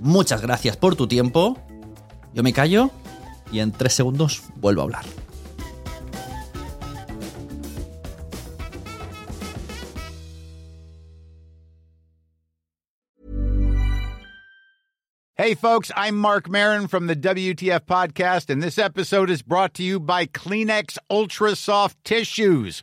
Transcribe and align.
Muchas 0.00 0.42
gracias 0.42 0.76
por 0.76 0.96
tu 0.96 1.06
tiempo. 1.06 1.58
Yo 2.34 2.42
me 2.42 2.52
callo 2.52 2.90
y 3.50 3.60
en 3.60 3.72
tres 3.72 3.94
segundos 3.94 4.42
vuelvo 4.56 4.82
a 4.82 4.84
hablar. 4.84 5.04
Hey, 15.38 15.54
folks, 15.54 15.92
I'm 15.94 16.16
Mark 16.16 16.48
Marin 16.48 16.88
from 16.88 17.06
the 17.06 17.14
WTF 17.14 17.80
Podcast, 17.80 18.48
and 18.48 18.62
this 18.62 18.78
episode 18.78 19.28
is 19.30 19.42
brought 19.42 19.74
to 19.74 19.82
you 19.82 20.00
by 20.00 20.24
Kleenex 20.26 20.96
Ultra 21.10 21.54
Soft 21.54 22.02
Tissues 22.04 22.82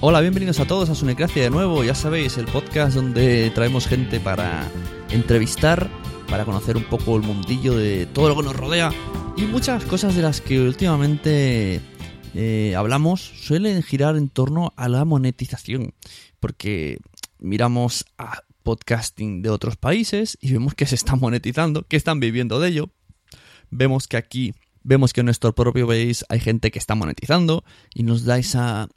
Hola, 0.00 0.20
bienvenidos 0.20 0.60
a 0.60 0.64
todos 0.64 0.90
a 0.90 0.94
Sunecracia 0.94 1.42
de 1.42 1.50
nuevo. 1.50 1.82
Ya 1.82 1.96
sabéis, 1.96 2.38
el 2.38 2.44
podcast 2.44 2.94
donde 2.94 3.50
traemos 3.50 3.88
gente 3.88 4.20
para 4.20 4.70
entrevistar, 5.10 5.90
para 6.28 6.44
conocer 6.44 6.76
un 6.76 6.84
poco 6.84 7.16
el 7.16 7.22
mundillo 7.22 7.76
de 7.76 8.06
todo 8.06 8.28
lo 8.28 8.36
que 8.36 8.44
nos 8.44 8.54
rodea 8.54 8.92
y 9.36 9.42
muchas 9.42 9.84
cosas 9.84 10.14
de 10.14 10.22
las 10.22 10.40
que 10.40 10.60
últimamente 10.60 11.80
eh, 12.32 12.74
hablamos 12.76 13.20
suelen 13.20 13.82
girar 13.82 14.16
en 14.16 14.28
torno 14.28 14.72
a 14.76 14.88
la 14.88 15.04
monetización. 15.04 15.92
Porque 16.38 16.98
miramos 17.40 18.04
a 18.18 18.44
podcasting 18.62 19.42
de 19.42 19.50
otros 19.50 19.76
países 19.76 20.38
y 20.40 20.52
vemos 20.52 20.76
que 20.76 20.86
se 20.86 20.94
está 20.94 21.16
monetizando, 21.16 21.82
que 21.82 21.96
están 21.96 22.20
viviendo 22.20 22.60
de 22.60 22.68
ello. 22.68 22.90
Vemos 23.70 24.06
que 24.06 24.16
aquí 24.16 24.54
vemos 24.84 25.12
que 25.12 25.20
en 25.20 25.26
nuestro 25.26 25.54
propio 25.56 25.88
país 25.88 26.24
hay 26.28 26.38
gente 26.38 26.70
que 26.70 26.78
está 26.78 26.94
monetizando 26.94 27.64
y 27.94 28.04
nos 28.04 28.24
da 28.24 28.38
esa 28.38 28.88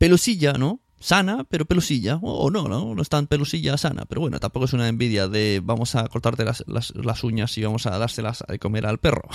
pelusilla, 0.00 0.54
¿no? 0.54 0.80
Sana, 0.98 1.44
pero 1.44 1.66
pelusilla. 1.66 2.18
O 2.22 2.50
no, 2.50 2.68
no, 2.68 2.94
no 2.94 3.02
es 3.02 3.08
tan 3.10 3.26
pelusilla 3.26 3.76
sana. 3.76 4.06
Pero 4.06 4.22
bueno, 4.22 4.40
tampoco 4.40 4.64
es 4.64 4.72
una 4.72 4.88
envidia 4.88 5.28
de 5.28 5.60
vamos 5.62 5.94
a 5.94 6.08
cortarte 6.08 6.42
las, 6.44 6.64
las, 6.66 7.22
uñas 7.22 7.56
y 7.58 7.62
vamos 7.62 7.86
a 7.86 7.98
dárselas 7.98 8.42
a 8.48 8.56
comer 8.56 8.86
al 8.86 8.96
perro. 8.96 9.28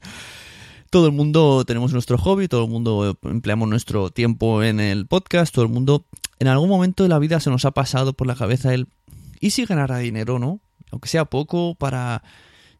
todo 0.90 1.06
el 1.06 1.12
mundo 1.12 1.66
tenemos 1.66 1.92
nuestro 1.92 2.16
hobby, 2.16 2.48
todo 2.48 2.64
el 2.64 2.70
mundo 2.70 3.18
empleamos 3.22 3.68
nuestro 3.68 4.08
tiempo 4.08 4.62
en 4.62 4.80
el 4.80 5.06
podcast, 5.06 5.54
todo 5.54 5.66
el 5.66 5.70
mundo 5.70 6.06
en 6.38 6.48
algún 6.48 6.70
momento 6.70 7.02
de 7.02 7.10
la 7.10 7.18
vida 7.18 7.38
se 7.38 7.50
nos 7.50 7.66
ha 7.66 7.72
pasado 7.72 8.14
por 8.14 8.26
la 8.26 8.34
cabeza 8.34 8.72
el 8.72 8.88
¿y 9.40 9.50
si 9.50 9.66
ganara 9.66 9.98
dinero, 9.98 10.38
no? 10.38 10.60
Aunque 10.90 11.08
sea 11.08 11.26
poco 11.26 11.74
para 11.74 12.22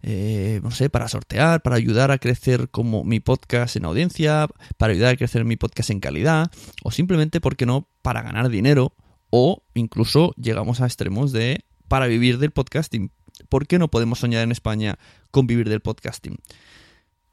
eh, 0.03 0.61
no 0.62 0.71
sé, 0.71 0.91
para 0.91 1.09
sortear, 1.09 1.62
para 1.62 1.77
ayudar 1.77 2.11
a 2.11 2.19
crecer 2.19 2.69
como 2.71 3.05
mi 3.05 3.21
podcast 3.21 3.77
en 3.77 3.84
audiencia, 3.84 4.49
para 4.77 4.93
ayudar 4.93 5.15
a 5.15 5.17
crecer 5.17 5.45
mi 5.45 5.57
podcast 5.57 5.91
en 5.91 6.01
calidad, 6.01 6.51
o 6.83 6.91
simplemente, 6.91 7.41
¿por 7.41 7.57
qué 7.57 7.67
no?, 7.67 7.89
para 8.03 8.23
ganar 8.23 8.49
dinero, 8.49 8.95
o 9.31 9.65
incluso 9.75 10.33
llegamos 10.37 10.81
a 10.81 10.87
extremos 10.87 11.33
de 11.33 11.65
para 11.89 12.06
vivir 12.06 12.39
del 12.39 12.51
podcasting. 12.51 13.11
¿Por 13.49 13.67
qué 13.67 13.79
no 13.79 13.89
podemos 13.89 14.21
soñar 14.21 14.43
en 14.43 14.53
España 14.53 14.99
con 15.31 15.47
vivir 15.47 15.69
del 15.69 15.81
podcasting? 15.81 16.39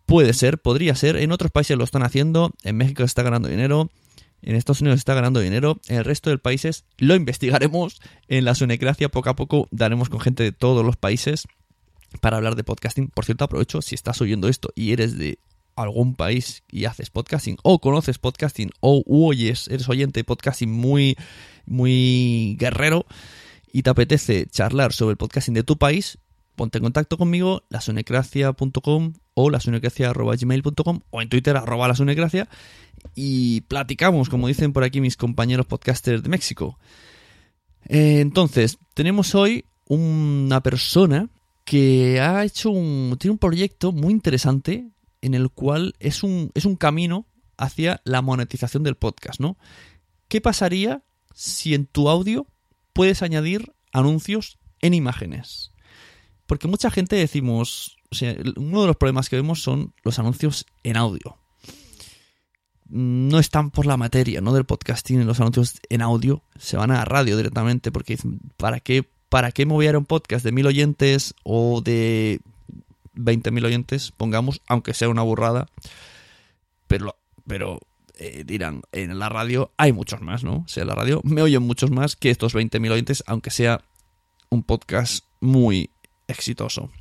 Puede 0.06 0.34
ser, 0.34 0.62
podría 0.62 0.96
ser, 0.96 1.16
en 1.16 1.32
otros 1.32 1.52
países 1.52 1.78
lo 1.78 1.84
están 1.84 2.04
haciendo, 2.04 2.52
en 2.64 2.76
México 2.76 3.04
se 3.04 3.06
está 3.06 3.24
ganando 3.24 3.48
dinero, 3.48 3.90
en 4.42 4.56
Estados 4.56 4.82
Unidos 4.82 5.00
está 5.00 5.14
ganando 5.14 5.40
dinero, 5.40 5.80
en 5.88 5.98
el 5.98 6.04
resto 6.04 6.30
de 6.30 6.38
países 6.38 6.84
lo 6.98 7.16
investigaremos, 7.16 8.02
en 8.28 8.44
la 8.44 8.56
Sunecracia 8.56 9.10
poco 9.10 9.30
a 9.30 9.36
poco 9.36 9.70
daremos 9.72 10.10
con 10.10 10.20
gente 10.20 10.44
de 10.44 10.52
todos 10.52 10.86
los 10.86 10.98
países 10.98 11.48
para 12.22 12.38
hablar 12.38 12.56
de 12.56 12.64
podcasting. 12.64 13.10
Por 13.10 13.26
cierto, 13.26 13.46
aprovecho 13.46 13.82
si 13.82 13.96
estás 13.96 14.22
oyendo 14.22 14.48
esto 14.48 14.70
y 14.76 14.92
eres 14.92 15.18
de 15.18 15.40
algún 15.76 16.16
país 16.16 16.64
y 16.70 16.86
haces 16.86 17.10
podcasting 17.10 17.58
o 17.64 17.80
conoces 17.80 18.20
podcasting 18.20 18.72
o 18.80 19.04
oyes, 19.08 19.68
eres 19.68 19.90
oyente 19.90 20.20
de 20.20 20.24
podcasting 20.24 20.72
muy, 20.72 21.18
muy 21.66 22.56
guerrero 22.60 23.06
y 23.72 23.84
te 23.84 23.90
apetece 23.90 24.46
charlar 24.48 24.94
sobre 24.94 25.12
el 25.12 25.18
podcasting 25.18 25.56
de 25.56 25.64
tu 25.64 25.78
país, 25.78 26.20
ponte 26.56 26.78
en 26.78 26.84
contacto 26.84 27.18
conmigo, 27.18 27.64
lasunecracia.com 27.70 29.14
o 29.34 29.50
lasunecracia.gmail.com 29.50 31.00
o 31.10 31.22
en 31.22 31.30
Twitter 31.30 31.58
arroba 31.58 31.88
lasunecracia 31.88 32.48
y 33.16 33.62
platicamos, 33.62 34.30
como 34.30 34.48
dicen 34.48 34.74
por 34.74 34.84
aquí 34.84 35.02
mis 35.02 35.18
compañeros 35.18 35.66
podcasters 35.66 36.22
de 36.22 36.30
México. 36.30 36.78
Eh, 37.88 38.20
entonces, 38.22 38.78
tenemos 38.94 39.34
hoy 39.36 39.66
una 39.88 40.62
persona 40.62 41.30
que 41.64 42.20
ha 42.20 42.44
hecho 42.44 42.70
un. 42.72 43.16
tiene 43.20 43.34
un 43.34 43.40
proyecto 43.40 43.92
muy 43.92 44.14
interesante 44.14 44.90
en 45.22 45.34
el 45.34 45.50
cual 45.50 45.96
es 46.00 46.24
un, 46.24 46.52
es 46.54 46.66
un 46.66 46.76
camino 46.76 47.28
hacia 47.58 48.02
la 48.04 48.22
monetización 48.22 48.84
del 48.84 48.96
podcast, 48.96 49.40
¿no? 49.40 49.58
¿Qué 50.28 50.42
pasaría 50.42 51.04
si 51.34 51.74
en 51.74 51.86
tu 51.86 52.10
audio 52.10 52.48
puedes 52.92 53.22
añadir 53.22 53.74
anuncios 53.92 54.58
en 54.82 54.94
imágenes? 54.94 55.72
Porque 56.46 56.68
mucha 56.68 56.92
gente 56.92 57.16
decimos, 57.16 57.98
uno 58.58 58.82
de 58.82 58.88
los 58.88 58.98
problemas 58.98 59.30
que 59.30 59.38
vemos 59.38 59.62
son 59.62 59.94
los 60.04 60.20
anuncios 60.20 60.66
en 60.84 60.98
audio. 60.98 61.38
No 62.86 63.40
están 63.40 63.72
por 63.72 63.86
la 63.86 63.98
materia, 63.98 64.42
¿no? 64.42 64.54
Del 64.54 64.66
podcasting, 64.66 65.26
los 65.26 65.40
anuncios 65.40 65.80
en 65.90 66.02
audio 66.02 66.44
se 66.60 66.78
van 66.78 66.92
a 66.92 67.06
radio 67.06 67.38
directamente 67.38 67.92
porque 67.92 68.16
dicen, 68.16 68.40
¿para 68.58 68.82
qué 68.82 69.10
¿para 69.34 69.52
qué 69.52 69.66
me 69.66 69.74
voy 69.74 69.88
a 69.88 69.90
ir 69.90 69.98
un 69.98 70.06
podcast 70.06 70.46
de 70.46 70.52
mil 70.52 70.68
oyentes 70.68 71.34
o 71.42 71.82
de 71.82 72.40
20.000 73.16 73.66
oyentes, 73.66 74.12
pongamos, 74.16 74.62
aunque 74.68 74.94
sea 74.94 75.10
una 75.10 75.24
burrada? 75.24 75.66
Pero, 76.86 77.16
pero 77.48 77.80
eh, 78.20 78.44
dirán, 78.46 78.84
en 78.92 79.18
la 79.18 79.30
radio 79.30 79.72
hay 79.76 79.92
muchos 79.92 80.22
más, 80.22 80.44
¿no? 80.44 80.58
O 80.58 80.68
sea, 80.68 80.84
en 80.84 80.90
la 80.90 80.94
radio 80.94 81.20
me 81.24 81.42
oyen 81.42 81.64
muchos 81.64 81.90
más 81.90 82.16
que 82.16 82.30
estos 82.30 82.54
20.000 82.54 82.92
oyentes, 82.92 83.24
aunque 83.26 83.50
sea 83.50 83.82
un 84.50 84.62
podcast 84.62 85.26
muy 85.40 85.90
exitoso. 86.28 86.92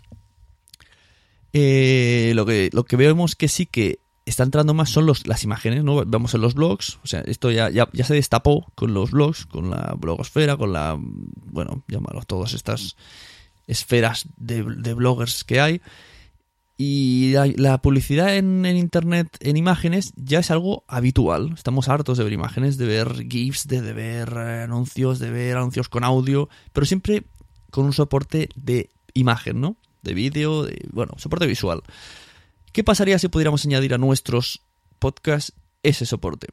Eh, 1.53 2.33
lo, 2.35 2.47
que, 2.47 2.71
lo 2.73 2.85
que 2.85 2.97
vemos 2.97 3.37
que 3.37 3.49
sí 3.49 3.67
que 3.67 3.99
está 4.25 4.43
entrando 4.43 4.75
más 4.75 4.91
son 4.91 5.07
los, 5.07 5.27
las 5.27 5.45
imágenes, 5.45 5.85
¿no? 5.85 6.05
Vamos 6.05 6.35
en 6.35 6.41
los 6.41 6.55
blogs, 6.55 6.99
o 7.03 7.07
sea, 7.07 7.21
esto 7.21 7.51
ya, 7.51 7.71
ya, 7.71 7.87
se 8.05 8.15
destapó 8.15 8.71
con 8.75 8.95
los 8.95 9.11
blogs, 9.11 9.47
con 9.47 9.71
la 9.71 9.95
blogosfera, 9.99 10.57
con 10.57 10.73
la, 10.73 10.97
bueno, 10.99 11.85
llámalo, 11.89 12.23
todas 12.23 12.55
estas 12.55 12.97
esferas 13.67 14.27
de, 14.37 14.63
de 14.63 14.95
bloggers 14.95 15.45
que 15.45 15.61
hay. 15.61 15.81
Y 16.77 17.33
la, 17.33 17.47
la 17.57 17.79
publicidad 17.79 18.37
en, 18.37 18.65
en, 18.67 18.77
Internet 18.77 19.37
en 19.41 19.57
imágenes 19.57 20.13
ya 20.17 20.41
es 20.41 20.51
algo 20.51 20.85
habitual. 20.89 21.53
Estamos 21.55 21.89
hartos 21.89 22.19
de 22.19 22.25
ver 22.25 22.33
imágenes, 22.33 22.77
de 22.77 22.87
ver 22.87 23.27
GIFs, 23.29 23.69
de, 23.69 23.83
de 23.83 23.93
ver 23.93 24.33
eh, 24.37 24.63
anuncios, 24.63 25.19
de 25.19 25.31
ver 25.31 25.59
anuncios 25.59 25.89
con 25.89 26.03
audio, 26.03 26.49
pero 26.73 26.87
siempre 26.87 27.25
con 27.71 27.85
un 27.85 27.93
soporte 27.93 28.49
de 28.57 28.91
imagen, 29.15 29.61
¿no? 29.61 29.77
De 30.03 30.15
vídeo, 30.15 30.65
de, 30.65 30.89
bueno, 30.93 31.13
soporte 31.19 31.47
visual. 31.47 31.83
¿Qué 32.73 32.83
pasaría 32.83 33.19
si 33.19 33.29
pudiéramos 33.29 33.65
añadir 33.67 33.93
a 33.93 33.99
nuestros 33.99 34.63
podcasts 34.99 35.53
ese 35.83 36.07
soporte? 36.07 36.49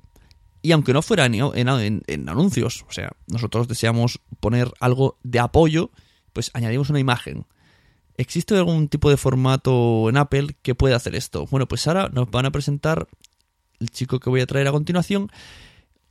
Y 0.62 0.74
aunque 0.74 0.92
no 0.92 1.02
fuera 1.02 1.26
en, 1.26 2.30
anuncios, 2.30 2.86
o 2.90 2.92
sea, 2.92 3.14
nosotros 3.28 3.70
deseamos 3.70 4.20
poner 4.42 4.72
algo 4.82 5.18
de 5.24 5.40
apoyo, 5.40 5.92
pues 6.34 6.52
añadimos 6.54 6.90
una 6.90 7.00
imagen. 7.00 7.46
¿Existe 8.18 8.58
algún 8.58 8.90
tipo 8.90 9.10
de 9.10 9.16
formato 9.16 10.10
en 10.10 10.18
Apple 10.18 10.58
que 10.62 10.76
pueda 10.76 10.98
hacer 10.98 11.16
esto? 11.16 11.48
Bueno, 11.50 11.68
pues 11.70 11.88
ahora 11.88 12.10
nos 12.12 12.30
van 12.30 12.46
a 12.46 12.52
presentar 12.52 13.08
el 13.80 13.90
chico 13.90 14.20
que 14.20 14.30
voy 14.30 14.42
a 14.42 14.46
traer 14.46 14.68
a 14.68 14.74
continuación 14.74 15.32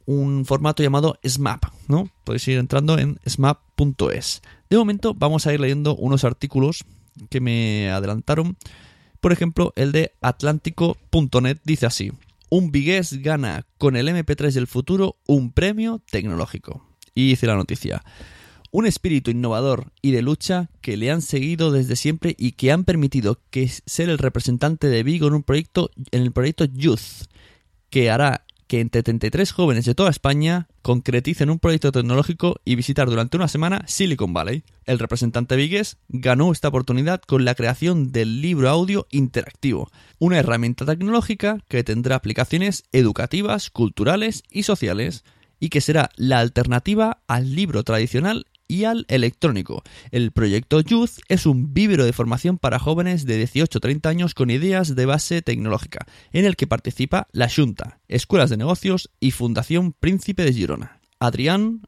un 0.07 0.47
formato 0.47 0.83
llamado 0.83 1.19
SMAP, 1.23 1.65
¿no? 1.87 2.09
Podéis 2.25 2.49
ir 2.49 2.57
entrando 2.57 2.99
en 2.99 3.21
smap.es. 3.27 4.41
De 4.71 4.79
momento 4.79 5.13
vamos 5.13 5.47
a 5.47 5.53
ir 5.53 5.61
leyendo 5.61 5.95
unos 5.97 6.25
artículos 6.25 6.87
que 7.29 7.43
me 7.43 7.91
adelantaron 7.91 8.57
por 9.21 9.33
ejemplo, 9.33 9.73
el 9.77 9.93
de 9.93 10.13
atlántico.net 10.21 11.59
dice 11.65 11.87
así: 11.87 12.13
Un 12.51 12.71
vigués 12.71 13.23
gana 13.23 13.67
con 13.79 13.97
el 13.97 14.09
MP3 14.09 14.53
del 14.53 14.67
futuro 14.67 15.17
un 15.27 15.53
premio 15.53 16.03
tecnológico. 16.11 16.85
Y 17.15 17.29
dice 17.29 17.47
la 17.47 17.57
noticia: 17.57 18.03
Un 18.71 18.87
espíritu 18.87 19.31
innovador 19.31 19.93
y 20.03 20.13
de 20.13 20.23
lucha 20.23 20.71
que 20.81 20.97
le 20.97 21.11
han 21.11 21.23
seguido 21.23 21.73
desde 21.73 21.97
siempre 21.97 22.35
y 22.39 22.53
que 22.53 22.73
han 22.73 22.85
permitido 22.85 23.41
que 23.51 23.69
ser 23.69 24.09
el 24.09 24.19
representante 24.19 24.89
de 24.89 25.03
Vigo 25.03 25.29
en 25.29 25.35
un 25.35 25.43
proyecto 25.43 25.91
en 26.11 26.23
el 26.23 26.33
proyecto 26.33 26.65
Youth, 26.65 27.27
que 27.91 28.11
hará 28.11 28.45
que 28.69 28.81
entre 28.81 29.03
33 29.03 29.51
jóvenes 29.51 29.87
de 29.87 29.95
toda 29.95 30.11
España 30.11 30.69
concreticen 30.83 31.51
un 31.51 31.59
proyecto 31.59 31.91
tecnológico 31.91 32.61
y 32.65 32.77
visitar 32.77 33.09
durante 33.09 33.37
una 33.37 33.49
semana 33.49 33.83
Silicon 33.87 34.33
Valley. 34.33 34.63
El 34.85 34.99
representante 34.99 35.57
Vigues 35.57 35.97
ganó 36.09 36.53
esta 36.53 36.69
oportunidad 36.69 37.21
con 37.23 37.45
la 37.45 37.55
creación 37.55 38.13
del 38.13 38.41
libro 38.41 38.69
audio 38.69 39.07
interactivo, 39.11 39.91
una 40.19 40.39
herramienta 40.39 40.85
tecnológica 40.85 41.59
que 41.69 41.83
tendrá 41.83 42.17
aplicaciones 42.17 42.85
educativas, 42.93 43.71
culturales 43.71 44.45
y 44.51 44.63
sociales, 44.63 45.25
y 45.59 45.71
que 45.71 45.81
será 45.81 46.11
la 46.17 46.39
alternativa 46.39 47.23
al 47.27 47.57
libro 47.57 47.83
tradicional 47.83 48.47
y 48.69 48.85
al 48.85 49.07
electrónico. 49.09 49.83
El 50.11 50.31
proyecto 50.31 50.81
Youth 50.81 51.19
es 51.29 51.47
un 51.47 51.75
vívero 51.75 52.05
de 52.05 52.13
formación 52.13 52.59
para 52.59 52.79
jóvenes 52.79 53.25
de 53.25 53.39
18 53.39 53.79
a 53.79 53.81
30 53.81 54.09
años 54.09 54.35
con 54.35 54.51
ideas 54.51 54.95
de 54.95 55.07
base 55.07 55.43
tecnológica, 55.43 56.07
en 56.33 56.45
el 56.45 56.55
que 56.55 56.67
participa 56.67 57.27
la 57.33 57.49
Junta, 57.49 58.01
Escuelas 58.09 58.51
de 58.51 58.59
Negocios 58.59 59.11
y 59.19 59.33
Fundación 59.33 59.93
Príncipe 59.93 60.45
de 60.45 60.53
Girona. 60.53 61.01
Adrián 61.19 61.83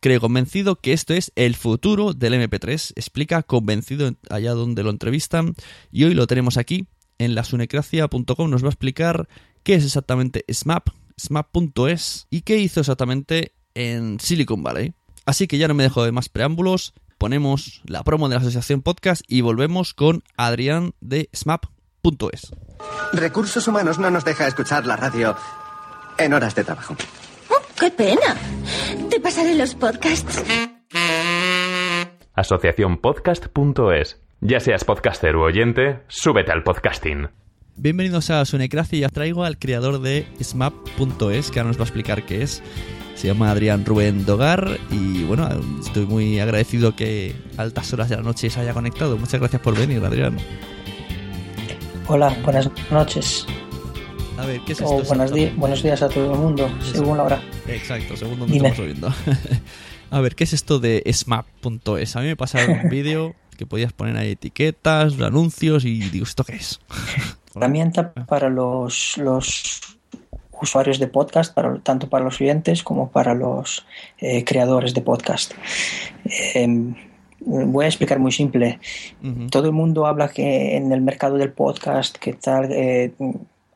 cree 0.00 0.20
convencido 0.20 0.76
que 0.76 0.92
esto 0.92 1.12
es 1.12 1.32
el 1.36 1.54
futuro 1.54 2.12
del 2.14 2.34
MP3, 2.34 2.92
explica 2.96 3.42
convencido 3.42 4.10
allá 4.30 4.52
donde 4.52 4.82
lo 4.82 4.90
entrevistan 4.90 5.54
y 5.90 6.04
hoy 6.04 6.14
lo 6.14 6.26
tenemos 6.26 6.56
aquí 6.56 6.86
en 7.18 7.34
la 7.34 7.44
sunecracia.com 7.44 8.50
nos 8.50 8.62
va 8.62 8.68
a 8.68 8.70
explicar 8.70 9.28
qué 9.62 9.74
es 9.74 9.84
exactamente 9.84 10.44
SMAP, 10.52 10.88
SMAP.es 11.16 12.26
y 12.30 12.42
qué 12.42 12.58
hizo 12.58 12.80
exactamente 12.80 13.52
en 13.74 14.18
Silicon 14.18 14.62
Valley. 14.62 14.94
Así 15.24 15.46
que 15.46 15.58
ya 15.58 15.68
no 15.68 15.74
me 15.74 15.84
dejo 15.84 16.04
de 16.04 16.12
más 16.12 16.28
preámbulos, 16.28 16.94
ponemos 17.18 17.82
la 17.84 18.02
promo 18.02 18.28
de 18.28 18.34
la 18.34 18.40
Asociación 18.40 18.82
Podcast 18.82 19.22
y 19.28 19.40
volvemos 19.40 19.94
con 19.94 20.24
Adrián 20.36 20.94
de 21.00 21.28
smap.es. 21.32 22.52
Recursos 23.12 23.68
Humanos 23.68 23.98
no 23.98 24.10
nos 24.10 24.24
deja 24.24 24.46
escuchar 24.48 24.86
la 24.86 24.96
radio 24.96 25.36
en 26.18 26.32
horas 26.32 26.54
de 26.54 26.64
trabajo. 26.64 26.96
Oh, 27.50 27.62
¡Qué 27.78 27.90
pena! 27.90 28.36
Te 29.10 29.20
pasaré 29.20 29.54
los 29.54 29.74
podcasts. 29.74 30.42
Asociaciónpodcast.es. 32.34 34.20
Ya 34.40 34.58
seas 34.58 34.84
podcaster 34.84 35.36
u 35.36 35.42
oyente, 35.42 36.02
súbete 36.08 36.50
al 36.50 36.64
podcasting. 36.64 37.28
Bienvenidos 37.76 38.30
a 38.30 38.44
Sunecracia 38.44 38.98
y 38.98 39.04
os 39.04 39.12
traigo 39.12 39.44
al 39.44 39.58
creador 39.58 40.00
de 40.00 40.26
smap.es 40.42 41.50
que 41.50 41.60
ahora 41.60 41.68
nos 41.68 41.78
va 41.78 41.82
a 41.82 41.84
explicar 41.84 42.24
qué 42.24 42.42
es. 42.42 42.62
Se 43.14 43.28
llama 43.28 43.50
Adrián 43.50 43.84
Rubén 43.84 44.24
Dogar 44.24 44.78
y 44.90 45.24
bueno, 45.24 45.48
estoy 45.80 46.06
muy 46.06 46.40
agradecido 46.40 46.96
que 46.96 47.34
a 47.56 47.62
altas 47.62 47.92
horas 47.92 48.08
de 48.08 48.16
la 48.16 48.22
noche 48.22 48.50
se 48.50 48.60
haya 48.60 48.74
conectado. 48.74 49.16
Muchas 49.16 49.38
gracias 49.38 49.62
por 49.62 49.76
venir, 49.76 50.04
Adrián. 50.04 50.36
Hola, 52.08 52.36
buenas 52.44 52.68
noches. 52.90 53.46
A 54.38 54.46
ver, 54.46 54.60
¿qué 54.66 54.72
es 54.72 54.80
o 54.80 55.00
esto? 55.00 55.08
buenos, 55.14 55.32
di 55.32 55.46
buenos 55.56 55.82
días 55.82 56.02
a 56.02 56.08
todo 56.08 56.32
el 56.32 56.38
mundo, 56.38 56.68
Eso. 56.80 56.94
según 56.94 57.16
la 57.18 57.22
hora. 57.24 57.42
Exacto, 57.68 58.16
según 58.16 58.40
donde 58.40 58.54
Dime. 58.54 58.68
estamos 58.70 58.90
oyendo. 58.90 59.14
a 60.10 60.20
ver, 60.20 60.34
¿qué 60.34 60.44
es 60.44 60.52
esto 60.52 60.80
de 60.80 61.02
smap.es? 61.12 62.16
A 62.16 62.20
mí 62.20 62.26
me 62.26 62.36
pasaron 62.36 62.80
un 62.82 62.88
vídeo 62.90 63.36
que 63.56 63.66
podías 63.66 63.92
poner 63.92 64.16
ahí 64.16 64.30
etiquetas, 64.32 65.20
anuncios 65.20 65.84
y 65.84 66.00
digo, 66.00 66.24
¿esto 66.24 66.42
qué 66.42 66.56
es? 66.56 66.80
Herramienta 67.54 68.12
para 68.26 68.48
los, 68.48 69.16
los 69.18 69.80
usuarios 70.62 70.98
de 70.98 71.08
podcast, 71.08 71.52
para, 71.52 71.78
tanto 71.78 72.08
para 72.08 72.24
los 72.24 72.40
oyentes 72.40 72.82
como 72.82 73.10
para 73.10 73.34
los 73.34 73.84
eh, 74.18 74.44
creadores 74.44 74.94
de 74.94 75.02
podcast. 75.02 75.52
Eh, 76.24 76.94
voy 77.40 77.84
a 77.84 77.88
explicar 77.88 78.18
muy 78.18 78.32
simple. 78.32 78.78
Todo 79.50 79.66
el 79.66 79.72
mundo 79.72 80.06
habla 80.06 80.28
que 80.28 80.76
en 80.76 80.92
el 80.92 81.00
mercado 81.00 81.36
del 81.36 81.52
podcast, 81.52 82.16
que 82.16 82.32
tal, 82.34 82.70
eh, 82.72 83.12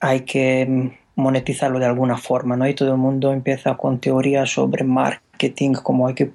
hay 0.01 0.21
que 0.21 0.93
monetizarlo 1.17 1.79
de 1.79 1.87
alguna 1.87 2.17
forma, 2.19 2.57
¿no? 2.57 2.69
Y 2.69 2.75
todo 2.75 2.93
el 2.93 2.99
mundo 2.99 3.33
empieza 3.33 3.77
con 3.77 3.99
teorías 3.99 4.51
sobre 4.51 4.85
marketing, 4.85 5.73
cómo 5.73 6.07
hay 6.07 6.15
que 6.15 6.31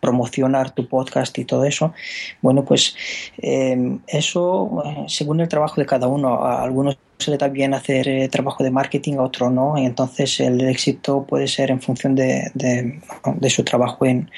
Promocionar 0.00 0.70
tu 0.70 0.86
podcast 0.88 1.36
y 1.38 1.44
todo 1.44 1.64
eso. 1.64 1.92
Bueno, 2.40 2.64
pues 2.64 2.94
eh, 3.38 3.98
eso, 4.06 4.82
eh, 4.84 5.04
según 5.08 5.40
el 5.40 5.48
trabajo 5.48 5.80
de 5.80 5.86
cada 5.86 6.06
uno, 6.06 6.44
a 6.44 6.62
algunos 6.62 6.98
se 7.18 7.30
le 7.30 7.38
da 7.38 7.48
bien 7.48 7.72
hacer 7.72 8.08
eh, 8.08 8.28
trabajo 8.28 8.64
de 8.64 8.70
marketing, 8.70 9.14
a 9.14 9.22
otro 9.22 9.48
no, 9.48 9.78
y 9.78 9.84
entonces 9.84 10.40
el 10.40 10.60
éxito 10.68 11.24
puede 11.24 11.46
ser 11.46 11.70
en 11.70 11.80
función 11.80 12.14
de, 12.14 12.50
de, 12.54 13.00
de 13.36 13.50
su 13.50 13.62
trabajo 13.62 14.04
en, 14.06 14.28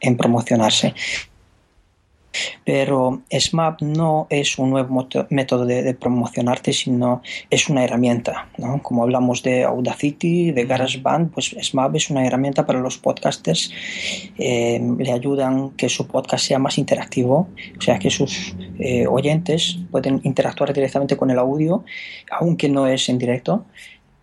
en 0.00 0.16
promocionarse. 0.16 0.94
Pero 2.64 3.22
SMAP 3.30 3.82
no 3.82 4.26
es 4.30 4.58
un 4.58 4.70
nuevo 4.70 5.08
método 5.30 5.64
de, 5.64 5.82
de 5.82 5.94
promocionarte, 5.94 6.72
sino 6.72 7.22
es 7.50 7.68
una 7.68 7.84
herramienta. 7.84 8.48
¿no? 8.58 8.82
Como 8.82 9.02
hablamos 9.02 9.42
de 9.42 9.64
Audacity, 9.64 10.52
de 10.52 10.64
GarageBand, 10.64 11.32
pues 11.32 11.56
SMAP 11.60 11.96
es 11.96 12.10
una 12.10 12.26
herramienta 12.26 12.66
para 12.66 12.80
los 12.80 12.98
podcasters. 12.98 13.70
Eh, 14.38 14.80
le 14.98 15.12
ayudan 15.12 15.70
que 15.70 15.88
su 15.88 16.06
podcast 16.06 16.44
sea 16.44 16.58
más 16.58 16.78
interactivo, 16.78 17.48
o 17.78 17.80
sea, 17.80 17.98
que 17.98 18.10
sus 18.10 18.54
eh, 18.78 19.06
oyentes 19.06 19.78
pueden 19.90 20.20
interactuar 20.24 20.72
directamente 20.72 21.16
con 21.16 21.30
el 21.30 21.38
audio, 21.38 21.84
aunque 22.30 22.68
no 22.68 22.86
es 22.86 23.08
en 23.08 23.18
directo. 23.18 23.64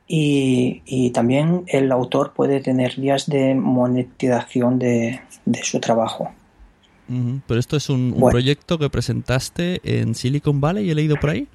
Y, 0.07 0.83
y 0.85 1.09
también 1.09 1.63
el 1.65 1.91
autor 1.91 2.33
puede 2.33 2.59
tener 2.59 2.95
vías 2.95 3.27
de 3.27 3.55
monetización 3.55 4.77
de, 4.77 5.19
de 5.45 5.63
su 5.63 5.79
trabajo. 5.79 6.29
Pero 7.47 7.59
esto 7.59 7.77
es 7.77 7.89
un, 7.89 8.13
un 8.13 8.19
Bueno. 8.19 8.31
proyecto 8.31 8.77
que 8.77 8.89
presentaste 8.89 9.79
en 9.83 10.15
Silicon 10.15 10.59
Valley, 10.59 10.89
he 10.89 10.95
leído 10.95 11.17
por 11.19 11.29
ahí. 11.31 11.47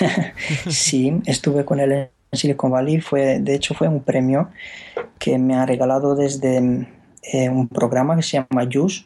Sí, 0.68 1.20
estuve 1.26 1.64
con 1.64 1.80
él 1.80 1.92
en 1.92 2.08
Silicon 2.32 2.70
Valley. 2.70 3.00
Fue, 3.00 3.38
de 3.40 3.54
hecho, 3.54 3.74
fue 3.74 3.88
un 3.88 4.02
premio 4.02 4.50
que 5.18 5.38
me 5.38 5.54
ha 5.54 5.64
regalado 5.66 6.14
desde 6.14 6.86
eh, 7.22 7.48
un 7.48 7.68
programa 7.68 8.16
que 8.16 8.22
se 8.22 8.36
llama 8.38 8.68
JUICE. 8.70 9.04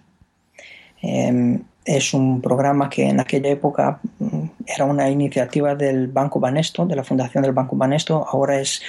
Eh, 1.02 1.60
es 1.84 2.14
un 2.14 2.40
programa 2.40 2.88
que 2.88 3.08
en 3.08 3.18
aquella 3.20 3.50
época 3.50 3.98
mm, 4.18 4.44
era 4.66 4.84
una 4.84 5.10
iniciativa 5.10 5.74
del 5.74 6.06
Banco 6.06 6.38
Banesto, 6.38 6.86
de 6.86 6.94
la 6.96 7.02
Fundación 7.04 7.42
del 7.42 7.52
Banco 7.52 7.76
Banesto. 7.76 8.24
Ahora 8.28 8.60
es, 8.60 8.82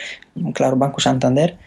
claro, 0.54 0.76
Banco 0.78 1.00
Santander. 1.00 1.58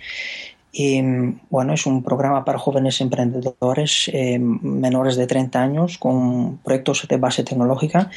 Y 0.79 1.01
bueno, 1.49 1.73
es 1.73 1.87
un 1.87 2.03
programa 2.03 2.45
para 2.45 2.59
jóvenes 2.59 3.01
emprendedores 3.01 4.11
eh, 4.13 4.39
menores 4.39 5.17
de 5.17 5.27
30 5.27 5.59
años 5.59 5.97
con 5.97 6.59
proyectos 6.59 7.09
de 7.09 7.17
base 7.17 7.45
tecnológica 7.45 8.11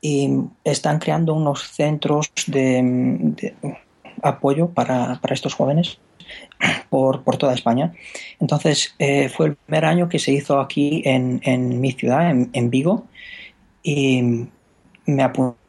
y 0.00 0.30
están 0.64 0.98
creando 0.98 1.34
unos 1.34 1.70
centros 1.70 2.32
de, 2.46 3.54
apoyo 4.22 4.70
para, 4.70 5.20
para, 5.20 5.34
estos 5.34 5.52
jóvenes 5.52 5.98
por, 6.88 7.24
por, 7.24 7.36
toda 7.36 7.52
España. 7.52 7.92
Entonces, 8.40 8.94
eh, 8.98 9.28
fue 9.28 9.48
el 9.48 9.56
primer 9.56 9.84
año 9.84 10.08
que 10.08 10.18
se 10.18 10.32
hizo 10.32 10.60
aquí 10.60 11.02
en, 11.04 11.42
en 11.44 11.78
mi 11.78 11.92
ciudad, 11.92 12.30
en, 12.30 12.48
en, 12.54 12.70
Vigo, 12.70 13.04
y 13.82 14.46
me 15.04 15.22
apunté, 15.22 15.61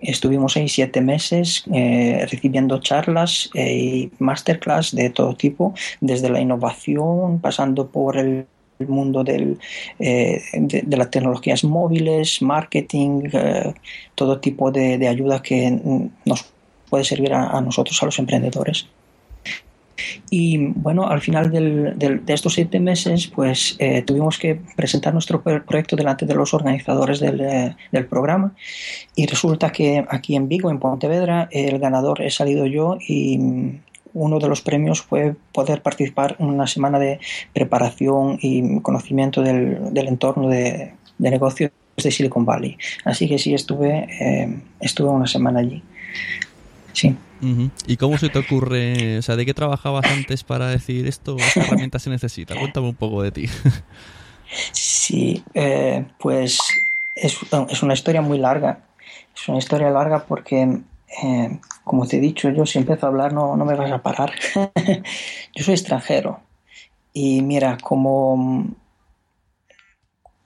estuvimos 0.00 0.56
ahí 0.56 0.68
siete 0.68 1.00
meses 1.00 1.64
eh, 1.72 2.26
recibiendo 2.30 2.80
charlas 2.80 3.50
y 3.54 4.10
masterclass 4.18 4.94
de 4.94 5.10
todo 5.10 5.34
tipo, 5.34 5.74
desde 6.00 6.30
la 6.30 6.40
innovación, 6.40 7.40
pasando 7.40 7.88
por 7.88 8.16
el 8.16 8.46
mundo 8.78 9.22
del, 9.22 9.58
de, 9.98 10.82
de, 10.84 10.96
las 10.96 11.10
tecnologías 11.10 11.62
móviles, 11.62 12.42
marketing, 12.42 13.30
todo 14.14 14.40
tipo 14.40 14.70
de, 14.70 14.98
de, 14.98 15.08
ayuda 15.08 15.42
que 15.42 15.78
nos 16.24 16.46
puede 16.90 17.04
servir 17.04 17.32
a 17.34 17.60
nosotros, 17.60 18.02
a 18.02 18.06
los 18.06 18.18
emprendedores. 18.18 18.86
Y 20.30 20.58
bueno, 20.58 21.08
al 21.08 21.20
final 21.20 21.50
del, 21.50 21.98
del, 21.98 22.24
de 22.24 22.32
estos 22.32 22.54
siete 22.54 22.80
meses, 22.80 23.26
pues 23.28 23.76
eh, 23.78 24.02
tuvimos 24.02 24.38
que 24.38 24.60
presentar 24.76 25.12
nuestro 25.12 25.42
proyecto 25.42 25.96
delante 25.96 26.26
de 26.26 26.34
los 26.34 26.54
organizadores 26.54 27.20
del, 27.20 27.40
eh, 27.40 27.76
del, 27.92 28.06
programa. 28.06 28.54
Y 29.14 29.26
resulta 29.26 29.70
que 29.70 30.04
aquí 30.08 30.36
en 30.36 30.48
Vigo, 30.48 30.70
en 30.70 30.78
Pontevedra, 30.78 31.48
el 31.50 31.78
ganador 31.78 32.22
he 32.22 32.30
salido 32.30 32.66
yo 32.66 32.98
y 33.06 33.38
uno 34.14 34.38
de 34.38 34.48
los 34.48 34.62
premios 34.62 35.02
fue 35.02 35.34
poder 35.52 35.82
participar 35.82 36.36
en 36.38 36.46
una 36.46 36.66
semana 36.66 36.98
de 36.98 37.18
preparación 37.52 38.38
y 38.40 38.80
conocimiento 38.80 39.42
del, 39.42 39.92
del 39.92 40.08
entorno 40.08 40.48
de, 40.48 40.92
de, 41.18 41.30
negocios 41.30 41.72
de 41.96 42.10
Silicon 42.10 42.44
Valley. 42.44 42.78
Así 43.04 43.28
que 43.28 43.38
sí, 43.38 43.54
estuve, 43.54 44.06
eh, 44.20 44.56
estuve 44.80 45.08
una 45.10 45.26
semana 45.26 45.60
allí. 45.60 45.82
Sí. 46.94 47.16
Uh 47.42 47.46
-huh. 47.46 47.70
¿Y 47.86 47.96
cómo 47.98 48.16
se 48.16 48.30
te 48.30 48.38
ocurre, 48.38 49.18
o 49.18 49.22
sea, 49.22 49.36
de 49.36 49.44
qué 49.44 49.52
trabajabas 49.52 50.06
antes 50.06 50.44
para 50.44 50.68
decir 50.68 51.06
esto, 51.06 51.36
esta 51.36 51.60
herramienta 51.60 51.98
se 51.98 52.08
necesita? 52.08 52.54
Cuéntame 52.58 52.88
un 52.88 52.94
poco 52.94 53.22
de 53.22 53.32
ti. 53.32 53.46
Sí, 54.72 55.42
eh, 55.54 56.04
pues 56.18 56.58
es, 57.16 57.36
es, 57.68 57.82
una 57.82 57.94
historia 57.94 58.22
muy 58.22 58.38
larga. 58.38 58.78
Es 59.34 59.48
una 59.48 59.58
historia 59.58 59.90
larga 59.90 60.24
porque, 60.26 60.80
eh, 61.22 61.60
como 61.82 62.06
te 62.06 62.18
he 62.18 62.20
dicho, 62.20 62.50
yo 62.50 62.64
si 62.64 62.78
empiezo 62.78 63.06
a 63.06 63.08
hablar 63.08 63.32
no, 63.32 63.56
no 63.56 63.64
me 63.64 63.74
vas 63.74 63.90
a 63.90 64.02
parar. 64.02 64.32
yo 65.54 65.64
soy 65.64 65.74
extranjero. 65.74 66.40
Y 67.12 67.42
mira, 67.42 67.78
como 67.82 68.66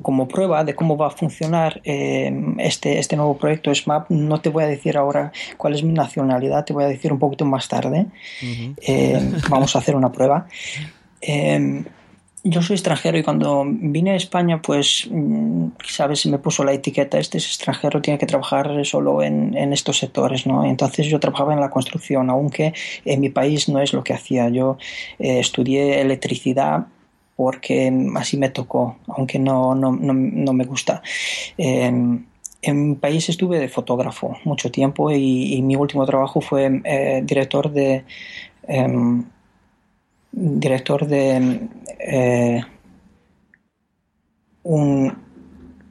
como 0.03 0.29
prueba 0.29 0.63
de 0.65 0.75
cómo 0.75 0.97
va 0.97 1.09
a 1.09 1.11
funcionar 1.11 1.81
eh, 1.85 2.33
este, 2.59 2.99
este 2.99 3.17
nuevo 3.17 3.37
proyecto 3.37 3.75
SMAP, 3.75 4.11
no 4.11 4.41
te 4.41 4.49
voy 4.49 4.65
a 4.65 4.69
decir 4.69 4.97
ahora 4.97 5.33
cuál 5.57 5.75
es 5.75 5.83
mi 5.83 5.93
nacionalidad, 5.93 6.65
te 6.65 6.73
voy 6.73 6.85
a 6.85 6.89
decir 6.89 7.13
un 7.13 7.19
poquito 7.19 7.45
más 7.45 7.67
tarde. 7.69 8.07
Uh 8.43 8.47
-huh. 8.47 8.75
eh, 8.81 9.33
vamos 9.51 9.75
a 9.75 9.81
hacer 9.81 9.97
una 9.97 10.13
prueba. 10.13 10.47
Eh, 11.21 11.83
yo 12.45 12.63
soy 12.63 12.75
extranjero 12.75 13.19
y 13.19 13.23
cuando 13.23 13.65
vine 13.67 14.13
a 14.13 14.15
España, 14.15 14.63
pues, 14.63 15.09
sabes, 15.85 16.25
me 16.27 16.39
puso 16.39 16.65
la 16.65 16.73
etiqueta, 16.73 17.19
este 17.19 17.39
es 17.39 17.47
extranjero, 17.47 18.01
tiene 18.01 18.19
que 18.19 18.27
trabajar 18.27 18.85
solo 18.85 19.23
en, 19.23 19.57
en 19.57 19.73
estos 19.73 19.99
sectores, 19.99 20.47
¿no? 20.47 20.65
Entonces 20.65 21.07
yo 21.07 21.19
trabajaba 21.19 21.53
en 21.53 21.61
la 21.61 21.71
construcción, 21.71 22.31
aunque 22.31 22.73
en 23.05 23.21
mi 23.21 23.29
país 23.29 23.69
no 23.69 23.81
es 23.81 23.93
lo 23.93 24.05
que 24.05 24.15
hacía. 24.15 24.49
Yo 24.49 24.79
eh, 25.19 25.41
estudié 25.41 26.01
electricidad 26.01 26.87
porque 27.39 27.93
así 28.17 28.37
me 28.37 28.49
tocó, 28.49 28.99
aunque 29.07 29.39
no, 29.39 29.73
no, 29.77 29.93
no, 29.93 30.13
no 30.13 30.53
me 30.53 30.65
gusta. 30.65 31.03
En 32.61 32.89
mi 32.89 32.97
país 32.97 33.29
estuve 33.29 33.61
de 33.61 33.69
fotógrafo 33.69 34.37
mucho 34.45 34.73
tiempo 34.73 35.13
y, 35.13 35.63
mi 35.63 35.77
último 35.77 36.05
trabajo 36.05 36.41
fue 36.41 36.81
eh, 36.83 37.23
director 37.25 37.71
de 37.71 38.05
eh, 38.67 39.23
director 40.33 41.07
de 41.07 41.69
eh, 42.01 42.61
un 44.65 45.17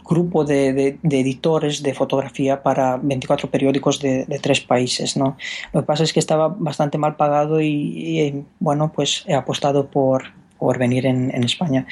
grupo 0.04 0.44
de, 0.44 0.74
de, 1.02 1.20
editores 1.20 1.82
de 1.82 1.94
fotografía 1.94 2.62
para 2.62 2.98
24 2.98 3.50
periódicos 3.50 4.02
de, 4.02 4.26
de, 4.26 4.40
tres 4.40 4.60
países. 4.60 5.16
¿no? 5.16 5.38
Lo 5.72 5.80
que 5.80 5.86
pasa 5.86 6.04
es 6.04 6.12
que 6.12 6.20
estaba 6.20 6.50
bastante 6.50 6.98
mal 6.98 7.16
pagado 7.16 7.62
y, 7.62 7.68
y 7.68 8.46
bueno, 8.60 8.92
pues 8.94 9.24
he 9.28 9.34
apostado 9.34 9.88
por, 9.88 10.26
por 10.58 10.78
venir 10.78 11.06
en, 11.06 11.34
en 11.34 11.44
España. 11.44 11.86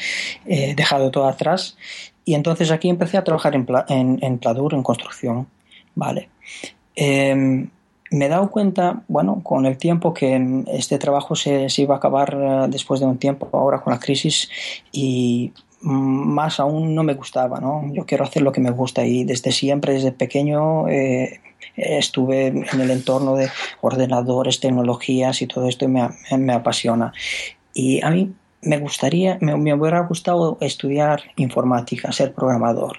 Eh, 0.45 0.73
dejado 0.75 1.11
todo 1.11 1.27
atrás 1.27 1.77
y 2.23 2.33
entonces 2.33 2.71
aquí 2.71 2.89
empecé 2.89 3.17
a 3.17 3.23
trabajar 3.23 3.55
en, 3.55 3.65
en, 3.89 4.19
en 4.21 4.37
Pladur, 4.37 4.73
en 4.73 4.83
construcción. 4.83 5.47
Vale. 5.95 6.29
Eh, 6.95 7.67
me 8.11 8.25
he 8.25 8.29
dado 8.29 8.49
cuenta, 8.51 9.01
bueno, 9.07 9.41
con 9.43 9.65
el 9.65 9.77
tiempo 9.77 10.13
que 10.13 10.63
este 10.67 10.97
trabajo 10.97 11.35
se, 11.35 11.69
se 11.69 11.81
iba 11.81 11.95
a 11.95 11.97
acabar 11.97 12.35
uh, 12.35 12.67
después 12.69 12.99
de 12.99 13.07
un 13.07 13.17
tiempo, 13.17 13.49
ahora 13.51 13.81
con 13.81 13.91
la 13.93 13.99
crisis, 13.99 14.49
y 14.91 15.51
más 15.81 16.59
aún 16.59 16.95
no 16.95 17.03
me 17.03 17.15
gustaba, 17.15 17.59
¿no? 17.59 17.83
Yo 17.93 18.05
quiero 18.05 18.23
hacer 18.23 18.41
lo 18.43 18.51
que 18.51 18.61
me 18.61 18.71
gusta 18.71 19.05
y 19.05 19.23
desde 19.23 19.51
siempre, 19.51 19.93
desde 19.93 20.11
pequeño, 20.11 20.87
eh, 20.87 21.41
estuve 21.75 22.47
en 22.47 22.81
el 22.81 22.91
entorno 22.91 23.35
de 23.35 23.49
ordenadores, 23.81 24.59
tecnologías 24.59 25.41
y 25.41 25.47
todo 25.47 25.67
esto 25.67 25.87
me, 25.87 26.07
me 26.37 26.53
apasiona. 26.53 27.11
Y 27.73 28.03
a 28.03 28.11
mí 28.11 28.31
me 28.61 28.79
gustaría, 28.79 29.37
me, 29.41 29.73
hubiera 29.73 29.99
gustado 30.01 30.57
estudiar 30.61 31.21
informática, 31.35 32.11
ser 32.11 32.33
programador. 32.33 32.97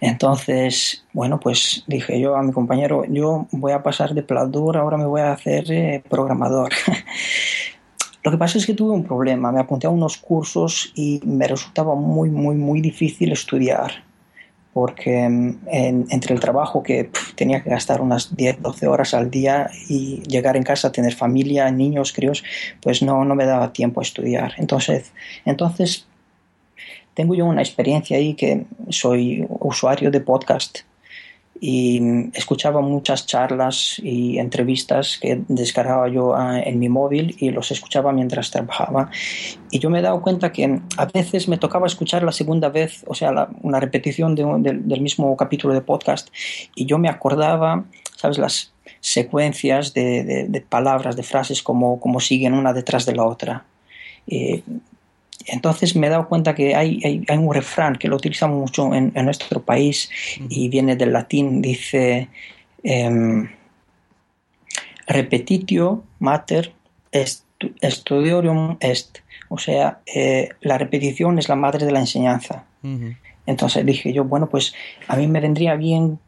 Entonces, 0.00 1.04
bueno, 1.12 1.40
pues 1.40 1.84
dije 1.86 2.20
yo 2.20 2.36
a 2.36 2.42
mi 2.42 2.52
compañero, 2.52 3.04
yo 3.08 3.46
voy 3.50 3.72
a 3.72 3.82
pasar 3.82 4.14
de 4.14 4.22
Pladur, 4.22 4.76
ahora 4.76 4.96
me 4.96 5.06
voy 5.06 5.20
a 5.20 5.32
hacer 5.32 5.70
eh, 5.70 6.02
programador. 6.08 6.72
Lo 8.24 8.30
que 8.30 8.38
pasa 8.38 8.58
es 8.58 8.66
que 8.66 8.74
tuve 8.74 8.92
un 8.92 9.04
problema, 9.04 9.50
me 9.50 9.60
apunté 9.60 9.88
a 9.88 9.90
unos 9.90 10.16
cursos 10.16 10.92
y 10.94 11.20
me 11.24 11.48
resultaba 11.48 11.96
muy, 11.96 12.30
muy, 12.30 12.54
muy 12.54 12.80
difícil 12.80 13.32
estudiar 13.32 14.04
porque 14.72 15.24
en, 15.24 15.60
entre 15.66 16.34
el 16.34 16.40
trabajo 16.40 16.82
que 16.82 17.10
tenía 17.34 17.62
que 17.62 17.70
gastar 17.70 18.00
unas 18.00 18.34
10, 18.34 18.62
12 18.62 18.86
horas 18.86 19.12
al 19.14 19.30
día 19.30 19.70
y 19.88 20.22
llegar 20.22 20.56
en 20.56 20.62
casa, 20.62 20.92
tener 20.92 21.14
familia, 21.14 21.70
niños, 21.70 22.12
críos, 22.12 22.42
pues 22.80 23.02
no, 23.02 23.24
no 23.24 23.34
me 23.34 23.44
daba 23.44 23.72
tiempo 23.72 24.00
a 24.00 24.02
estudiar. 24.02 24.54
Entonces, 24.56 25.12
entonces, 25.44 26.06
tengo 27.14 27.34
yo 27.34 27.44
una 27.44 27.60
experiencia 27.60 28.16
ahí 28.16 28.34
que 28.34 28.64
soy 28.88 29.46
usuario 29.48 30.10
de 30.10 30.20
podcast 30.20 30.80
y 31.64 32.02
escuchaba 32.34 32.80
muchas 32.80 33.24
charlas 33.24 34.00
y 34.02 34.38
entrevistas 34.38 35.16
que 35.22 35.42
descargaba 35.46 36.08
yo 36.08 36.34
en 36.36 36.80
mi 36.80 36.88
móvil 36.88 37.36
y 37.38 37.50
los 37.50 37.70
escuchaba 37.70 38.12
mientras 38.12 38.50
trabajaba. 38.50 39.12
Y 39.70 39.78
yo 39.78 39.88
me 39.88 40.00
he 40.00 40.02
dado 40.02 40.22
cuenta 40.22 40.50
que 40.50 40.80
a 40.96 41.06
veces 41.06 41.46
me 41.46 41.58
tocaba 41.58 41.86
escuchar 41.86 42.24
la 42.24 42.32
segunda 42.32 42.68
vez, 42.68 43.04
o 43.06 43.14
sea, 43.14 43.48
una 43.60 43.78
repetición 43.78 44.34
de, 44.34 44.44
de, 44.58 44.72
del 44.72 45.00
mismo 45.02 45.36
capítulo 45.36 45.72
de 45.72 45.82
podcast 45.82 46.30
y 46.74 46.86
yo 46.86 46.98
me 46.98 47.08
acordaba, 47.08 47.84
¿sabes? 48.16 48.38
Las 48.38 48.72
secuencias 48.98 49.94
de 49.94 50.64
palabras, 50.68 51.14
de 51.14 51.22
frases, 51.22 51.62
como, 51.62 52.00
como 52.00 52.18
siguen 52.18 52.54
una 52.54 52.72
detrás 52.72 53.06
de 53.06 53.14
la 53.14 53.24
otra. 53.24 53.66
Eh, 54.26 54.62
entonces 55.46 55.96
me 55.96 56.06
he 56.06 56.10
dado 56.10 56.28
cuenta 56.28 56.54
que 56.54 56.74
hay, 56.74 57.00
hay, 57.04 57.24
hay 57.28 57.38
un 57.38 57.52
refrán 57.52 57.96
que 57.96 58.08
lo 58.08 58.16
utilizamos 58.16 58.58
mucho 58.58 58.94
en, 58.94 59.12
en, 59.14 59.24
nuestro 59.24 59.62
país 59.62 60.10
y 60.48 60.68
viene 60.68 60.96
del 60.96 61.12
latín, 61.12 61.62
dice 61.62 62.28
eh, 62.82 63.48
repetitio 65.06 66.04
mater 66.18 66.72
est, 67.10 67.44
studiorum 67.82 68.76
est, 68.80 69.18
o 69.48 69.58
sea, 69.58 70.00
eh, 70.06 70.48
la 70.60 70.78
repetición 70.78 71.38
es 71.38 71.48
la 71.48 71.56
madre 71.56 71.86
de 71.86 71.92
la 71.92 72.00
enseñanza. 72.00 72.64
Uh 72.82 72.88
-huh. 72.88 73.16
Entonces 73.46 73.84
dije 73.84 74.12
yo, 74.12 74.24
bueno, 74.24 74.48
pues 74.48 74.74
a 75.08 75.16
mí 75.16 75.26
me 75.26 75.40
vendría 75.40 75.76
bien 75.76 76.18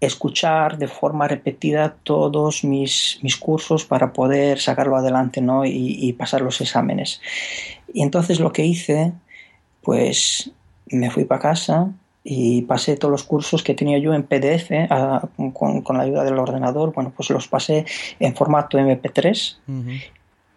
escuchar 0.00 0.78
de 0.78 0.88
forma 0.88 1.28
repetida 1.28 1.94
todos 2.02 2.64
mis, 2.64 3.20
mis 3.22 3.36
cursos 3.36 3.84
para 3.84 4.12
poder 4.12 4.58
sacarlo 4.58 4.96
adelante 4.96 5.40
¿no? 5.40 5.64
y, 5.64 5.96
y 6.00 6.12
pasar 6.14 6.40
los 6.40 6.60
exámenes. 6.60 7.20
Y 7.92 8.02
entonces 8.02 8.40
lo 8.40 8.52
que 8.52 8.64
hice, 8.64 9.12
pues 9.82 10.50
me 10.86 11.10
fui 11.10 11.24
para 11.24 11.40
casa 11.40 11.92
y 12.24 12.62
pasé 12.62 12.96
todos 12.96 13.10
los 13.10 13.24
cursos 13.24 13.62
que 13.62 13.74
tenía 13.74 13.98
yo 13.98 14.14
en 14.14 14.22
PDF 14.22 14.70
a, 14.90 15.28
con, 15.52 15.82
con, 15.82 15.96
la 15.96 16.04
ayuda 16.04 16.24
del 16.24 16.38
ordenador. 16.38 16.92
Bueno, 16.92 17.12
pues 17.16 17.30
los 17.30 17.48
pasé 17.48 17.84
en 18.20 18.34
formato 18.34 18.78
MP3 18.78 19.56
uh 19.66 19.72
-huh. 19.72 20.02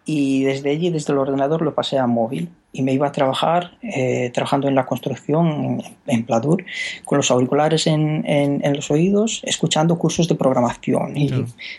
y 0.04 0.44
desde 0.44 0.70
allí, 0.70 0.90
desde 0.90 1.12
el 1.12 1.18
ordenador, 1.18 1.62
lo 1.62 1.74
pasé 1.74 1.98
a 1.98 2.06
móvil. 2.06 2.50
Y 2.72 2.82
me 2.82 2.92
iba 2.92 3.06
a 3.06 3.12
trabajar, 3.12 3.78
eh, 3.82 4.30
trabajando 4.34 4.68
en 4.68 4.74
la 4.74 4.84
construcción 4.84 5.46
en, 5.46 5.82
en 6.06 6.26
Pladur, 6.26 6.62
con 7.06 7.16
los 7.16 7.30
auriculares 7.30 7.86
en, 7.86 8.22
en, 8.26 8.60
en, 8.62 8.76
los 8.76 8.90
oídos, 8.90 9.40
escuchando 9.44 9.98
cursos 9.98 10.28
de 10.28 10.34
programación. 10.34 11.16
Y 11.16 11.30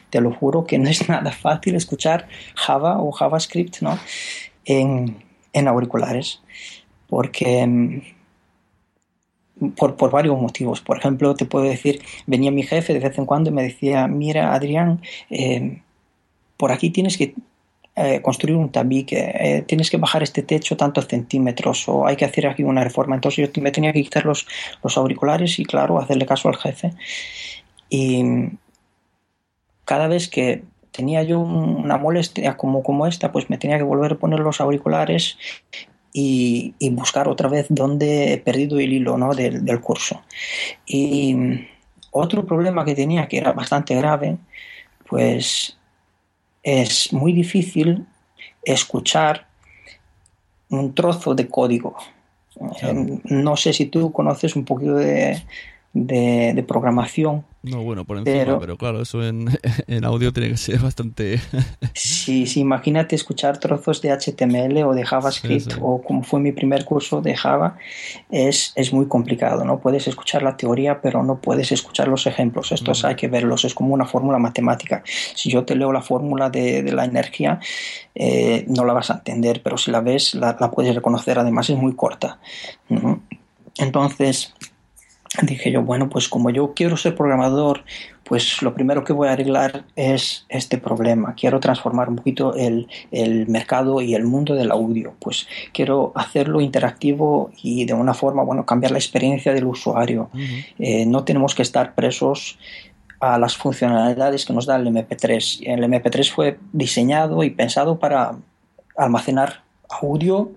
te 0.10 0.20
lo 0.22 0.34
juro 0.34 0.66
que 0.66 0.80
no 0.80 0.90
es 0.90 1.08
nada 1.14 1.32
fácil 1.32 1.76
escuchar 1.76 2.28
Java 2.56 3.00
o 3.00 3.12
JavaScript, 3.12 3.82
¿no? 3.82 4.00
En, 4.66 5.27
en 5.58 5.68
auriculares 5.68 6.42
porque 7.08 7.66
por, 9.76 9.96
por, 9.96 10.12
varios 10.12 10.40
motivos. 10.40 10.82
Por 10.82 10.98
ejemplo, 10.98 11.36
te 11.36 11.46
puedo 11.46 11.66
decir, 11.66 12.02
venía 12.26 12.52
mi 12.52 12.64
jefe 12.64 12.94
de 12.94 13.00
vez 13.00 13.18
en 13.18 13.26
cuando 13.26 13.50
y 13.50 13.54
me 13.54 13.64
decía, 13.64 14.08
mira, 14.08 14.54
Adrián, 14.54 15.02
eh, 15.30 15.82
por 16.58 16.72
aquí 16.72 16.90
tienes 16.90 17.18
que 17.18 17.34
eh, 17.96 18.22
construir 18.22 18.56
un 18.58 18.72
tabique, 18.72 19.18
eh, 19.18 19.64
tienes 19.64 19.90
que 19.90 19.98
bajar 19.98 20.22
este 20.22 20.44
techo 20.44 20.78
tantos 20.78 21.08
centímetros 21.08 21.88
o 21.90 22.06
hay 22.06 22.16
que 22.16 22.26
hacer 22.26 22.48
aquí 22.48 22.64
una 22.64 22.84
reforma. 22.84 23.16
Entonces 23.16 23.50
yo 23.52 23.62
me 23.62 23.72
tenía 23.72 23.94
que 23.94 24.04
quitar 24.04 24.26
los, 24.26 24.48
los 24.84 24.98
auriculares 24.98 25.58
y, 25.60 25.66
claro, 25.66 26.00
hacerle 26.00 26.26
caso 26.26 26.50
al 26.50 26.58
jefe. 26.58 26.92
Y 27.90 28.24
cada 29.86 30.08
vez 30.08 30.28
que 30.28 30.64
tenía 30.98 31.22
yo 31.22 31.39
una 31.39 31.98
molestia 31.98 32.58
como, 32.58 32.82
como 32.82 33.06
esta, 33.06 33.32
pues 33.32 33.51
me 33.51 33.60
tenía 33.60 33.77
que 33.77 33.84
volver 33.84 34.13
a 34.13 34.16
poner 34.16 34.39
los 34.39 34.60
auriculares 34.60 35.38
y, 36.12 36.74
buscar 36.92 37.27
otra 37.27 37.48
vez 37.48 37.68
dónde 37.70 38.34
he 38.34 38.38
perdido 38.39 38.80
el 38.80 38.92
hilo 38.92 39.16
¿no? 39.16 39.36
del, 39.36 39.63
del 39.63 39.80
curso. 39.80 40.24
Y 40.88 41.36
otro 42.10 42.46
problema 42.48 42.84
que 42.84 42.96
tenía, 42.96 43.27
que 43.27 43.38
era 43.38 43.51
bastante 43.54 43.94
grave, 43.94 44.38
pues 45.08 45.77
es 46.63 47.13
muy 47.13 47.32
difícil 47.32 48.08
escuchar 48.63 49.46
un 50.70 50.96
trozo 50.96 51.36
de 51.36 51.48
código. 51.48 51.96
No 53.25 53.56
sé 53.56 53.72
si 53.72 53.86
tú 53.86 54.12
conoces 54.12 54.56
un 54.56 54.66
poquito 54.66 54.96
de, 54.96 55.44
de, 56.06 56.63
programación. 56.68 57.46
No, 57.63 57.84
bueno, 57.84 58.06
por 58.06 58.18
encima, 58.18 58.60
pero, 58.60 58.77
claro, 58.77 59.01
eso 59.01 59.22
en, 59.24 59.50
audio 60.06 60.32
tiene 60.32 60.50
que 60.50 60.58
ser 60.58 60.80
bastante... 60.80 61.39
sí, 61.94 62.46
sí, 62.46 62.62
imagínate 62.62 63.16
escuchar 63.16 63.58
trozos 63.58 64.01
de 64.01 64.12
HTML 64.12 64.84
o 64.84 64.94
de 64.94 65.06
JavaScript 65.06 65.74
o 65.82 66.01
como 66.01 66.24
fue 66.24 66.39
mi 66.39 66.51
primer 66.51 66.86
curso 66.86 67.22
de 67.22 67.36
Java, 67.36 67.77
es, 68.30 68.74
es 68.75 68.94
muy 68.94 69.08
complicado, 69.08 69.66
¿no? 69.66 69.80
Puedes 69.80 70.08
escuchar 70.08 70.44
la 70.44 70.56
teoría, 70.56 71.01
pero 71.01 71.24
no 71.24 71.42
puedes 71.42 71.72
escuchar 71.72 72.08
los 72.08 72.27
ejemplos. 72.27 72.72
Estos 72.72 73.04
hay 73.04 73.16
que 73.16 73.27
verlos, 73.27 73.66
es 73.66 73.74
como 73.74 73.94
una 73.94 74.06
fórmula 74.06 74.38
matemática. 74.38 75.04
Si 75.06 75.50
yo 75.50 75.66
te 75.66 75.75
leo 75.75 75.92
la 75.92 76.01
fórmula 76.01 76.50
de, 76.50 76.84
la 76.92 77.06
energía, 77.06 77.60
eh, 78.16 78.66
no 78.68 78.86
la 78.86 78.94
vas 78.94 79.10
a 79.10 79.16
entender, 79.16 79.62
pero 79.63 79.77
si 79.77 79.92
la 79.92 80.01
ves, 80.01 80.36
la, 80.36 80.56
puedes 80.72 80.96
reconocer, 80.96 81.39
además 81.39 81.70
es 81.70 81.77
muy 81.77 81.96
corta. 81.96 82.39
Entonces 83.77 84.54
dije 85.42 85.72
yo, 85.72 85.82
bueno, 85.84 86.10
pues 86.10 86.30
como 86.30 86.50
yo 86.50 86.74
quiero 86.74 86.98
ser 86.98 87.16
programador, 87.16 87.84
pues 88.24 88.62
lo 88.62 88.74
primero 88.74 89.04
que 89.04 89.14
voy 89.14 89.30
a 89.30 89.34
arreglar 89.34 89.86
es 89.96 90.46
este 90.50 90.78
problema. 90.78 91.34
Quiero 91.36 91.60
transformar 91.60 92.10
un 92.10 92.18
poquito 92.18 92.54
el, 92.56 92.88
mercado 93.48 94.02
y 94.02 94.16
el 94.16 94.26
mundo 94.26 94.56
del 94.56 94.72
audio. 94.72 95.14
Pues 95.20 95.48
quiero 95.74 96.12
hacerlo 96.16 96.60
interactivo 96.60 97.52
y 97.62 97.86
de 97.86 97.94
una 97.94 98.14
forma, 98.14 98.44
bueno, 98.44 98.66
cambiar 98.66 98.92
la 98.92 98.98
experiencia 98.98 99.54
del 99.54 99.66
usuario. 99.66 100.30
Eh, 100.78 101.06
no 101.06 101.24
tenemos 101.24 101.56
que 101.56 101.62
estar 101.62 101.96
presos 101.96 102.60
a 103.20 103.38
las 103.40 103.56
funcionalidades 103.56 104.46
que 104.46 104.54
nos 104.54 104.66
da 104.66 104.76
el 104.76 104.88
MP3. 104.88 105.62
El 105.66 105.84
MP3 105.84 106.32
fue 106.32 106.60
diseñado 106.74 107.44
y 107.44 107.50
pensado 107.50 107.98
para 108.00 108.36
almacenar 108.98 109.62
audio 109.90 110.52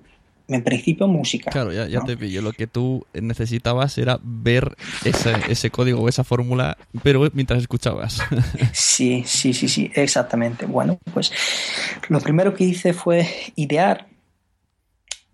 en 0.51 0.65
principio 0.65 1.07
música. 1.07 1.51
Claro, 1.51 1.73
ya, 1.73 2.01
te 2.03 2.17
pillo. 2.17 2.43
Lo 2.43 2.53
que 2.53 2.67
tú 2.67 3.07
necesitabas 3.15 3.97
era 3.99 4.19
ver 4.23 4.77
ese, 5.05 5.33
ese 5.49 5.71
código 5.71 6.01
o 6.01 6.09
esa 6.09 6.25
fórmula, 6.25 6.77
pero 7.03 7.29
mientras 7.33 7.61
escuchabas. 7.61 8.21
sí, 8.73 9.23
sí, 9.27 9.53
sí, 9.53 9.69
sí, 9.69 9.91
exactamente. 9.95 10.67
Bueno, 10.67 10.99
pues 11.13 11.33
lo 12.09 12.21
primero 12.21 12.55
que 12.55 12.65
hice 12.65 12.93
fue 12.93 13.27
idear, 13.57 14.09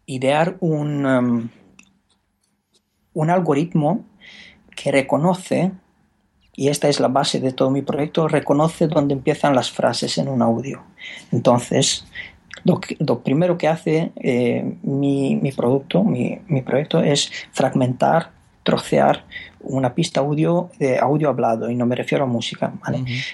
idear 0.04 0.56
un, 0.60 1.06
um, 1.06 1.48
un 3.14 3.30
algoritmo 3.30 4.04
que 4.74 4.92
reconoce, 4.92 5.72
y 6.54 6.68
esta 6.68 6.88
es 6.88 7.00
la 7.00 7.08
base 7.08 7.40
de 7.40 7.52
todo 7.52 7.70
mi 7.70 7.82
proyecto, 7.82 8.28
reconoce 8.28 8.86
dónde 8.86 9.14
empiezan 9.14 9.54
las 9.54 9.70
frases 9.70 10.18
en 10.18 10.28
un 10.28 10.42
audio. 10.42 10.82
Entonces, 11.32 12.06
lo, 12.66 13.20
primero 13.20 13.56
que 13.58 13.68
hace 13.68 14.12
eh, 14.16 14.76
mi, 14.82 15.52
producto, 15.56 16.02
mi, 16.02 16.62
proyecto, 16.64 17.00
es 17.00 17.30
fragmentar, 17.52 18.30
trocear 18.62 19.24
una 19.60 19.94
pista 19.94 20.20
audio 20.20 20.70
de 20.78 20.98
audio 20.98 21.28
hablado, 21.28 21.70
y 21.70 21.74
no 21.74 21.86
me 21.86 21.94
refiero 21.94 22.24
a 22.24 22.26
música. 22.26 22.72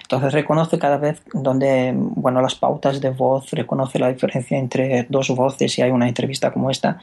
Entonces 0.03 0.33
reconoce 0.33 0.79
cada 0.79 0.99
vez 0.99 1.23
donde, 1.33 1.93
bueno, 1.97 2.41
las 2.41 2.55
pautas 2.55 3.01
de 3.01 3.11
voz, 3.11 3.51
reconoce 3.53 3.99
la 3.99 4.13
diferencia 4.13 4.59
entre 4.59 5.07
dos 5.09 5.29
voces 5.31 5.73
si 5.73 5.83
hay 5.83 5.91
una 5.91 6.09
entrevista 6.09 6.53
como 6.53 6.71
esta, 6.71 6.99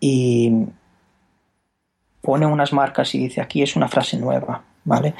y 0.00 0.66
pone 2.20 2.46
unas 2.46 2.72
marcas 2.72 3.14
y 3.14 3.18
dice 3.18 3.40
aquí 3.40 3.62
es 3.62 3.74
una 3.74 3.88
frase 3.88 4.16
nueva, 4.16 4.62
¿vale? 4.84 5.14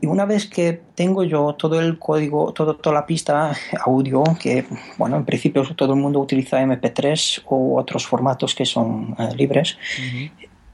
Y 0.00 0.06
una 0.06 0.24
vez 0.24 0.46
que 0.46 0.80
tengo 0.94 1.24
yo 1.24 1.54
todo 1.54 1.80
el 1.80 1.98
código, 1.98 2.52
todo, 2.52 2.76
toda 2.76 2.94
la 2.94 3.06
pista 3.06 3.52
audio, 3.84 4.24
que 4.40 4.64
bueno, 4.96 5.16
en 5.16 5.24
principio 5.24 5.62
todo 5.74 5.94
el 5.94 6.00
mundo 6.00 6.20
utiliza 6.20 6.62
MP3 6.62 7.42
o 7.46 7.78
otros 7.78 8.06
formatos 8.06 8.54
que 8.54 8.64
son 8.64 9.14
eh, 9.18 9.34
libres, 9.36 9.76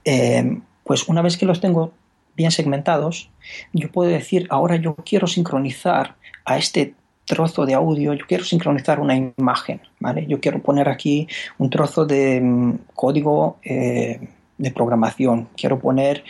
eh, 0.05 0.59
pues 0.85 1.09
una 1.09 1.23
vez 1.23 1.37
que 1.37 1.47
los 1.47 1.61
tengo 1.61 1.93
bien 2.37 2.51
segmentados, 2.51 3.31
yo 3.73 3.91
puedo 3.91 4.11
decir, 4.11 4.47
ahora 4.51 4.77
yo 4.77 4.95
quiero 4.97 5.27
sincronizar 5.27 6.17
a 6.45 6.59
este 6.59 6.95
trozo 7.25 7.65
de 7.65 7.75
audio, 7.75 8.13
yo 8.13 8.27
quiero 8.27 8.45
sincronizar 8.45 9.01
una 9.01 9.17
imagen, 9.17 9.81
¿vale? 9.99 10.27
Yo 10.27 10.41
quiero 10.41 10.61
poner 10.61 10.89
aquí 10.89 11.27
un 11.59 11.71
trozo 11.71 12.05
de 12.05 12.41
mm, 12.41 12.79
código 12.95 13.59
eh, 13.63 14.21
de 14.64 14.70
programación, 14.70 15.48
quiero 15.57 15.79
poner 15.79 16.24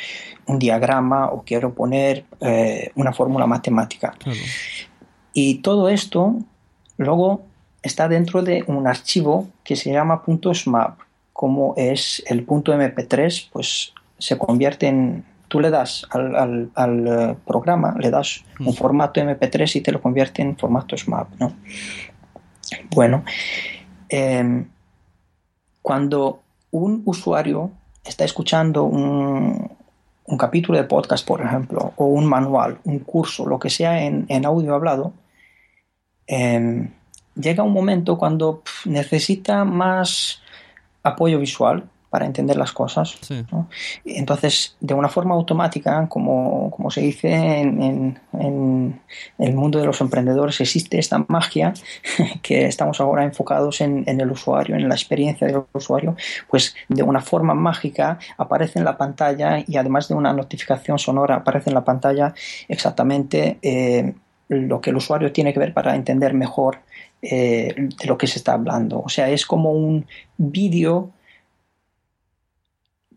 un 0.47 0.59
diagrama 0.59 1.29
o 1.29 1.45
quiero 1.45 1.73
poner 1.73 2.25
eh, 2.41 2.91
una 2.97 3.13
fórmula 3.13 3.47
matemática. 3.47 4.15
Y 5.33 5.57
todo 5.57 5.89
esto 5.89 6.37
luego 6.97 7.47
está 7.83 8.09
dentro 8.09 8.43
de 8.43 8.65
un 8.67 8.87
archivo 8.87 9.49
que 9.63 9.77
se 9.77 9.93
llama 9.93 10.23
.smap. 10.53 10.99
Como 11.33 11.75
es 11.77 12.23
el 12.27 12.47
.mp3, 12.47 13.49
pues 13.53 13.95
se 14.19 14.37
convierte 14.37 14.89
en... 14.89 15.25
Tú 15.49 15.61
le 15.61 15.71
das 15.71 16.05
al, 16.11 16.73
eh, 17.07 17.37
programa, 17.47 17.95
le 18.01 18.11
das 18.11 18.45
un 18.59 18.69
mm. 18.69 18.73
formato 18.73 19.21
MP3 19.21 19.77
y 19.77 19.81
te 19.83 19.93
lo 19.93 20.03
convierte 20.03 20.43
en 20.43 20.57
formato 20.57 20.97
SMAP. 20.97 21.29
¿no? 21.39 21.55
Bueno, 22.91 23.23
em, 24.09 24.67
cuando 25.81 26.43
un 26.73 27.03
usuario 27.05 27.71
está 28.05 28.25
escuchando 28.25 28.85
un, 28.85 29.71
un 30.27 30.39
capítulo 30.39 30.79
de 30.79 30.85
podcast, 30.85 31.27
por 31.27 31.41
ejemplo, 31.41 31.93
o 31.97 32.07
un 32.07 32.27
manual, 32.27 32.79
un 32.85 33.01
curso, 33.01 33.47
lo 33.47 33.59
que 33.59 33.71
sea 33.71 34.05
en, 34.05 34.45
audio 34.45 34.75
hablado, 34.75 35.13
em, 36.27 36.91
llega 37.35 37.63
un 37.63 37.73
momento 37.73 38.17
cuando 38.17 38.63
necesita 38.85 39.65
más 39.65 40.41
apoyo 41.03 41.39
visual 41.39 41.85
para 42.15 42.27
entender 42.27 42.57
las 42.57 42.71
cosas. 42.71 43.19
Entonces, 44.05 44.77
de 44.79 44.95
una 44.95 45.09
forma 45.09 45.35
automática, 45.35 46.07
como, 46.09 46.71
se 46.91 47.01
dice 47.01 47.33
en, 47.33 48.21
el 48.33 49.53
mundo 49.53 49.81
de 49.81 49.85
los 49.85 50.01
emprendedores, 50.01 50.61
existe 50.61 51.01
esta 51.01 51.25
magia 51.27 51.75
que 52.43 52.67
estamos 52.67 53.01
ahora 53.01 53.25
enfocados 53.25 53.81
en, 53.81 54.05
el 54.07 54.31
usuario, 54.31 54.77
en 54.77 54.89
la 54.89 54.95
experiencia 54.95 55.49
del 55.49 55.65
usuario, 55.73 56.15
pues 56.49 56.77
de 56.89 57.03
una 57.03 57.21
forma 57.21 57.53
mágica 57.53 58.21
aparece 58.39 58.79
en 58.79 58.85
la 58.85 58.97
pantalla 58.97 59.65
y 59.67 59.77
además 59.77 60.07
de 60.07 60.15
una 60.15 60.33
notificación 60.33 61.01
sonora 61.01 61.35
aparece 61.35 61.71
en 61.71 61.75
la 61.75 61.85
pantalla 61.85 62.33
exactamente 62.69 63.59
eh, 63.61 64.15
lo 64.47 64.81
que 64.81 64.91
el 64.91 64.97
usuario 64.99 65.33
tiene 65.33 65.53
que 65.53 65.59
ver 65.59 65.75
para 65.75 65.97
entender 65.97 66.33
mejor 66.33 66.79
eh, 67.23 67.75
de 67.77 68.07
lo 68.07 68.17
que 68.17 68.29
se 68.29 68.39
está 68.39 68.53
hablando. 68.53 69.01
O 69.01 69.09
sea, 69.09 69.31
es 69.31 69.47
como 69.47 69.73
un 69.73 70.07
vídeo 70.37 71.11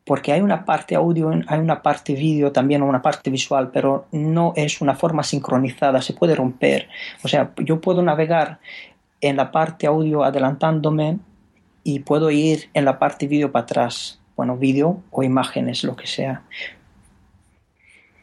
porque 0.08 0.32
hay 0.32 0.40
una 0.40 0.64
parte 0.64 0.96
audio, 0.96 1.30
hay 1.48 1.60
una 1.60 1.82
parte 1.82 2.14
vídeo 2.14 2.54
también, 2.54 2.82
una 2.82 3.02
parte 3.02 3.30
visual, 3.30 3.72
pero 3.72 4.08
no 4.14 4.54
es 4.56 4.80
una 4.80 4.96
forma 4.96 5.22
sincronizada, 5.22 6.02
se 6.02 6.14
puede 6.14 6.34
romper. 6.34 6.88
O 7.24 7.28
sea, 7.28 7.52
yo 7.58 7.82
puedo 7.82 8.02
navegar 8.02 8.60
en 9.20 9.36
la 9.36 9.52
parte 9.52 9.86
audio 9.86 10.24
adelantándome 10.24 11.20
y 11.84 12.00
puedo 12.00 12.32
ir 12.32 12.70
en 12.74 12.86
la 12.86 12.98
parte 12.98 13.28
vídeo 13.28 13.52
para 13.52 13.64
atrás. 13.64 14.22
Bueno, 14.38 14.56
vídeo 14.56 15.02
o 15.12 15.24
imágenes, 15.24 15.84
lo 15.84 15.98
que 15.98 16.08
sea. 16.08 16.42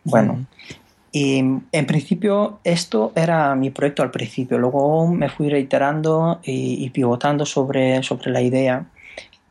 Bueno, 0.05 0.47
y 1.13 1.39
en 1.39 1.87
principio 1.87 2.61
esto 2.65 3.13
era 3.15 3.55
mi 3.55 3.69
proyecto 3.71 4.03
al 4.03 4.11
principio, 4.11 4.59
luego 4.59 5.07
me 5.07 5.29
fui 5.29 5.51
reiterando 5.51 6.41
y, 6.43 6.83
y 6.83 6.91
pivotando 6.91 7.45
sobre, 7.45 8.03
sobre 8.03 8.31
la 8.31 8.41
idea 8.41 8.87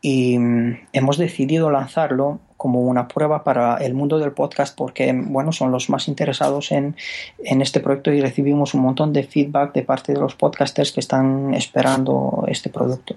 y 0.06 0.38
mm, 0.38 0.88
hemos 0.92 1.18
decidido 1.18 1.72
lanzarlo 1.72 2.42
como 2.58 2.82
una 2.82 3.08
prueba 3.08 3.44
para 3.44 3.78
el 3.78 3.94
mundo 3.94 4.20
del 4.20 4.34
podcast 4.34 4.78
porque 4.78 5.12
bueno 5.14 5.54
son 5.54 5.72
los 5.72 5.90
más 5.90 6.08
interesados 6.08 6.72
en, 6.72 6.96
este 7.40 7.80
proyecto 7.80 8.12
y 8.12 8.22
recibimos 8.22 8.74
un 8.74 8.82
montón 8.82 9.14
de 9.14 9.24
feedback 9.24 9.74
de 9.74 9.84
parte 9.84 10.14
de 10.14 10.20
los 10.20 10.36
podcasters 10.36 10.92
que 10.92 11.00
están 11.00 11.54
esperando 11.54 12.44
este 12.50 12.70
producto 12.70 13.16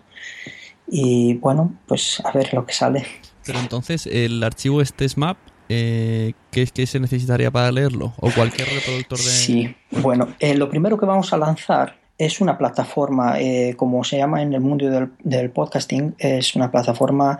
y 0.86 1.34
bueno 1.34 1.74
pues 1.86 2.22
a 2.24 2.30
ver 2.30 2.54
lo 2.54 2.64
que 2.64 2.72
sale 2.72 3.04
pero 3.44 3.58
entonces 3.58 4.06
el 4.06 4.42
archivo 4.44 4.80
este 4.80 5.08
SMAP 5.08 5.36
eh, 5.68 6.34
¿qué, 6.52 6.66
¿qué, 6.68 6.86
se 6.86 7.00
necesitaría 7.00 7.50
para 7.50 7.72
leerlo? 7.72 8.12
¿O 8.20 8.30
cualquier 8.30 8.68
reproductor 8.68 9.18
de...? 9.18 9.24
Sí, 9.24 9.74
bueno, 9.90 10.28
eh, 10.38 10.54
lo 10.54 10.70
primero 10.70 10.96
que 10.96 11.06
vamos 11.06 11.32
a 11.32 11.38
lanzar 11.38 11.96
es 12.18 12.40
una 12.40 12.56
plataforma, 12.56 13.38
eh, 13.38 13.74
como 13.76 14.02
se 14.04 14.16
llama 14.16 14.42
en 14.42 14.54
el 14.54 14.60
mundo 14.60 15.08
del, 15.22 15.50
podcasting, 15.50 16.14
es 16.18 16.56
una 16.56 16.70
plataforma, 16.70 17.38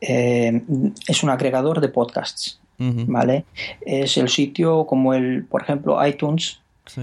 eh, 0.00 0.62
es 1.06 1.22
un 1.22 1.30
agregador 1.30 1.80
de 1.80 1.88
podcasts. 1.88 2.60
¿vale? 2.80 3.44
Es 3.80 4.18
el 4.18 4.28
sitio 4.28 4.86
como 4.86 5.12
el, 5.12 5.44
por 5.44 5.62
ejemplo, 5.62 6.06
iTunes, 6.06 6.60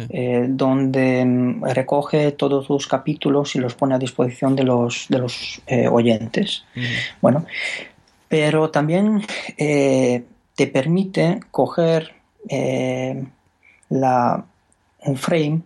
eh, 0.10 0.46
donde 0.48 1.26
mm, 1.26 1.66
recoge 1.66 2.32
todos 2.32 2.70
los 2.70 2.88
capítulos 2.88 3.56
y 3.56 3.60
los 3.60 3.76
pone 3.76 3.94
a 3.94 4.00
disposición 4.00 4.56
de 4.56 4.64
los, 4.64 5.08
de 5.10 5.20
los 5.20 5.62
oyentes. 5.92 6.64
Bueno, 7.22 7.46
pero 8.30 8.70
también 8.70 9.22
te 9.58 10.68
permite 10.72 11.42
coger 11.52 12.14
la, 13.90 14.46
un 15.06 15.18
frame, 15.18 15.62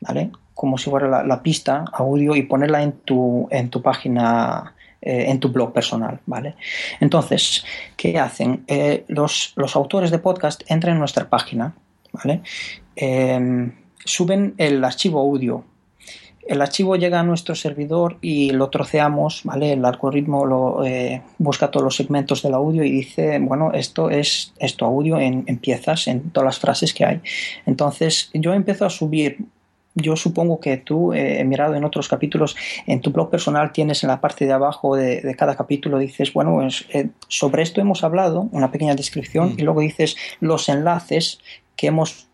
¿vale? 0.00 0.30
Como 0.54 0.78
si 0.78 0.90
fuera 0.90 1.24
la, 1.24 1.42
pista 1.42 1.84
audio 1.92 2.36
y 2.36 2.42
ponerla 2.42 2.82
en 2.82 2.92
tu, 2.92 3.48
en 3.50 3.70
tu 3.70 3.82
página 3.82 4.74
en 5.04 5.40
tu 5.40 5.48
blog 5.48 5.72
personal, 5.72 6.20
¿vale? 6.26 6.54
Entonces, 7.00 7.64
¿qué 7.96 8.20
hacen? 8.20 8.64
los, 9.08 9.52
los, 9.56 9.74
autores 9.74 10.12
de 10.12 10.20
podcast 10.20 10.62
entran 10.68 10.92
en 10.92 11.00
nuestra 11.00 11.28
página, 11.28 11.74
¿vale? 12.12 12.42
Em, 12.94 13.72
suben 14.04 14.54
el 14.58 14.84
archivo 14.84 15.20
audio. 15.20 15.64
El 16.46 16.60
archivo 16.60 16.96
llega 16.96 17.20
a 17.20 17.22
nuestro 17.22 17.54
servidor 17.54 18.18
y 18.20 18.50
lo 18.50 18.68
troceamos, 18.68 19.42
¿vale? 19.44 19.72
El 19.72 19.84
algoritmo 19.84 20.44
lo, 20.44 20.84
eh, 20.84 21.22
busca 21.38 21.70
todos 21.70 21.84
los 21.84 21.96
segmentos 21.96 22.42
del 22.42 22.54
audio 22.54 22.82
y 22.82 22.90
dice, 22.90 23.38
bueno, 23.38 23.70
esto 23.72 24.10
es 24.10 24.52
esto 24.58 24.84
audio 24.84 25.20
en, 25.20 25.44
piezas, 25.58 26.08
en 26.08 26.30
todas 26.30 26.46
las 26.46 26.58
frases 26.58 26.92
que 26.92 27.04
hay. 27.04 27.20
Entonces 27.64 28.30
yo 28.34 28.54
empiezo 28.54 28.84
a 28.84 28.90
subir 28.90 29.38
yo 29.94 30.16
supongo 30.16 30.60
que 30.60 30.76
tú, 30.76 31.12
eh, 31.12 31.40
he 31.40 31.44
mirado 31.44 31.74
en 31.74 31.84
otros 31.84 32.08
capítulos, 32.08 32.56
en 32.86 33.00
tu 33.00 33.10
blog 33.10 33.30
personal 33.30 33.72
tienes 33.72 34.02
en 34.02 34.08
la 34.08 34.20
parte 34.20 34.46
de 34.46 34.52
abajo 34.52 34.96
de, 34.96 35.34
cada 35.36 35.56
capítulo, 35.56 35.98
dices, 35.98 36.32
bueno, 36.32 36.66
eh, 36.66 37.08
sobre 37.28 37.62
esto 37.62 37.80
hemos 37.80 38.04
hablado, 38.04 38.48
una 38.52 38.70
pequeña 38.70 38.94
descripción, 38.94 39.54
mm. 39.54 39.58
y 39.58 39.62
luego 39.62 39.80
dices 39.80 40.16
los 40.40 40.68
enlaces 40.68 41.40
que 41.76 41.88
hemos 41.88 42.28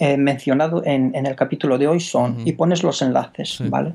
eh, 0.00 0.16
mencionado 0.16 0.82
en, 0.84 1.14
el 1.14 1.36
capítulo 1.36 1.78
de 1.78 1.88
hoy 1.88 2.00
son, 2.00 2.46
y 2.46 2.52
pones 2.52 2.82
los 2.82 3.02
enlaces, 3.02 3.58
¿vale? 3.68 3.92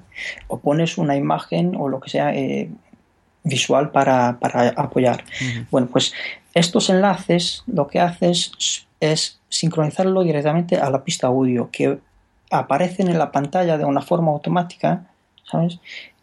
O 0.47 0.59
pones 0.59 0.97
una 0.97 1.15
imagen 1.17 1.75
o 1.75 1.89
lo 1.89 1.99
que 1.99 2.09
sea 2.09 2.31
visual 3.43 3.91
para, 3.91 4.37
apoyar. 4.77 5.23
Bueno, 5.71 5.87
pues 5.91 6.13
estos 6.53 6.89
enlaces 6.91 7.63
lo 7.65 7.87
que 7.87 7.99
haces 7.99 8.85
es 8.99 9.41
sincronizarlo 9.49 10.23
directamente 10.23 10.77
a 10.77 10.89
la 10.89 11.03
pista 11.03 11.27
audio, 11.27 11.69
que 11.71 11.97
aparecen 12.49 13.07
en 13.07 13.17
la 13.17 13.31
pantalla 13.31 13.77
de 13.77 13.85
una 13.85 14.01
forma 14.01 14.31
automática, 14.31 15.07
¿sabes? 15.49 15.79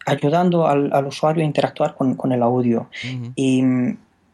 Ayudando 0.07 0.67
al, 0.67 1.07
usuario 1.07 1.43
a 1.43 1.47
interactuar 1.47 1.95
con, 1.95 2.33
el 2.33 2.43
audio. 2.43 2.89
Y 3.37 3.63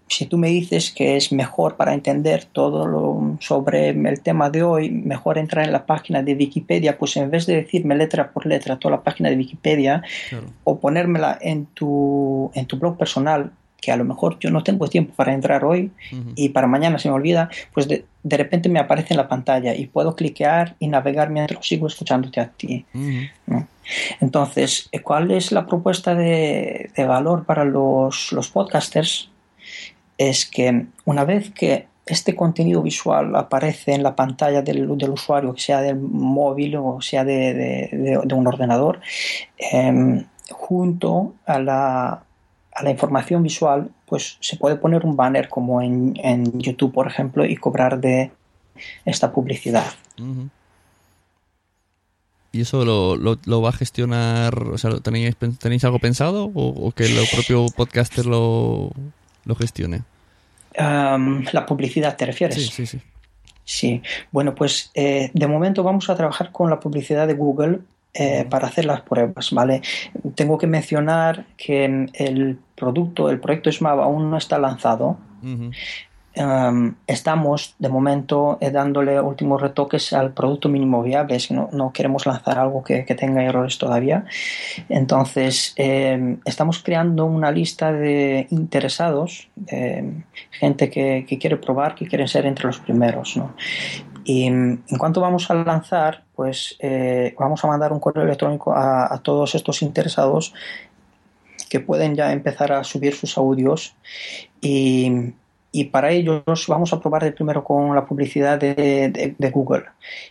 si 0.08 0.26
tú 0.26 0.38
me 0.38 0.48
dices 0.48 0.92
que 0.92 1.16
es 1.16 1.32
mejor 1.32 1.76
para 1.76 1.92
entender 1.92 2.44
todo 2.44 2.86
lo 2.86 3.36
sobre 3.40 3.90
el 3.90 4.20
tema 4.20 4.50
de 4.50 4.62
hoy, 4.62 4.90
mejor 4.90 5.36
entrar 5.38 5.64
en 5.64 5.72
la 5.72 5.84
página 5.84 6.22
de 6.22 6.34
Wikipedia, 6.34 6.96
pues 6.96 7.16
en 7.16 7.30
vez 7.30 7.46
de 7.46 7.56
decirme 7.56 7.96
letra 7.96 8.30
por 8.30 8.46
letra 8.46 8.78
toda 8.78 8.96
la 8.96 9.02
página 9.02 9.30
de 9.30 9.36
Wikipedia 9.36 10.02
o 10.62 10.78
ponérmela 10.78 11.36
en 11.40 11.66
tu, 11.66 12.50
en 12.54 12.66
tu 12.66 12.76
blog 12.78 12.96
personal, 12.96 13.52
que 13.80 13.92
a 13.92 13.96
lo 13.96 14.04
mejor 14.04 14.38
yo 14.38 14.50
no 14.50 14.62
tengo 14.62 14.88
tiempo 14.88 15.12
para 15.14 15.32
entrar 15.32 15.64
hoy 15.64 15.90
y 16.34 16.48
para 16.48 16.66
mañana 16.66 16.98
se 16.98 17.08
me 17.08 17.14
olvida, 17.14 17.50
pues 17.72 17.88
de, 17.88 18.04
repente 18.24 18.68
me 18.68 18.80
aparece 18.80 19.14
en 19.14 19.18
la 19.18 19.28
pantalla 19.28 19.74
y 19.74 19.86
puedo 19.86 20.16
cliquear 20.16 20.76
y 20.78 20.88
navegar 20.88 21.30
mientras 21.30 21.66
sigo 21.66 21.86
escuchándote 21.86 22.40
a 22.40 22.48
ti. 22.48 22.84
Entonces, 24.20 24.90
¿cuál 25.02 25.30
es 25.30 25.52
la 25.52 25.66
propuesta 25.66 26.14
de, 26.14 26.90
de 26.96 27.04
valor 27.04 27.44
para 27.44 27.64
los, 27.64 28.32
los 28.32 28.48
podcasters? 28.48 29.30
es 30.18 30.46
que 30.46 30.86
una 31.04 31.24
vez 31.24 31.50
que 31.50 31.86
este 32.06 32.36
contenido 32.36 32.82
visual 32.82 33.34
aparece 33.34 33.92
en 33.92 34.02
la 34.02 34.14
pantalla 34.14 34.62
del, 34.62 34.88
usuario, 34.88 35.54
que 35.54 35.60
sea 35.60 35.80
del 35.80 35.96
móvil 35.96 36.76
o 36.76 37.00
sea 37.00 37.24
de, 37.24 38.20
un 38.32 38.46
ordenador, 38.46 39.00
em, 39.58 40.24
junto 40.50 41.34
a 41.46 41.58
la, 41.58 42.22
información 42.84 43.42
visual, 43.42 43.90
pues 44.06 44.38
se 44.40 44.56
puede 44.56 44.76
poner 44.76 45.04
un 45.04 45.16
banner 45.16 45.48
como 45.48 45.80
en, 45.82 46.14
YouTube, 46.60 46.92
por 46.92 47.06
ejemplo, 47.06 47.44
y 47.44 47.56
cobrar 47.56 48.00
de 48.00 48.30
esta 49.04 49.32
publicidad. 49.32 49.86
¿Y 52.52 52.60
eso 52.60 52.84
lo, 52.84 53.62
va 53.62 53.68
a 53.68 53.72
gestionar? 53.72 54.62
O 54.62 54.78
sea, 54.78 54.98
¿tenéis, 55.00 55.36
¿tenéis 55.58 55.84
algo 55.84 55.98
pensado 55.98 56.50
o, 56.54 56.68
o 56.68 56.92
que 56.92 57.04
el 57.04 57.16
propio 57.32 57.66
podcaster 57.74 58.26
lo, 58.26 58.90
lo 59.44 59.54
gestione? 59.54 60.02
la 60.78 61.64
publicidad, 61.66 62.16
¿te 62.16 62.26
refieres? 62.26 62.56
Sí, 62.56 62.70
sí, 62.70 62.86
sí. 62.86 63.00
Sí, 63.64 64.02
bueno, 64.30 64.54
pues 64.54 64.92
eh, 64.94 65.30
de 65.34 65.46
momento 65.48 65.82
vamos 65.82 66.08
a 66.08 66.14
trabajar 66.14 66.52
con 66.52 66.70
la 66.70 66.78
publicidad 66.78 67.26
de 67.26 67.34
Google 67.34 67.80
eh, 68.18 68.46
para 68.48 68.68
hacer 68.68 68.86
las 68.86 69.02
pruebas, 69.02 69.50
¿vale? 69.50 69.82
Tengo 70.34 70.56
que 70.56 70.66
mencionar 70.66 71.44
que 71.58 72.08
el 72.14 72.58
producto, 72.74 73.28
el 73.28 73.40
proyecto 73.40 73.70
SMAP 73.70 73.98
aún 73.98 74.30
no 74.30 74.38
está 74.38 74.58
lanzado. 74.58 75.18
Em, 76.34 76.94
estamos 77.06 77.74
de 77.78 77.88
momento 77.90 78.56
eh, 78.60 78.70
dándole 78.70 79.20
últimos 79.20 79.60
retoques 79.60 80.14
al 80.14 80.32
producto 80.32 80.68
mínimo 80.70 81.02
viable, 81.02 81.38
si 81.40 81.52
no, 81.52 81.68
no 81.72 81.92
queremos 81.92 82.24
lanzar 82.24 82.58
algo 82.58 82.82
que, 82.82 83.02
tenga 83.02 83.42
errores 83.42 83.76
todavía. 83.76 84.24
Entonces, 84.88 85.74
em, 85.76 86.38
estamos 86.46 86.82
creando 86.82 87.26
una 87.26 87.50
lista 87.50 87.92
de 87.92 88.46
interesados, 88.50 89.48
gente 90.50 90.88
que, 90.88 91.38
quiere 91.38 91.58
probar, 91.58 91.94
que 91.94 92.06
quieren 92.06 92.28
ser 92.28 92.46
entre 92.46 92.66
los 92.66 92.78
primeros. 92.78 93.38
Y 94.28 94.44
em, 94.44 94.82
en 94.88 94.98
cuanto 94.98 95.20
vamos 95.20 95.48
a 95.52 95.54
lanzar, 95.54 96.24
pues 96.34 96.76
eh, 96.80 97.32
vamos 97.38 97.64
a 97.64 97.68
mandar 97.68 97.92
un 97.92 98.00
correo 98.00 98.24
electrónico 98.24 98.74
a, 98.74 99.20
todos 99.22 99.54
estos 99.54 99.82
interesados 99.82 100.52
que 101.70 101.78
pueden 101.78 102.16
ya 102.16 102.32
empezar 102.32 102.72
a 102.72 102.82
subir 102.82 103.14
sus 103.14 103.38
audios. 103.38 103.94
Y 104.60 105.84
para 105.92 106.10
ellos 106.10 106.42
vamos 106.66 106.92
a 106.92 106.98
probar 106.98 107.32
primero 107.34 107.62
con 107.62 107.94
la 107.94 108.04
publicidad 108.04 108.58
de, 108.58 109.52
Google. 109.52 109.84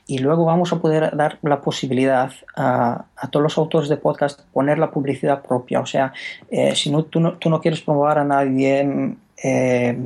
Y 0.08 0.17
luego 0.17 0.43
vamos 0.43 0.73
a 0.73 0.81
poder 0.81 1.15
dar 1.15 1.39
la 1.41 1.62
posibilidad 1.62 2.34
a, 2.58 3.05
todos 3.31 3.43
los 3.43 3.58
autores 3.58 3.88
de 3.88 3.95
podcast 3.95 4.41
poner 4.51 4.77
la 4.77 4.91
publicidad 4.91 5.41
propia. 5.41 5.79
O 5.79 5.86
sea, 5.86 6.12
eh, 6.49 6.75
si 6.75 6.91
no 6.91 7.03
tú, 7.03 7.21
no, 7.21 7.38
tú 7.38 7.49
no 7.49 7.62
quieres 7.62 7.79
promover 7.79 8.17
a 8.17 8.25
nadie 8.25 9.15
eh, 9.41 9.97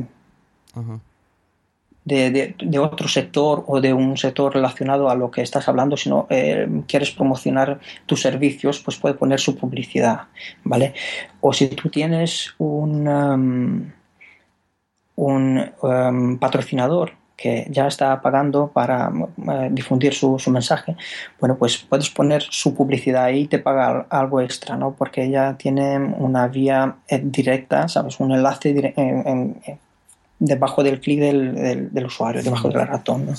de, 2.06 2.56
otro 2.80 3.08
sector 3.08 3.64
o 3.68 3.82
de 3.82 3.94
un 3.94 4.18
sector 4.18 4.54
relacionado 4.54 5.10
a 5.10 5.16
lo 5.16 5.30
que 5.30 5.42
estás 5.42 5.68
hablando, 5.68 5.96
sino 5.98 6.28
eh, 6.30 6.68
quieres 6.88 7.12
promocionar 7.12 7.80
tus 8.06 8.22
servicios, 8.22 8.80
pues 8.80 8.98
puede 8.98 9.16
poner 9.16 9.40
su 9.40 9.56
publicidad, 9.56 10.24
¿vale? 10.64 10.94
O 11.42 11.54
si 11.54 11.68
tú 11.70 11.90
tienes 11.90 12.54
un... 12.58 13.08
Um, 13.08 13.92
un 15.20 15.60
em, 15.84 16.38
patrocinador 16.40 17.12
que 17.36 17.68
ya 17.70 17.88
está 17.88 18.22
pagando 18.22 18.68
para 18.68 19.12
eh, 19.12 19.70
difundir 19.72 20.14
su, 20.14 20.38
mensaje, 20.50 20.96
bueno, 21.40 21.58
pues 21.58 21.78
puedes 21.78 22.10
poner 22.10 22.42
su 22.42 22.74
publicidad 22.74 23.26
ahí 23.26 23.42
y 23.42 23.48
te 23.48 23.60
paga 23.60 24.08
algo 24.10 24.42
extra, 24.42 24.76
¿no? 24.76 24.94
Porque 24.98 25.30
ya 25.30 25.56
tiene 25.58 25.98
una 25.98 26.48
vía 26.48 26.98
eh, 27.08 27.22
directa, 27.24 27.88
¿sabes? 27.88 28.20
Un 28.20 28.32
enlace 28.32 28.74
debajo 30.40 30.84
del 30.84 31.00
clic 31.00 31.20
del, 31.20 32.06
usuario, 32.06 32.42
debajo 32.42 32.70
del 32.70 32.88
ratón, 32.88 33.26
¿no? 33.28 33.34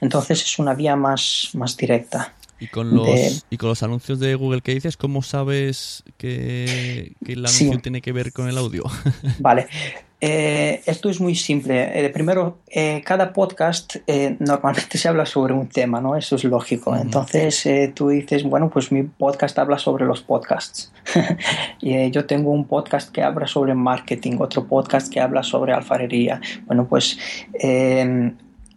Entonces 0.00 0.42
es 0.42 0.58
una 0.58 0.74
vía 0.74 0.96
más, 0.96 1.50
más 1.54 1.76
directa. 1.76 2.32
¿Y 2.60 2.66
con, 2.68 2.94
los, 2.94 3.46
y 3.48 3.56
con 3.56 3.70
los 3.70 3.82
anuncios 3.82 4.20
de 4.20 4.34
Google 4.34 4.60
que 4.60 4.74
dices, 4.74 4.96
¿cómo 4.96 5.22
sabes 5.22 6.04
que, 6.18 7.14
que 7.24 7.32
el 7.32 7.46
anuncio 7.46 7.80
tiene 7.80 8.02
que 8.02 8.12
ver 8.12 8.32
con 8.32 8.48
el 8.48 8.58
audio? 8.58 8.84
Vale, 9.38 9.66
eh, 10.20 10.82
esto 10.84 11.08
es 11.08 11.20
muy 11.20 11.34
simple. 11.34 12.04
Eh, 12.04 12.10
primero, 12.10 12.58
eh, 12.66 13.00
cada 13.04 13.32
podcast 13.32 13.96
normalmente 14.38 14.98
se 14.98 15.08
habla 15.08 15.24
sobre 15.24 15.54
un 15.54 15.68
tema, 15.68 16.00
¿no? 16.00 16.16
Eso 16.16 16.36
es 16.36 16.44
lógico. 16.44 16.94
Entonces 16.94 17.66
tú 17.94 18.10
dices, 18.10 18.42
bueno, 18.42 18.68
pues 18.68 18.92
mi 18.92 19.04
podcast 19.04 19.58
habla 19.58 19.78
sobre 19.78 20.04
los 20.04 20.20
podcasts. 20.20 20.92
y 21.80 22.10
yo 22.10 22.26
tengo 22.26 22.50
un 22.50 22.66
podcast 22.66 23.10
que 23.10 23.22
habla 23.22 23.46
sobre 23.46 23.74
marketing, 23.74 24.36
otro 24.38 24.66
podcast 24.66 25.10
que 25.10 25.20
habla 25.20 25.42
sobre 25.42 25.72
alfarería. 25.72 26.40
Bueno, 26.66 26.86
pues 26.86 27.18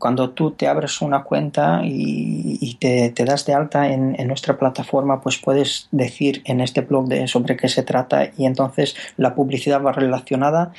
cuando 0.04 0.32
tú 0.32 0.52
te 0.52 0.68
abres 0.68 1.02
una 1.02 1.24
cuenta 1.24 1.80
y, 1.86 2.76
te, 2.78 3.14
das 3.24 3.46
de 3.46 3.54
alta 3.54 3.88
en, 3.88 4.28
nuestra 4.28 4.58
plataforma, 4.58 5.22
pues 5.22 5.38
puedes 5.38 5.88
decir 5.92 6.42
en 6.44 6.60
este 6.60 6.82
blog 6.82 7.08
de 7.08 7.26
sobre 7.30 7.56
qué 7.56 7.70
se 7.70 7.84
trata 7.84 8.30
y 8.38 8.46
entonces 8.46 8.98
la 9.16 9.34
publicidad 9.34 9.82
va 9.82 9.94
relacionada 9.94 10.74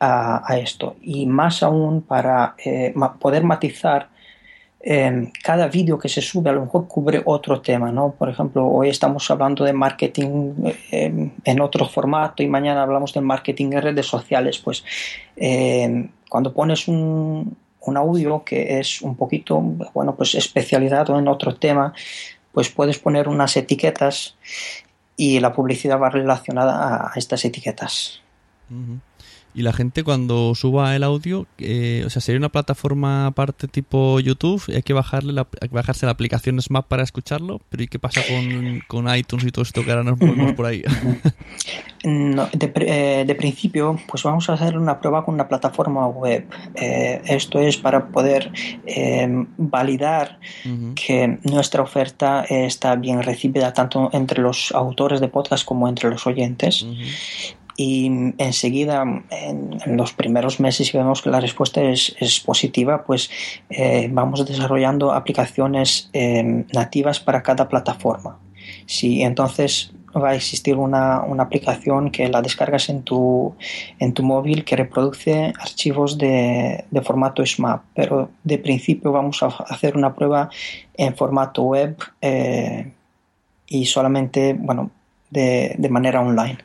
a, 0.00 0.58
esto. 0.58 0.96
Y 1.02 1.26
más 1.26 1.62
aún 1.62 2.02
para 2.02 2.56
eh, 2.64 2.92
poder 3.20 3.44
matizar 3.44 4.08
em, 4.80 5.30
cada 5.44 5.68
vídeo 5.68 5.96
que 5.96 6.08
se 6.08 6.20
sube 6.20 6.50
a 6.50 6.54
lo 6.54 6.62
mejor 6.62 6.88
cubre 6.88 7.22
otro 7.24 7.60
tema, 7.60 7.92
¿no? 7.92 8.10
Por 8.18 8.28
ejemplo, 8.28 8.66
hoy 8.66 8.88
estamos 8.88 9.30
hablando 9.30 9.64
de 9.64 9.72
marketing 9.72 10.52
em, 10.90 11.30
en 11.44 11.60
otro 11.60 11.86
formato 11.86 12.42
y 12.42 12.48
mañana 12.48 12.82
hablamos 12.82 13.14
de 13.14 13.20
marketing 13.20 13.66
en 13.66 13.82
redes 13.82 14.06
sociales. 14.06 14.58
Pues 14.58 14.84
em, 15.36 16.08
cuando 16.28 16.52
pones 16.52 16.88
un, 16.88 17.56
un 17.86 17.96
audio 17.96 18.44
que 18.44 18.78
es 18.78 19.02
un 19.02 19.16
poquito, 19.16 19.60
bueno, 19.92 20.14
pues 20.14 20.34
especializado 20.34 21.18
en 21.18 21.28
otro 21.28 21.54
tema, 21.56 21.92
pues 22.52 22.68
puedes 22.68 22.98
poner 22.98 23.28
unas 23.28 23.56
etiquetas 23.56 24.36
y 25.16 25.40
la 25.40 25.52
publicidad 25.52 26.00
va 26.00 26.10
relacionada 26.10 27.08
a 27.08 27.12
estas 27.16 27.44
etiquetas. 27.44 28.20
Y 29.54 29.62
la 29.62 29.72
gente 29.72 30.02
cuando 30.02 30.52
suba 30.56 30.96
el 30.96 31.04
audio, 31.04 31.46
eh, 31.58 32.02
o 32.04 32.10
sea, 32.10 32.20
sería 32.20 32.40
una 32.40 32.48
plataforma 32.48 33.26
aparte 33.26 33.68
tipo 33.68 34.18
YouTube, 34.18 34.60
hay 34.74 34.82
que 34.82 34.92
bajarle 34.92 35.32
la, 35.32 35.46
bajarse 35.70 36.06
la 36.06 36.12
aplicación 36.12 36.60
Smap 36.60 36.88
para 36.88 37.04
escucharlo, 37.04 37.60
pero 37.68 37.84
¿y 37.84 37.86
qué 37.86 38.00
pasa 38.00 38.20
con, 38.88 39.16
iTunes 39.16 39.46
y 39.46 39.52
todo 39.52 39.62
esto 39.62 39.84
que 39.84 39.92
ahora 39.92 40.02
nos 40.02 40.20
movemos 40.20 40.54
por 40.54 40.66
ahí? 40.66 40.82
Eh, 42.06 43.24
de, 43.26 43.34
principio, 43.34 43.98
pues 44.06 44.22
vamos 44.24 44.50
a 44.50 44.52
hacer 44.52 44.76
una 44.76 45.00
prueba 45.00 45.24
con 45.24 45.32
una 45.32 45.48
plataforma 45.48 46.06
web. 46.06 46.46
Eh, 46.74 47.22
esto 47.24 47.58
es 47.58 47.78
para 47.78 48.08
poder 48.08 48.52
validar 49.56 50.38
que 50.94 51.38
nuestra 51.44 51.80
oferta 51.80 52.44
está 52.44 52.94
bien 52.96 53.22
recibida 53.22 53.72
tanto 53.72 54.10
entre 54.12 54.42
los 54.42 54.70
autores 54.72 55.18
de 55.18 55.28
podcast 55.28 55.64
como 55.64 55.88
entre 55.88 56.10
los 56.10 56.26
oyentes 56.26 56.86
y 57.76 58.06
enseguida 58.38 59.04
en, 59.30 59.96
los 59.96 60.12
primeros 60.12 60.60
meses 60.60 60.88
si 60.88 60.96
vemos 60.96 61.22
que 61.22 61.30
la 61.30 61.40
respuesta 61.40 61.82
es, 61.82 62.14
positiva 62.44 63.04
pues 63.04 63.30
eh, 63.70 64.08
vamos 64.12 64.44
desarrollando 64.46 65.12
aplicaciones 65.12 66.10
em, 66.12 66.64
nativas 66.72 67.20
para 67.20 67.42
cada 67.42 67.68
plataforma 67.68 68.38
si 68.86 69.22
entonces 69.22 69.92
va 70.16 70.30
a 70.30 70.34
existir 70.34 70.76
una, 70.76 71.24
aplicación 71.38 72.10
que 72.10 72.28
la 72.28 72.42
descargas 72.42 72.88
en 72.88 73.02
tu, 73.02 73.54
en 73.98 74.12
tu 74.12 74.22
móvil 74.22 74.64
que 74.64 74.76
reproduce 74.76 75.52
archivos 75.60 76.18
de, 76.18 76.84
formato 77.02 77.44
SMAP, 77.44 77.82
pero 77.94 78.30
de 78.44 78.58
principio 78.58 79.12
vamos 79.12 79.42
a 79.42 79.46
hacer 79.46 79.96
una 79.96 80.14
prueba 80.14 80.50
en 80.96 81.16
formato 81.16 81.62
web 81.62 81.96
eh, 82.20 82.92
y 83.66 83.86
solamente, 83.86 84.54
bueno, 84.54 84.90
de, 85.30 85.74
de 85.76 85.88
manera 85.88 86.20
online. 86.20 86.58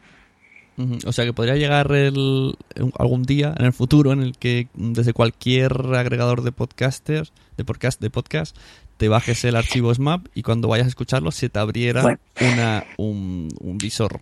O 1.06 1.12
sea 1.12 1.26
que 1.26 1.34
podría 1.34 1.56
llegar 1.56 1.92
el, 1.92 2.56
algún 2.98 3.24
día 3.24 3.54
en 3.58 3.66
el 3.66 3.74
futuro 3.74 4.14
en 4.14 4.22
el 4.22 4.38
que 4.38 4.68
desde 4.74 5.14
cualquier 5.14 5.74
agregador 5.96 6.42
de 6.42 6.52
podcasters, 6.52 7.34
de 7.58 7.66
podcast, 7.66 8.00
de 8.00 8.10
podcast, 8.10 8.56
te 8.98 9.10
bajes 9.10 9.44
el 9.46 9.56
archivo 9.56 9.94
SMAP 9.94 10.28
y 10.34 10.44
cuando 10.44 10.68
vayas 10.68 10.86
a 10.86 10.90
escucharlo 10.90 11.32
se 11.32 11.50
te 11.50 11.60
abriera 11.60 12.20
una, 12.42 12.86
un, 12.98 13.50
visor. 13.82 14.22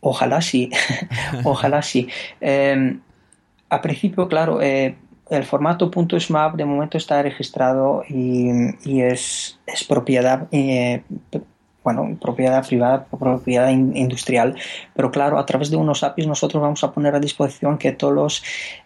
Ojalá 0.00 0.40
sí, 0.40 0.70
ojalá 1.44 1.82
sí. 1.82 2.08
Em, 2.40 3.00
a 3.68 3.82
principio, 3.82 4.28
claro, 4.28 4.62
eh, 4.62 4.96
el 5.30 5.44
formato 5.44 5.90
.smap 6.20 6.56
de 6.56 6.64
momento 6.64 6.98
está 6.98 7.22
registrado 7.22 8.04
y, 8.08 8.48
y 8.84 9.02
es, 9.02 9.58
es, 9.66 9.84
propiedad 9.84 10.46
eh, 10.52 11.02
bueno, 11.86 12.18
propiedad 12.20 12.66
privada, 12.66 13.04
propiedad 13.04 13.70
industrial, 13.70 14.56
pero 14.92 15.12
claro, 15.12 15.38
a 15.38 15.46
través 15.46 15.70
de 15.70 15.76
unos 15.76 16.02
APIs 16.02 16.26
nosotros 16.26 16.60
vamos 16.60 16.82
a 16.82 16.90
poner 16.90 17.14
a 17.14 17.20
disposición 17.20 17.78
que 17.78 17.92
todos 17.92 18.12
los, 18.12 18.42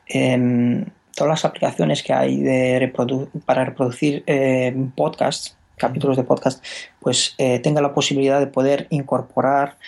em, 0.06 0.84
todas 1.16 1.30
las 1.30 1.44
aplicaciones 1.46 2.02
que 2.02 2.12
hay 2.12 2.42
de 2.42 2.92
para 3.46 3.64
reproducir 3.64 4.22
em, 4.26 4.90
podcasts, 4.90 5.56
capítulos 5.78 6.18
de 6.18 6.24
podcast, 6.24 6.62
pues 7.00 7.34
eh, 7.38 7.58
tenga 7.60 7.80
la 7.80 7.94
posibilidad 7.94 8.38
de 8.38 8.48
poder 8.48 8.86
incorporar 8.90 9.78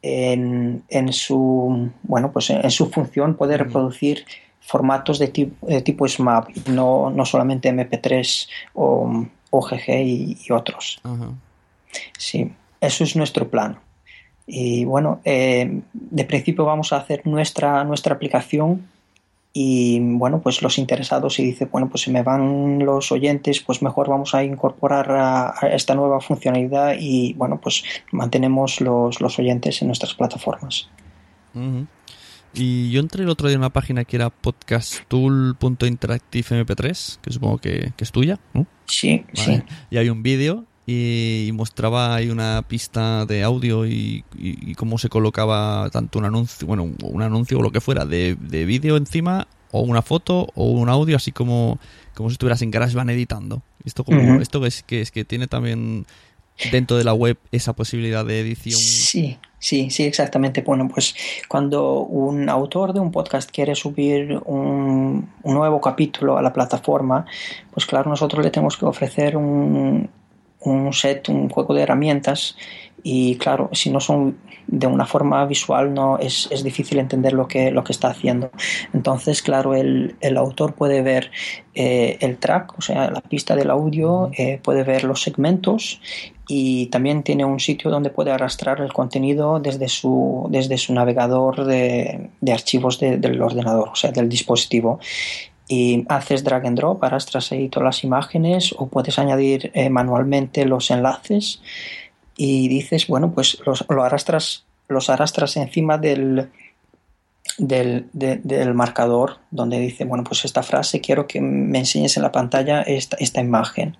en, 0.00 0.84
su 1.10 1.90
bueno 2.04 2.30
pues 2.30 2.50
en, 2.50 2.70
su 2.70 2.88
función 2.88 3.34
poder 3.34 3.64
reproducir 3.64 4.24
formatos 4.60 5.18
de 5.18 5.26
tipo, 5.26 5.66
de 5.66 5.82
tipo 5.82 6.06
SMAP, 6.06 6.68
no, 6.68 7.10
no 7.10 7.24
solamente 7.24 7.68
MP3 7.68 8.48
o 8.74 9.26
OGG 9.50 9.88
y, 9.88 10.52
otros. 10.52 11.00
Sí. 12.18 12.52
Eso 12.80 13.04
es 13.04 13.16
nuestro 13.16 13.48
plan. 13.48 13.78
Y 14.46 14.84
bueno, 14.84 15.20
eh, 15.24 15.80
de 15.92 16.24
principio 16.24 16.64
vamos 16.64 16.92
a 16.92 16.96
hacer 16.96 17.26
nuestra, 17.26 17.84
nuestra 17.84 18.14
aplicación 18.14 18.88
y 19.52 19.98
bueno, 20.00 20.40
pues 20.40 20.62
los 20.62 20.78
interesados 20.78 21.38
y 21.40 21.44
dice, 21.44 21.66
bueno, 21.66 21.88
pues 21.88 22.02
si 22.02 22.10
me 22.10 22.22
van 22.22 22.84
los 22.84 23.10
oyentes, 23.10 23.60
pues 23.60 23.82
mejor 23.82 24.08
vamos 24.08 24.34
a 24.34 24.44
incorporar 24.44 25.10
a, 25.10 25.54
esta 25.72 25.94
nueva 25.94 26.20
funcionalidad 26.20 26.94
y 26.98 27.32
bueno, 27.34 27.60
pues 27.60 27.82
mantenemos 28.12 28.80
los, 28.80 29.20
los 29.20 29.38
oyentes 29.38 29.82
en 29.82 29.88
nuestras 29.88 30.14
plataformas. 30.14 30.88
Y 32.54 32.90
yo 32.90 33.00
entré 33.00 33.24
el 33.24 33.28
otro 33.28 33.48
día 33.48 33.54
en 33.54 33.60
una 33.60 33.70
página 33.70 34.04
que 34.04 34.16
era 34.16 34.30
podcasttool.interactivemp3, 34.30 37.18
que 37.20 37.32
supongo 37.32 37.58
que, 37.58 37.92
es 37.98 38.12
tuya, 38.12 38.38
¿no? 38.54 38.66
Sí, 38.86 39.24
sí. 39.32 39.62
Y 39.90 39.98
hay 39.98 40.08
un 40.10 40.22
vídeo 40.22 40.64
y 40.92 41.52
mostraba 41.52 42.16
ahí 42.16 42.30
una 42.30 42.64
pista 42.66 43.24
de 43.24 43.44
audio 43.44 43.86
y, 43.86 44.24
cómo 44.76 44.98
se 44.98 45.08
colocaba 45.08 45.88
tanto 45.90 46.18
un 46.18 46.24
anuncio, 46.24 46.66
bueno, 46.66 46.90
un 47.02 47.22
anuncio 47.22 47.58
o 47.58 47.62
lo 47.62 47.70
que 47.70 47.80
fuera 47.80 48.04
de, 48.04 48.36
de 48.40 48.64
vídeo 48.64 48.96
encima 48.96 49.46
o 49.70 49.82
una 49.82 50.02
foto 50.02 50.48
o 50.56 50.64
un 50.64 50.88
audio 50.88 51.16
así 51.16 51.30
como, 51.30 51.78
como 52.14 52.28
si 52.28 52.34
estuvieras 52.34 52.62
en 52.62 52.72
GarageBand 52.72 53.10
editando. 53.10 53.62
Esto 53.84 54.02
como 54.02 54.40
esto 54.40 54.66
es 54.66 54.82
que 54.82 55.00
es 55.00 55.12
que 55.12 55.24
tiene 55.24 55.46
también 55.46 56.06
dentro 56.72 56.96
de 56.96 57.04
la 57.04 57.14
web 57.14 57.38
esa 57.52 57.72
posibilidad 57.72 58.24
de 58.24 58.40
edición. 58.40 58.80
Sí, 58.80 59.38
sí, 59.60 59.90
sí, 59.90 60.02
exactamente. 60.02 60.62
Bueno, 60.62 60.88
pues 60.88 61.14
cuando 61.48 62.00
un 62.00 62.48
autor 62.48 62.92
de 62.92 62.98
un 62.98 63.12
podcast 63.12 63.48
quiere 63.48 63.76
subir 63.76 64.40
un, 64.44 65.30
un 65.42 65.54
nuevo 65.54 65.80
capítulo 65.80 66.36
a 66.36 66.42
la 66.42 66.52
plataforma, 66.52 67.26
pues 67.70 67.86
claro, 67.86 68.10
nosotros 68.10 68.44
le 68.44 68.50
tenemos 68.50 68.76
que 68.76 68.86
ofrecer 68.86 69.36
un, 69.36 70.10
un 70.60 70.92
set, 70.92 71.28
un 71.28 71.48
juego 71.48 71.74
de 71.74 71.82
herramientas 71.82 72.56
y 73.02 73.36
claro, 73.36 73.70
si 73.72 73.90
no 73.90 74.00
son 74.00 74.38
de 74.66 74.86
una 74.86 75.04
forma 75.04 75.44
visual 75.46 75.92
no 75.92 76.18
es, 76.18 76.48
es 76.50 76.62
difícil 76.62 76.98
entender 76.98 77.32
lo 77.32 77.48
que, 77.48 77.70
lo 77.70 77.82
que 77.82 77.92
está 77.92 78.08
haciendo. 78.08 78.50
Entonces, 78.92 79.42
claro, 79.42 79.74
el, 79.74 80.16
el 80.20 80.36
autor 80.36 80.74
puede 80.74 81.02
ver 81.02 81.30
eh, 81.74 82.18
el 82.20 82.38
track, 82.38 82.78
o 82.78 82.80
sea, 82.82 83.10
la 83.10 83.20
pista 83.20 83.56
del 83.56 83.70
audio, 83.70 84.30
eh, 84.36 84.60
puede 84.62 84.84
ver 84.84 85.04
los 85.04 85.22
segmentos 85.22 86.00
y 86.46 86.86
también 86.86 87.22
tiene 87.22 87.44
un 87.44 87.58
sitio 87.58 87.90
donde 87.90 88.10
puede 88.10 88.32
arrastrar 88.32 88.80
el 88.80 88.92
contenido 88.92 89.60
desde 89.60 89.88
su, 89.88 90.46
desde 90.50 90.78
su 90.78 90.92
navegador 90.92 91.64
de, 91.64 92.30
de 92.40 92.52
archivos 92.52 92.98
del 93.00 93.40
ordenador, 93.40 93.90
o 93.90 93.96
sea, 93.96 94.12
del 94.12 94.28
dispositivo 94.28 95.00
y 95.72 96.04
haces 96.08 96.42
drag 96.42 96.66
and 96.66 96.76
drop, 96.76 97.04
arrastras 97.04 97.52
ahí 97.52 97.68
todas 97.68 97.84
las 97.84 98.02
imágenes 98.02 98.74
o 98.76 98.88
puedes 98.88 99.20
añadir 99.20 99.70
eh, 99.72 99.88
manualmente 99.88 100.64
los 100.64 100.90
enlaces 100.90 101.62
y 102.36 102.66
dices, 102.66 103.06
bueno, 103.06 103.30
pues 103.30 103.56
los, 103.64 103.86
lo 103.88 104.02
arrastras, 104.02 104.64
los 104.88 105.10
arrastras 105.10 105.56
encima 105.56 105.96
del, 105.96 106.50
del, 107.56 108.08
del, 108.12 108.74
marcador 108.74 109.36
donde 109.52 109.78
dice, 109.78 110.04
bueno, 110.04 110.24
pues 110.24 110.44
esta 110.44 110.64
frase 110.64 111.00
quiero 111.00 111.28
que 111.28 111.40
me 111.40 111.78
enseñes 111.78 112.16
en 112.16 112.24
la 112.24 112.32
pantalla 112.32 112.82
esta, 112.82 113.16
esta 113.20 113.40
imagen. 113.40 113.96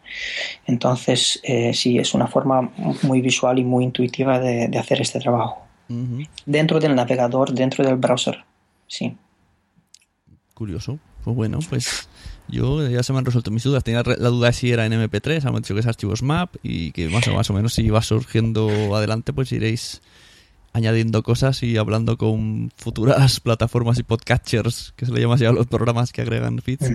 Entonces, 0.67 1.39
eh, 1.45 1.73
sí, 1.73 1.99
es 1.99 2.15
una 2.15 2.27
forma 2.27 2.69
muy 3.03 3.21
visual 3.21 3.61
y 3.61 3.65
muy 3.65 3.85
intuitiva 3.85 4.41
de, 4.41 4.77
hacer 4.77 5.01
este 5.01 5.21
trabajo. 5.21 5.63
Dentro 6.47 6.81
del 6.81 6.97
navegador, 6.97 7.53
dentro 7.53 7.85
del 7.85 7.95
browser, 7.95 8.45
sí. 8.89 9.17
Curioso. 10.55 10.99
Pues 11.25 11.37
bueno, 11.37 11.59
pues 11.69 12.09
yo 12.49 12.89
ya 12.89 13.03
se 13.03 13.13
me 13.13 13.19
han 13.19 13.25
resuelto 13.25 13.51
mis 13.51 13.63
dudas. 13.63 13.85
Tenía 13.85 14.03
la 14.03 14.29
duda 14.29 14.49
de 14.49 14.53
si 14.53 14.71
era 14.71 14.87
en 14.87 14.93
MP3, 14.93 15.45
han 15.45 15.55
dicho 15.57 15.75
que 15.75 15.81
es 15.81 15.87
archivos 15.87 16.23
MAP 16.23 16.57
y 16.63 16.93
que 16.93 17.09
más 17.09 17.27
o, 17.29 17.35
más 17.35 17.51
o 17.51 17.53
menos 17.53 17.75
si 17.75 17.89
va 17.91 18.03
surgiendo 18.03 18.97
adelante, 18.97 19.33
pues 19.33 19.53
iréis 19.53 20.03
añadiendo 20.73 21.23
cosas 21.23 21.63
y 21.63 21.77
hablando 21.77 22.17
con 22.17 22.71
futuras 22.77 23.41
plataformas 23.41 23.99
y 23.99 24.03
podcatchers, 24.03 24.95
que 24.97 25.07
se 25.07 25.13
le 25.13 25.21
llama 25.21 25.35
así 25.35 25.45
a 25.45 25.53
los 25.53 25.67
programas 25.67 26.13
que 26.13 26.23
agregan 26.23 26.61
feeds 26.61 26.91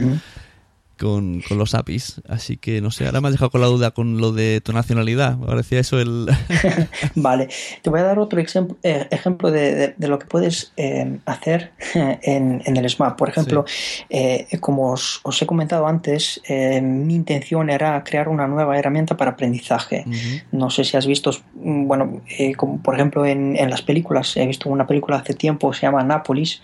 con, 0.97 1.41
con, 1.41 1.57
los 1.57 1.73
APIs. 1.73 2.21
Así 2.27 2.57
que 2.57 2.81
no 2.81 2.91
sé, 2.91 3.05
ahora 3.05 3.21
me 3.21 3.27
has 3.27 3.33
dejado 3.33 3.51
con 3.51 3.61
la 3.61 3.67
duda 3.67 3.91
con 3.91 4.19
lo 4.19 4.31
de 4.31 4.61
tu 4.61 4.73
nacionalidad. 4.73 5.37
Me 5.37 5.47
parecía 5.47 5.79
eso 5.79 5.99
el. 5.99 6.27
vale, 7.15 7.49
te 7.81 7.89
voy 7.89 7.99
a 7.99 8.03
dar 8.03 8.19
otro 8.19 8.39
eh, 8.39 9.07
ejemplo 9.11 9.51
de, 9.51 9.93
de, 9.97 10.07
lo 10.07 10.19
que 10.19 10.25
puedes 10.25 10.73
eh, 10.77 11.19
hacer 11.25 11.71
en, 11.93 12.61
en, 12.65 12.77
el 12.77 12.89
SMAP. 12.89 13.17
Por 13.17 13.29
ejemplo, 13.29 13.65
eh, 14.09 14.47
como 14.59 14.91
os, 14.91 15.19
os, 15.23 15.41
he 15.41 15.45
comentado 15.45 15.87
antes, 15.87 16.41
mi 16.49 17.15
intención 17.15 17.69
era 17.69 18.03
crear 18.03 18.29
una 18.29 18.47
nueva 18.47 18.77
herramienta 18.77 19.17
para 19.17 19.31
aprendizaje. 19.31 20.05
No 20.51 20.69
sé 20.69 20.83
si 20.83 20.97
has 20.97 21.07
visto, 21.07 21.31
bueno, 21.53 22.21
como 22.57 22.81
por 22.81 22.95
ejemplo 22.95 23.25
en, 23.25 23.55
en, 23.55 23.69
las 23.69 23.81
películas, 23.81 24.35
he 24.37 24.45
visto 24.45 24.69
una 24.69 24.87
película 24.87 25.17
hace 25.17 25.33
tiempo, 25.33 25.73
se 25.73 25.83
llama 25.83 26.03
Nápolis, 26.03 26.61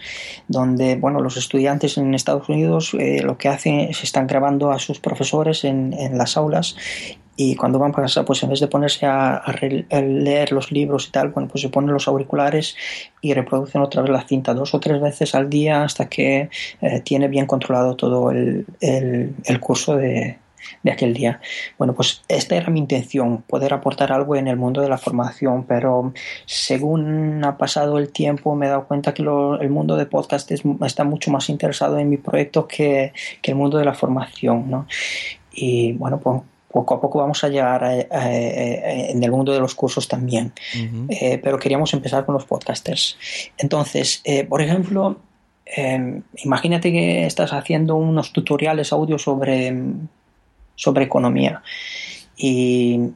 donde 0.48 0.96
bueno, 0.96 1.22
los 1.22 1.38
estudiantes 1.38 1.98
en 1.98 2.13
Estados 2.13 2.50
Unidos 2.50 2.94
lo 2.94 3.38
que 3.38 3.50
hacen 3.50 3.80
es 3.82 4.04
estar 4.21 4.39
grabando 4.39 4.71
a 4.71 4.79
sus 4.79 4.99
profesores 4.99 5.63
en, 5.63 6.17
las 6.17 6.38
aulas 6.38 6.75
y 7.36 7.55
cuando 7.55 7.79
van 7.79 7.91
para 7.91 8.03
casa, 8.03 8.23
pues 8.25 8.43
en 8.43 8.49
vez 8.49 8.60
de 8.60 8.67
ponerse 8.67 9.05
a, 9.05 9.43
leer 9.89 10.51
los 10.51 10.71
libros 10.71 11.07
y 11.07 11.12
tal, 11.12 11.29
bueno, 11.29 11.47
pues 11.49 11.62
se 11.62 11.69
ponen 11.69 11.93
los 11.93 12.07
auriculares 12.07 12.75
y 13.21 13.34
reproducen 13.34 13.81
otra 13.81 14.01
vez 14.01 14.12
la 14.12 14.27
cinta 14.27 14.53
dos 14.53 14.73
o 14.73 14.79
tres 14.79 15.01
veces 15.01 15.34
al 15.34 15.49
día 15.49 15.84
hasta 15.84 16.07
que 16.07 16.49
eh, 16.81 17.01
tiene 17.01 17.27
bien 17.29 17.47
controlado 17.47 17.95
todo 17.95 18.31
el, 18.31 18.65
el, 18.81 19.60
curso 19.60 19.95
de, 19.95 20.38
de 20.84 20.91
aquel 20.91 21.13
día. 21.13 21.41
Bueno, 21.78 21.93
pues 21.93 22.24
esta 22.28 22.56
era 22.56 22.69
mi 22.69 22.80
intención, 22.80 23.43
poder 23.43 23.74
aportar 23.74 24.12
algo 24.12 24.36
en 24.36 24.47
el 24.47 24.58
mundo 24.58 24.82
de 24.82 24.89
la 24.89 24.97
formación, 24.97 25.65
pero 25.65 26.13
según 26.45 27.43
ha 27.43 27.58
pasado 27.58 27.97
el 27.97 28.12
tiempo 28.12 28.56
me 28.56 28.67
he 28.67 28.69
dado 28.69 28.86
cuenta 28.86 29.13
que 29.13 29.21
el 29.21 29.69
mundo 29.69 29.95
de 29.95 30.06
podcast 30.06 30.52
está 30.52 31.04
mucho 31.04 31.32
más 31.32 31.50
interesado 31.50 31.97
en 31.97 32.10
mi 32.10 32.17
proyecto 32.17 32.67
que, 32.67 33.13
que 33.41 33.52
el 33.52 33.58
mundo 33.58 33.78
de 33.78 33.86
la 33.86 33.93
formación, 33.93 34.69
¿no? 34.69 34.88
Y 35.54 35.93
bueno, 35.93 36.19
pues 36.19 36.41
poco 36.71 36.95
a 36.95 37.02
poco 37.02 37.19
vamos 37.19 37.43
a 37.43 37.50
llegar 37.50 37.84
en 37.84 39.24
el 39.24 39.32
mundo 39.32 39.52
de 39.52 39.60
los 39.60 39.76
cursos 39.76 40.08
también. 40.08 40.54
Eh, 41.10 41.39
pero 41.43 41.60
queríamos 41.60 41.93
empezar 41.93 42.26
con 42.26 42.34
los 42.34 42.45
podcasters. 42.45 43.17
Entonces, 43.58 44.21
eh, 44.24 44.45
por 44.45 44.62
ejemplo, 44.62 45.17
em, 45.65 46.24
imagínate 46.38 46.91
que 46.91 47.26
estás 47.26 47.54
haciendo 47.54 47.95
unos 47.95 48.32
tutoriales 48.32 48.93
audio 48.93 49.17
sobre, 49.17 49.74
sobre 50.82 51.06
economía 51.06 51.62
y 52.36 53.12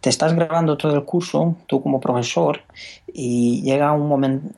te 0.00 0.08
estás 0.08 0.34
grabando 0.34 0.76
todo 0.76 0.94
el 0.94 1.04
curso, 1.04 1.56
tú 1.66 1.82
como 1.82 1.98
profesor, 1.98 2.60
y 3.12 3.60
llega 3.62 3.90
un, 3.92 4.08
momento 4.08 4.54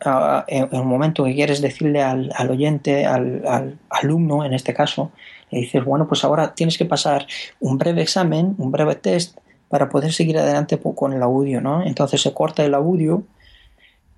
un 0.73 0.87
momento 0.87 1.25
que 1.25 1.35
quieres 1.35 1.63
decirle 1.63 2.03
al, 2.03 2.51
oyente, 2.51 3.07
al, 3.07 3.43
al 3.47 3.79
alumno 3.89 4.45
en 4.45 4.53
este 4.53 4.75
caso, 4.75 5.11
y 5.51 5.63
dices, 5.63 5.83
bueno, 5.83 6.07
pues 6.07 6.23
ahora 6.25 6.55
tienes 6.55 6.77
que 6.77 6.85
pasar 6.85 7.27
un 7.61 7.79
breve 7.79 8.03
examen, 8.03 8.55
un 8.59 8.71
breve 8.71 8.97
test 8.97 9.39
para 9.71 9.89
poder 9.89 10.13
seguir 10.13 10.37
adelante 10.37 10.79
con 10.79 11.15
el 11.15 11.23
audio, 11.23 11.63
¿no? 11.63 11.83
Entonces 11.83 12.21
se 12.21 12.35
corta 12.35 12.63
el 12.63 12.75
audio 12.75 13.23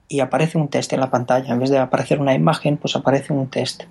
y 0.08 0.18
aparece 0.20 0.58
un 0.58 0.68
test 0.68 0.92
en 0.92 1.00
la 1.00 1.10
pantalla. 1.10 1.52
En 1.52 1.60
vez 1.60 1.70
de 1.70 1.78
aparecer 1.78 2.20
una 2.20 2.34
imagen, 2.34 2.76
pues 2.76 2.96
aparece 2.96 3.32
un 3.32 3.48
test 3.48 3.84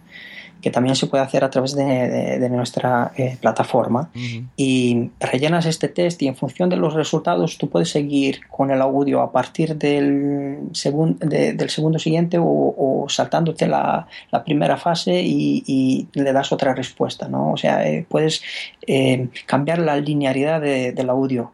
que 0.61 0.71
también 0.71 0.95
se 0.95 1.07
puede 1.07 1.23
hacer 1.23 1.43
a 1.43 1.49
través 1.49 1.75
de, 1.75 2.49
nuestra 2.49 3.11
eh, 3.17 3.37
plataforma. 3.39 4.09
Y 4.55 5.09
rellenas 5.19 5.65
este 5.65 5.87
test 5.87 6.21
y 6.21 6.27
en 6.27 6.35
función 6.35 6.69
de 6.69 6.77
los 6.77 6.93
resultados 6.93 7.57
tú 7.57 7.69
puedes 7.69 7.89
seguir 7.89 8.41
con 8.49 8.71
el 8.71 8.81
audio 8.81 9.21
a 9.21 9.31
partir 9.31 9.75
del, 9.75 10.59
del 10.71 11.69
segundo 11.69 11.99
siguiente 11.99 12.37
o, 12.39 13.05
saltándote 13.09 13.67
la, 13.67 14.07
primera 14.45 14.77
fase 14.77 15.21
y, 15.23 16.07
le 16.13 16.33
das 16.33 16.51
otra 16.51 16.73
respuesta. 16.73 17.27
¿no? 17.27 17.53
O 17.53 17.57
sea, 17.57 17.87
eh, 17.87 18.05
puedes 18.07 18.41
eh, 18.85 19.29
cambiar 19.45 19.79
la 19.79 19.97
linealidad 19.97 20.61
del 20.61 21.09
audio 21.09 21.51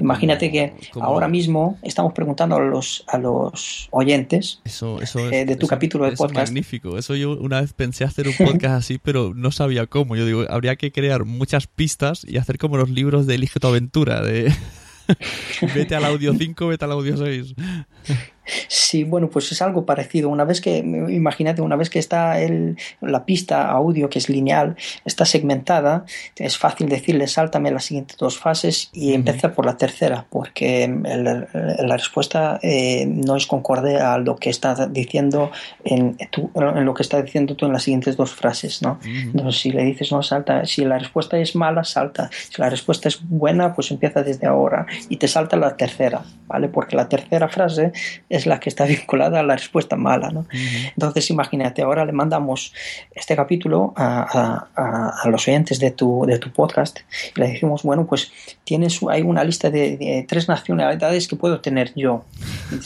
Imagínate 0.00 0.50
que 0.50 0.74
ahora 1.00 1.28
mismo 1.28 1.78
estamos 1.82 2.12
preguntando 2.12 2.56
a 2.56 2.60
los, 2.60 3.04
a 3.08 3.18
los 3.18 3.88
oyentes 3.90 4.60
eh, 5.32 5.44
de 5.44 5.56
tu 5.56 5.66
capítulo 5.66 6.04
de 6.04 6.12
podcast. 6.12 6.44
Es 6.44 6.50
magnífico. 6.50 6.96
Eso 6.96 7.16
yo 7.16 7.36
una 7.36 7.60
vez 7.60 7.72
pensé 7.72 8.04
hacer 8.04 8.28
un 8.28 8.34
podcast 8.34 8.74
así, 8.74 8.98
pero 9.02 9.32
no 9.34 9.50
sabía 9.50 9.86
cómo. 9.86 10.14
Yo 10.16 10.24
digo, 10.24 10.44
habría 10.48 10.76
que 10.76 10.92
crear 10.92 11.24
muchas 11.24 11.66
pistas 11.66 12.24
y 12.26 12.38
hacer 12.38 12.58
como 12.58 12.76
los 12.76 12.90
libros 12.90 13.26
de 13.26 13.34
Elige 13.34 13.58
tu 13.58 13.66
aventura. 13.66 14.22
De 14.22 14.52
vete 15.74 15.94
al 15.94 16.04
audio 16.04 16.34
5, 16.34 16.66
vete 16.66 16.84
al 16.84 16.92
audio 16.92 17.16
6. 17.16 17.54
Sí, 18.68 19.04
bueno, 19.04 19.28
pues 19.28 19.50
es 19.52 19.62
algo 19.62 19.84
parecido. 19.84 20.28
Una 20.28 20.44
vez 20.44 20.60
que, 20.60 20.78
imagínate, 20.78 21.62
una 21.62 21.76
vez 21.76 21.90
que 21.90 21.98
está 21.98 22.40
el, 22.40 22.76
la 23.00 23.24
pista 23.24 23.70
audio, 23.70 24.08
que 24.08 24.18
es 24.18 24.28
lineal, 24.28 24.76
está 25.04 25.24
segmentada, 25.24 26.04
es 26.36 26.58
fácil 26.58 26.88
decirle, 26.88 27.26
sáltame 27.26 27.70
las 27.70 27.84
siguientes 27.84 28.16
dos 28.16 28.38
fases 28.38 28.90
y 28.92 29.14
empieza 29.14 29.52
por 29.52 29.66
la 29.66 29.76
tercera, 29.76 30.26
porque 30.30 30.88
la 30.88 31.96
respuesta 31.96 32.58
eh, 32.62 33.06
no 33.06 33.36
es 33.36 33.46
concorde 33.46 33.98
a 33.98 34.18
lo 34.18 34.36
que 34.36 34.50
estás 34.50 34.92
diciendo 34.92 35.50
en, 35.84 36.16
en, 36.18 36.84
lo 36.84 36.94
que 36.94 37.02
está 37.02 37.20
diciendo 37.22 37.54
tú 37.54 37.66
en 37.66 37.72
las 37.72 37.82
siguientes 37.82 38.16
dos 38.16 38.32
frases, 38.32 38.82
¿no? 38.82 38.98
Entonces, 39.04 39.60
si 39.60 39.70
le 39.70 39.84
dices 39.84 40.12
no, 40.12 40.22
salta, 40.22 40.64
si 40.66 40.84
la 40.84 40.98
respuesta 40.98 41.38
es 41.38 41.54
mala, 41.54 41.84
salta. 41.84 42.30
Si 42.32 42.60
la 42.60 42.70
respuesta 42.70 43.08
es 43.08 43.20
buena, 43.22 43.74
pues 43.74 43.90
empieza 43.90 44.22
desde 44.22 44.46
ahora 44.46 44.86
y 45.08 45.16
te 45.16 45.28
salta 45.28 45.56
la 45.56 45.76
tercera, 45.76 46.22
¿vale? 46.46 46.68
Porque 46.68 46.96
la 46.96 47.08
tercera 47.08 47.48
frase 47.48 47.92
es 48.28 48.39
es 48.40 48.46
la 48.46 48.58
que 48.60 48.68
está 48.68 48.84
vinculada 48.96 49.40
a 49.40 49.42
la 49.42 49.56
respuesta 49.56 49.96
mala. 49.96 50.30
¿no? 50.30 50.46
Entonces, 50.94 51.30
imagínate, 51.30 51.82
ahora 51.82 52.04
le 52.04 52.12
mandamos 52.12 52.72
este 53.14 53.36
capítulo 53.36 53.92
a, 53.96 54.68
a, 54.76 55.28
los 55.28 55.46
oyentes 55.46 55.78
de 55.78 55.90
tu, 55.90 56.24
de 56.26 56.38
tu 56.38 56.50
podcast 56.50 57.00
y 57.36 57.40
le 57.40 57.48
decimos, 57.48 57.82
bueno, 57.82 58.06
pues 58.06 58.32
tienes 58.64 59.00
hay 59.08 59.22
una 59.22 59.44
lista 59.44 59.70
de, 59.70 60.24
tres 60.28 60.48
nacionalidades 60.48 61.28
que 61.28 61.36
puedo 61.36 61.60
tener 61.60 61.92
yo. 61.94 62.24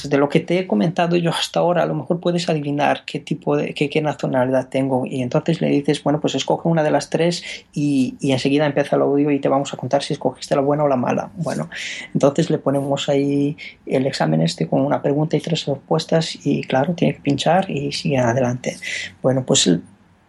de 0.04 0.18
lo 0.18 0.28
que 0.28 0.40
te 0.40 0.58
he 0.58 0.66
comentado 0.66 1.16
yo 1.16 1.30
hasta 1.30 1.60
ahora, 1.60 1.82
a 1.82 1.86
lo 1.86 1.94
mejor 1.94 2.20
puedes 2.20 2.48
adivinar 2.48 3.04
qué 3.04 3.20
tipo 3.20 3.56
de 3.56 3.74
qué, 3.74 3.88
qué 3.88 4.00
nacionalidad 4.00 4.68
tengo. 4.68 5.06
Y 5.06 5.22
entonces 5.22 5.60
le 5.60 5.68
dices, 5.68 6.02
bueno, 6.02 6.20
pues 6.20 6.34
escoge 6.34 6.68
una 6.68 6.82
de 6.82 6.90
las 6.90 7.10
tres 7.10 7.42
y, 7.72 8.16
y 8.20 8.32
enseguida 8.32 8.66
empieza 8.66 8.96
el 8.96 9.02
audio 9.02 9.30
y 9.30 9.38
te 9.40 9.48
vamos 9.48 9.72
a 9.72 9.76
contar 9.76 10.02
si 10.02 10.12
escogiste 10.12 10.54
la 10.54 10.62
buena 10.62 10.84
o 10.84 10.88
la 10.88 10.96
mala. 10.96 11.30
Bueno, 11.36 11.68
entonces 12.12 12.50
le 12.50 12.58
ponemos 12.58 13.08
ahí 13.08 13.56
el 13.86 14.06
examen 14.06 14.40
este 14.40 14.66
con 14.66 14.80
una 14.80 15.02
pregunta 15.02 15.33
y 15.36 15.40
tres 15.40 15.66
respuestas 15.66 16.38
y 16.46 16.62
claro, 16.62 16.94
tiene 16.94 17.14
que 17.14 17.20
pinchar 17.20 17.70
y 17.70 17.92
sigue 17.92 18.18
adelante. 18.18 18.76
Bueno, 19.22 19.44
pues 19.44 19.70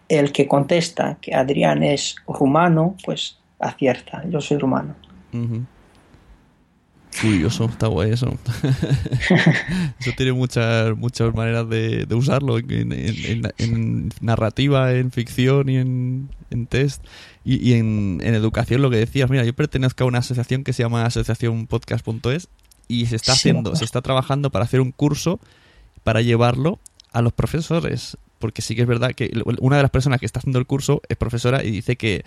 el, 0.09 0.31
que 0.31 0.47
contesta 0.47 1.17
que 1.21 1.33
Adrián 1.33 1.83
es 1.83 2.15
rumano, 2.27 2.95
pues 3.03 3.37
acierta, 3.59 4.23
yo 4.29 4.41
soy 4.41 4.57
rumano. 4.57 4.95
Curioso, 7.21 7.65
está 7.65 7.87
guay 7.87 8.11
eso. 8.11 8.37
eso 9.99 10.11
tiene 10.17 10.33
muchas, 10.33 10.95
muchas 10.97 11.33
maneras 11.33 11.69
de, 11.69 12.05
usarlo 12.13 12.57
en, 12.57 14.09
narrativa, 14.21 14.93
en 14.93 15.11
ficción 15.11 15.69
y 15.69 15.77
en, 15.77 16.29
test. 16.67 17.03
Y, 17.43 17.73
en, 17.73 18.21
educación, 18.21 18.81
lo 18.81 18.89
que 18.89 18.97
decías, 18.97 19.29
mira, 19.29 19.45
yo 19.45 19.53
pertenezco 19.53 20.03
a 20.03 20.07
una 20.07 20.19
asociación 20.19 20.63
que 20.63 20.73
se 20.73 20.83
llama 20.83 21.05
asociacionpodcast.es 21.05 22.49
y 22.87 23.05
se 23.07 23.15
está 23.15 23.33
haciendo, 23.33 23.75
se 23.75 23.85
está 23.85 24.01
trabajando 24.01 24.49
para 24.49 24.65
hacer 24.65 24.81
un 24.81 24.91
curso 24.91 25.39
para 26.03 26.21
llevarlo 26.21 26.79
a 27.11 27.21
los 27.21 27.33
profesores. 27.33 28.17
Porque 28.39 28.61
sí 28.61 28.75
que 28.75 28.81
es 28.81 28.87
verdad 28.87 29.13
que 29.13 29.31
una 29.59 29.77
de 29.77 29.81
las 29.81 29.91
personas 29.91 30.19
que 30.19 30.25
está 30.25 30.39
haciendo 30.39 30.59
el 30.59 30.65
curso 30.65 31.01
es 31.09 31.17
profesora 31.17 31.63
y 31.63 31.71
dice 31.71 31.95
que, 31.95 32.23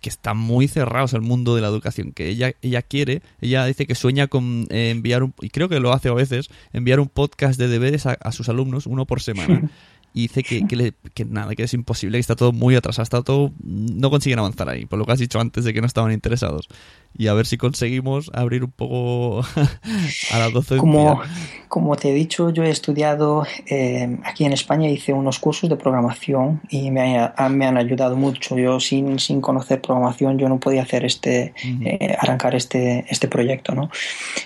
que 0.00 0.08
está 0.08 0.34
muy 0.34 0.66
cerrados 0.66 1.12
el 1.12 1.20
mundo 1.20 1.54
de 1.54 1.60
la 1.60 1.68
educación, 1.68 2.12
que 2.12 2.28
ella, 2.28 2.52
ella 2.62 2.82
quiere, 2.82 3.22
ella 3.40 3.64
dice 3.66 3.86
que 3.86 3.94
sueña 3.94 4.26
con 4.26 4.66
eh, 4.70 4.90
enviar 4.90 5.22
un, 5.22 5.34
y 5.40 5.50
creo 5.50 5.68
que 5.68 5.78
lo 5.78 5.92
hace 5.92 6.08
a 6.08 6.14
veces, 6.14 6.48
enviar 6.72 7.00
un 7.00 7.08
podcast 7.08 7.58
de 7.58 7.68
deberes 7.68 8.06
a, 8.06 8.12
a 8.14 8.32
sus 8.32 8.48
alumnos, 8.48 8.86
uno 8.86 9.06
por 9.06 9.22
semana. 9.22 9.70
y 10.14 10.22
dice 10.22 10.42
que, 10.42 10.66
que, 11.14 11.24
nada, 11.24 11.54
que 11.54 11.62
es 11.62 11.74
imposible, 11.74 12.16
que 12.16 12.20
está 12.20 12.36
todo 12.36 12.52
muy 12.52 12.74
atrasado, 12.74 13.04
está 13.04 13.22
todo, 13.22 13.52
no 13.62 14.10
consiguen 14.10 14.38
avanzar 14.38 14.68
ahí, 14.68 14.84
por 14.84 14.98
lo 14.98 15.06
que 15.06 15.12
has 15.12 15.18
dicho 15.18 15.40
antes 15.40 15.64
de 15.64 15.72
que 15.72 15.80
no 15.80 15.86
estaban 15.86 16.12
interesados. 16.12 16.68
Y 17.16 17.26
a 17.28 17.34
ver 17.34 17.46
si 17.46 17.58
conseguimos 17.58 18.30
abrir 18.32 18.64
un 18.64 18.70
poco 18.70 19.40
a 20.32 20.38
la 20.38 20.48
docencia. 20.50 20.78
Como, 20.78 21.20
como 21.68 21.96
te 21.96 22.10
he 22.10 22.14
dicho, 22.14 22.50
yo 22.50 22.64
he 22.64 22.70
estudiado 22.70 23.46
eh, 23.66 24.18
aquí 24.24 24.44
en 24.44 24.52
España, 24.52 24.88
hice 24.88 25.12
unos 25.12 25.38
cursos 25.38 25.68
de 25.68 25.76
programación 25.76 26.60
y 26.68 26.90
me, 26.90 27.30
me 27.50 27.66
han 27.66 27.76
ayudado 27.76 28.16
mucho. 28.16 28.56
Yo 28.56 28.80
sin, 28.80 29.18
sin 29.18 29.40
conocer 29.40 29.80
programación 29.80 30.38
yo 30.38 30.48
no 30.48 30.58
podía 30.58 30.82
hacer 30.82 31.04
este, 31.04 31.54
eh, 31.64 32.16
arrancar 32.18 32.54
este, 32.54 33.04
este 33.08 33.28
proyecto, 33.28 33.74
¿no? 33.74 33.90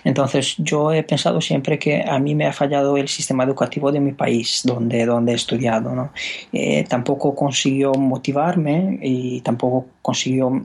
Entonces 0.05 0.55
yo 0.59 0.93
he 0.93 1.03
pensado 1.03 1.41
siempre 1.41 1.79
que 1.79 2.03
a 2.03 2.19
mí 2.19 2.35
me 2.35 2.47
ha 2.47 2.53
fallado 2.53 2.97
el 2.97 3.09
sistema 3.09 3.45
educativo 3.45 3.93
de 3.93 4.01
mi 4.01 4.13
país, 4.13 4.63
donde, 4.65 5.07
donde 5.07 5.33
he 5.33 5.35
estudiado, 5.37 5.95
¿no? 5.95 6.13
Eh, 6.53 6.85
tampoco 6.89 7.35
consiguió 7.35 7.93
motivarme 7.95 8.99
y 9.03 9.41
tampoco 9.41 9.87
consiguió 10.07 10.63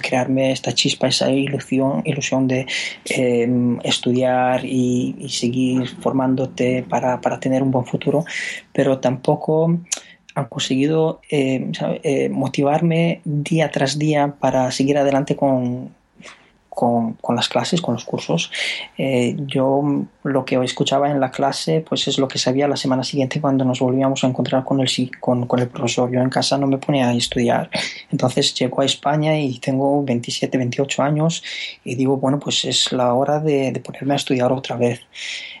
crearme 0.00 0.52
esta 0.52 0.72
chispa, 0.72 1.08
esa 1.08 1.28
ilusión, 1.28 2.02
ilusión 2.04 2.46
de 2.46 2.64
estudiar 3.82 4.64
y, 4.64 5.26
seguir 5.28 5.88
formándote 6.00 6.84
para, 6.88 7.20
para 7.20 7.40
tener 7.40 7.60
un 7.62 7.72
buen 7.72 7.86
futuro, 7.86 8.24
pero 8.72 8.98
tampoco 8.98 9.80
han 10.34 10.46
conseguido 10.46 11.20
eh, 11.30 11.70
eh, 12.02 12.28
motivarme 12.28 13.20
día 13.24 13.70
tras 13.70 13.98
día 13.98 14.34
para 14.38 14.70
seguir 14.70 14.98
adelante 14.98 15.36
con, 15.36 15.94
con, 16.74 17.16
las 17.34 17.48
clases, 17.48 17.80
con 17.80 17.94
los 17.94 18.04
cursos. 18.04 18.50
Eh, 18.98 19.36
yo 19.46 19.82
lo 20.22 20.44
que 20.44 20.56
escuchaba 20.62 21.10
en 21.10 21.20
la 21.20 21.30
clase 21.30 21.84
pues 21.86 22.08
es 22.08 22.18
lo 22.18 22.28
que 22.28 22.38
sabía 22.38 22.68
la 22.68 22.76
semana 22.76 23.04
siguiente 23.04 23.40
cuando 23.40 23.64
nos 23.64 23.80
volvíamos 23.80 24.24
a 24.24 24.26
encontrar 24.26 24.64
con 24.64 24.80
el, 24.80 24.90
con, 25.20 25.46
con 25.46 25.60
el 25.60 25.68
profesor. 25.68 26.10
Yo 26.10 26.20
en 26.20 26.30
casa 26.30 26.58
no 26.58 26.66
me 26.66 26.78
ponía 26.78 27.08
a 27.08 27.14
estudiar. 27.14 27.70
Entonces 28.10 28.54
llego 28.54 28.82
a 28.82 28.84
España 28.84 29.38
y 29.38 29.58
tengo 29.58 30.04
27, 30.04 30.58
28 30.58 31.02
años 31.02 31.42
y 31.84 31.94
digo, 31.94 32.16
bueno, 32.16 32.38
pues 32.38 32.64
es 32.64 32.92
la 32.92 33.14
hora 33.14 33.40
de, 33.40 33.72
de 33.72 33.80
ponerme 33.80 34.14
a 34.14 34.16
estudiar 34.16 34.52
otra 34.52 34.76
vez. 34.76 35.00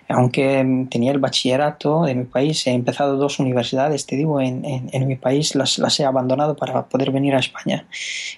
Aunque 0.08 0.86
tenía 0.90 1.12
el 1.12 1.18
bachillerato 1.18 2.04
de 2.04 2.14
mi 2.14 2.24
país, 2.24 2.66
he 2.66 2.72
empezado 2.72 3.16
dos 3.16 3.38
universidades, 3.38 4.06
te 4.06 4.16
digo, 4.16 4.40
en, 4.40 4.64
en, 4.64 5.06
mi 5.06 5.16
país 5.16 5.54
las, 5.54 5.78
las, 5.78 5.98
he 6.00 6.04
abandonado 6.04 6.56
para 6.56 6.86
poder 6.86 7.10
venir 7.10 7.34
a 7.34 7.38
España. 7.38 7.86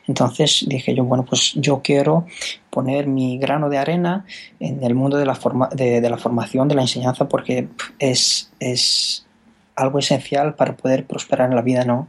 Entonces 0.07 0.65
dije 0.69 0.95
yo, 0.95 1.05
bueno, 1.05 1.25
pues 1.25 1.53
yo 1.55 1.83
quiero 1.83 2.27
poner 2.71 3.07
mi 3.07 3.39
grano 3.39 3.69
de 3.69 3.79
arena 3.79 4.25
en 4.61 4.83
el 4.85 4.95
mundo 4.95 5.17
de 5.17 5.27
la, 5.27 5.35
forma, 5.35 5.69
de, 5.73 6.01
de 6.01 6.11
la 6.11 6.19
formación, 6.19 6.69
de 6.69 6.75
la 6.75 6.83
enseñanza, 6.83 7.29
porque 7.29 7.69
es, 7.99 8.53
es 8.61 9.27
algo 9.75 9.99
esencial 9.99 10.55
para 10.55 10.77
poder 10.77 11.07
prosperar 11.07 11.51
en 11.51 11.57
la 11.57 11.63
vida, 11.63 11.85
¿no? 11.85 12.09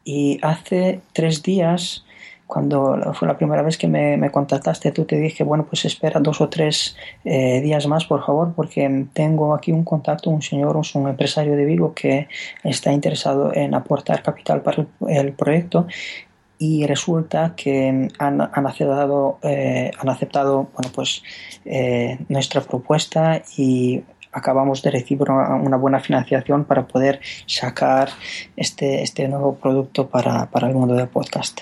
y 0.03 0.39
hace 0.41 1.01
tres 1.13 1.43
días, 1.43 2.05
cuando 2.47 3.13
fue 3.13 3.27
la 3.27 3.37
primera 3.37 3.61
vez 3.61 3.77
que 3.77 3.87
me, 3.87 4.29
contactaste, 4.31 4.91
tú 4.91 5.05
te 5.05 5.17
dije, 5.17 5.43
bueno, 5.43 5.65
pues 5.65 5.85
espera 5.85 6.19
dos 6.19 6.41
o 6.41 6.49
tres 6.49 6.97
eh, 7.23 7.61
días 7.61 7.87
más, 7.87 8.05
por 8.05 8.25
favor, 8.25 8.53
porque 8.55 9.05
tengo 9.13 9.53
aquí 9.53 9.71
un 9.71 9.83
contacto, 9.83 10.29
un 10.29 10.41
señor, 10.41 10.75
un 10.75 11.07
empresario 11.07 11.55
de 11.55 11.65
Vigo 11.65 11.93
que 11.93 12.27
está 12.63 12.91
interesado 12.91 13.53
en 13.53 13.73
aportar 13.73 14.21
capital 14.23 14.61
para 14.61 14.85
el 15.07 15.33
proyecto 15.33 15.87
y 16.61 16.85
resulta 16.85 17.55
que 17.55 18.07
han, 18.19 18.41
han 18.41 18.67
aceptado, 18.67 19.39
eh, 19.41 19.89
han 19.97 20.09
aceptado 20.09 20.69
bueno, 20.75 20.91
pues, 20.93 21.23
eh, 21.65 22.19
nuestra 22.29 22.61
propuesta 22.61 23.41
y 23.57 24.03
acabamos 24.31 24.83
de 24.83 24.91
recibir 24.91 25.27
una, 25.31 25.77
buena 25.77 25.99
financiación 25.99 26.65
para 26.65 26.85
poder 26.85 27.19
sacar 27.47 28.09
este, 28.55 29.01
este 29.01 29.27
nuevo 29.27 29.55
producto 29.55 30.07
para, 30.07 30.47
el 30.61 30.73
mundo 30.75 30.93
del 30.93 31.07
podcast. 31.07 31.61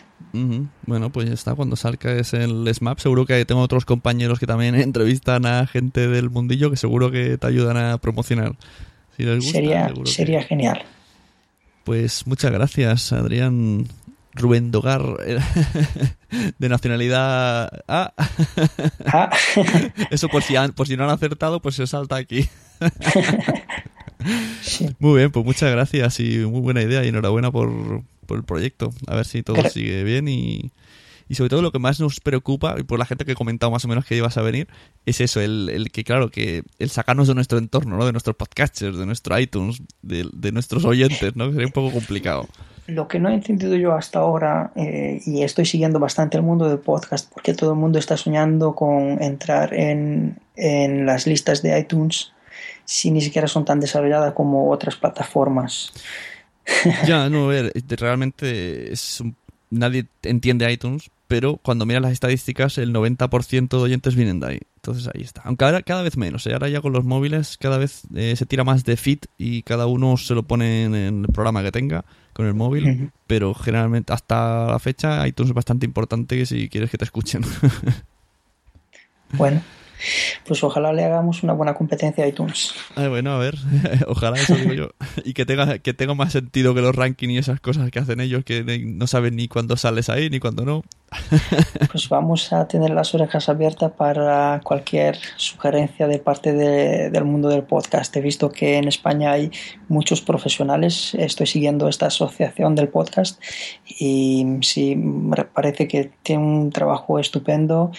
Bueno, 0.86 1.10
pues 1.12 1.30
ya 1.30 1.34
está. 1.34 1.56
Cuando 1.56 1.78
salga 1.78 2.12
es 2.12 2.34
el 2.34 2.68
SMAP, 2.72 3.00
seguro 3.00 3.26
que 3.26 3.46
tengo 3.46 3.62
otros 3.62 3.86
compañeros 3.86 4.38
que 4.38 4.48
también 4.48 4.76
entrevistan 4.82 5.46
a 5.46 5.66
gente 5.66 6.10
del 6.10 6.30
mundillo 6.30 6.70
que 6.72 6.76
seguro 6.76 7.10
que 7.10 7.38
te 7.38 7.48
ayudan 7.48 7.78
a 7.78 7.98
promocionar. 8.00 8.58
Si 9.16 9.24
les 9.24 9.38
gusta, 9.38 9.52
sería 9.54 9.94
sería 10.04 10.44
genial. 10.44 10.84
Pues 11.86 12.28
muchas 12.28 12.52
gracias, 12.52 13.14
Adrián. 13.14 13.88
Rubén 14.34 14.72
Dogar, 14.72 15.02
eh, 15.26 15.40
de 16.60 16.70
nacionalidad 16.70 17.70
A. 17.88 18.14
Ah. 19.06 19.30
Eso 20.12 20.30
por 20.30 20.44
si, 20.44 20.54
por 20.76 20.88
si 20.88 20.96
no 20.98 21.04
han 21.04 21.10
acertado, 21.10 21.62
pues 21.62 21.76
se 21.76 21.88
salta 21.88 22.16
aquí. 22.16 22.48
Muy 25.00 25.18
bien, 25.18 25.32
pues 25.32 25.46
muchas 25.46 25.72
gracias 25.72 26.20
y 26.20 26.40
muy 26.40 26.60
buena 26.60 26.82
idea 26.82 27.06
y 27.06 27.08
enhorabuena 27.08 27.52
por, 27.52 28.04
el 28.30 28.44
proyecto. 28.44 28.94
A 29.08 29.16
ver 29.16 29.26
si 29.26 29.44
todo 29.44 29.62
sigue 29.70 30.04
bien 30.04 30.28
y, 30.28 30.74
y 31.30 31.36
sobre 31.36 31.50
todo 31.50 31.62
lo 31.62 31.72
que 31.72 31.80
más 31.80 32.02
nos 32.02 32.20
preocupa, 32.20 32.76
y 32.78 32.84
por 32.84 33.00
la 33.00 33.06
gente 33.06 33.24
que 33.24 33.32
ha 33.32 33.36
comentado 33.36 33.72
más 33.72 33.86
o 33.86 33.88
menos 33.88 34.04
que 34.04 34.18
ibas 34.18 34.38
a 34.38 34.42
venir, 34.42 34.68
es 35.06 35.22
eso, 35.22 35.40
el, 35.40 35.70
el 35.70 35.90
que 35.92 36.04
claro, 36.04 36.30
que 36.32 36.64
el 36.80 36.90
sacarnos 36.90 37.30
de 37.30 37.36
nuestro 37.36 37.60
entorno, 37.60 37.96
¿no? 37.98 38.06
De 38.06 38.12
nuestros 38.12 38.36
podcasters, 38.36 38.98
de 38.98 39.06
nuestro 39.06 39.40
iTunes, 39.40 39.82
de, 40.02 40.28
de 40.34 40.52
nuestros 40.52 40.84
oyentes, 40.84 41.38
¿no? 41.38 41.50
sería 41.52 41.68
un 41.68 41.74
poco 41.74 41.94
complicado 41.94 42.48
lo 42.90 43.08
que 43.08 43.20
no 43.20 43.30
he 43.30 43.34
entendido 43.34 43.76
yo 43.76 43.94
hasta 43.94 44.20
ahora, 44.20 44.72
eh, 44.76 45.22
y 45.26 45.44
estoy 45.44 45.66
siguiendo 45.66 46.00
bastante 46.00 46.38
el 46.38 46.44
mundo 46.44 46.68
del 46.68 46.80
podcast, 46.80 47.32
porque 47.34 47.54
todo 47.54 47.72
el 47.72 47.78
mundo 47.78 48.00
está 48.00 48.18
soñando 48.18 48.76
con 48.76 49.22
entrar 49.22 49.74
en, 49.74 50.38
en 50.56 51.06
las 51.06 51.28
listas 51.28 51.62
de 51.62 51.80
iTunes 51.80 52.32
si 52.86 53.12
ni 53.12 53.22
siquiera 53.22 53.48
son 53.48 53.66
tan 53.66 53.80
desarrolladas 53.80 54.34
como 54.34 54.72
otras 54.72 54.96
plataformas. 54.96 55.94
Ya, 57.06 57.30
no, 57.30 57.46
a 57.46 57.48
ver, 57.48 57.74
realmente 57.98 58.92
es 58.92 59.24
nadie 59.70 60.08
entiende 60.24 60.72
iTunes, 60.72 61.12
pero 61.28 61.58
cuando 61.58 61.86
miras 61.86 62.02
las 62.02 62.12
estadísticas, 62.12 62.78
el 62.78 62.94
90% 62.94 63.70
de 63.70 63.78
oyentes 63.78 64.16
vienen 64.16 64.40
de 64.40 64.48
ahí. 64.48 64.60
Entonces 64.76 65.10
ahí 65.14 65.22
está. 65.22 65.42
Aunque 65.46 65.66
ahora 65.66 65.82
cada 65.82 66.02
vez 66.02 66.18
menos, 66.18 66.48
¿eh? 66.48 66.54
ahora 66.54 66.70
ya 66.70 66.82
con 66.82 66.94
los 66.94 67.06
móviles 67.06 67.58
cada 67.58 67.78
vez 67.78 68.04
eh, 68.16 68.36
se 68.36 68.46
tira 68.46 68.64
más 68.64 68.84
de 68.84 68.98
fit 68.98 69.26
y 69.38 69.62
cada 69.64 69.86
uno 69.86 70.18
se 70.18 70.34
lo 70.34 70.44
pone 70.44 70.86
en 70.86 70.96
el 70.96 71.28
programa 71.28 71.62
que 71.62 71.72
tenga 71.72 72.06
con 72.34 72.46
el 72.46 72.54
móvil, 72.54 73.12
pero 73.28 73.54
generalmente 73.54 74.14
hasta 74.14 74.68
la 74.68 74.80
fecha 74.80 75.28
iTunes 75.28 75.50
es 75.50 75.56
bastante 75.56 75.86
importante 75.86 76.46
si 76.46 76.70
quieres 76.70 76.90
que 76.90 76.98
te 76.98 77.06
escuchen. 77.06 77.44
bueno, 79.34 79.62
pues 80.46 80.64
ojalá 80.64 80.94
le 80.94 81.04
hagamos 81.04 81.44
una 81.44 81.54
buena 81.54 81.74
competencia 81.74 82.24
a 82.24 82.28
iTunes. 82.28 82.74
bueno, 82.96 83.32
a 83.32 83.38
ver, 83.40 83.56
ojalá 84.08 84.38
eso 84.38 84.56
digo 84.56 84.74
yo. 84.74 84.90
Y 85.24 85.34
que 85.34 85.46
tenga, 85.46 85.80
que 85.80 85.94
tenga 85.94 86.14
más 86.14 86.32
sentido 86.32 86.74
que 86.74 86.82
los 86.82 86.96
rankings 86.96 87.34
y 87.34 87.38
esas 87.38 87.60
cosas 87.60 87.92
que 87.92 88.00
hacen 88.00 88.20
ellos, 88.20 88.44
que 88.44 88.64
no 88.86 89.08
saben 89.08 89.36
ni 89.36 89.48
cuándo 89.48 89.78
sales 89.78 90.10
ahí 90.10 90.30
ni 90.30 90.40
cuándo 90.40 90.66
no. 90.66 90.84
Pues 91.92 92.10
vamos 92.10 92.54
a 92.54 92.68
tener 92.68 92.92
las 92.92 93.14
orejas 93.16 93.50
abiertas 93.50 93.92
para 93.92 94.62
cualquier 94.64 95.18
sugerencia 95.38 96.08
de 96.08 96.20
parte 96.20 96.54
del 96.54 97.26
mundo 97.26 97.50
del 97.50 97.64
podcast. 97.64 98.16
He 98.16 98.22
visto 98.22 98.52
que 98.52 98.78
en 98.78 98.88
España 98.88 99.32
hay 99.32 99.52
muchos 99.88 100.22
profesionales, 100.22 101.16
estoy 101.16 101.48
siguiendo 101.48 101.88
esta 101.88 102.08
asociación 102.08 102.76
del 102.76 102.90
podcast 102.90 103.42
y 103.88 104.46
sí, 104.62 104.96
me 104.96 105.36
parece 105.46 105.88
que 105.88 106.12
tiene 106.24 106.44
un 106.44 106.70
trabajo 106.70 107.20
estupendo 107.20 107.92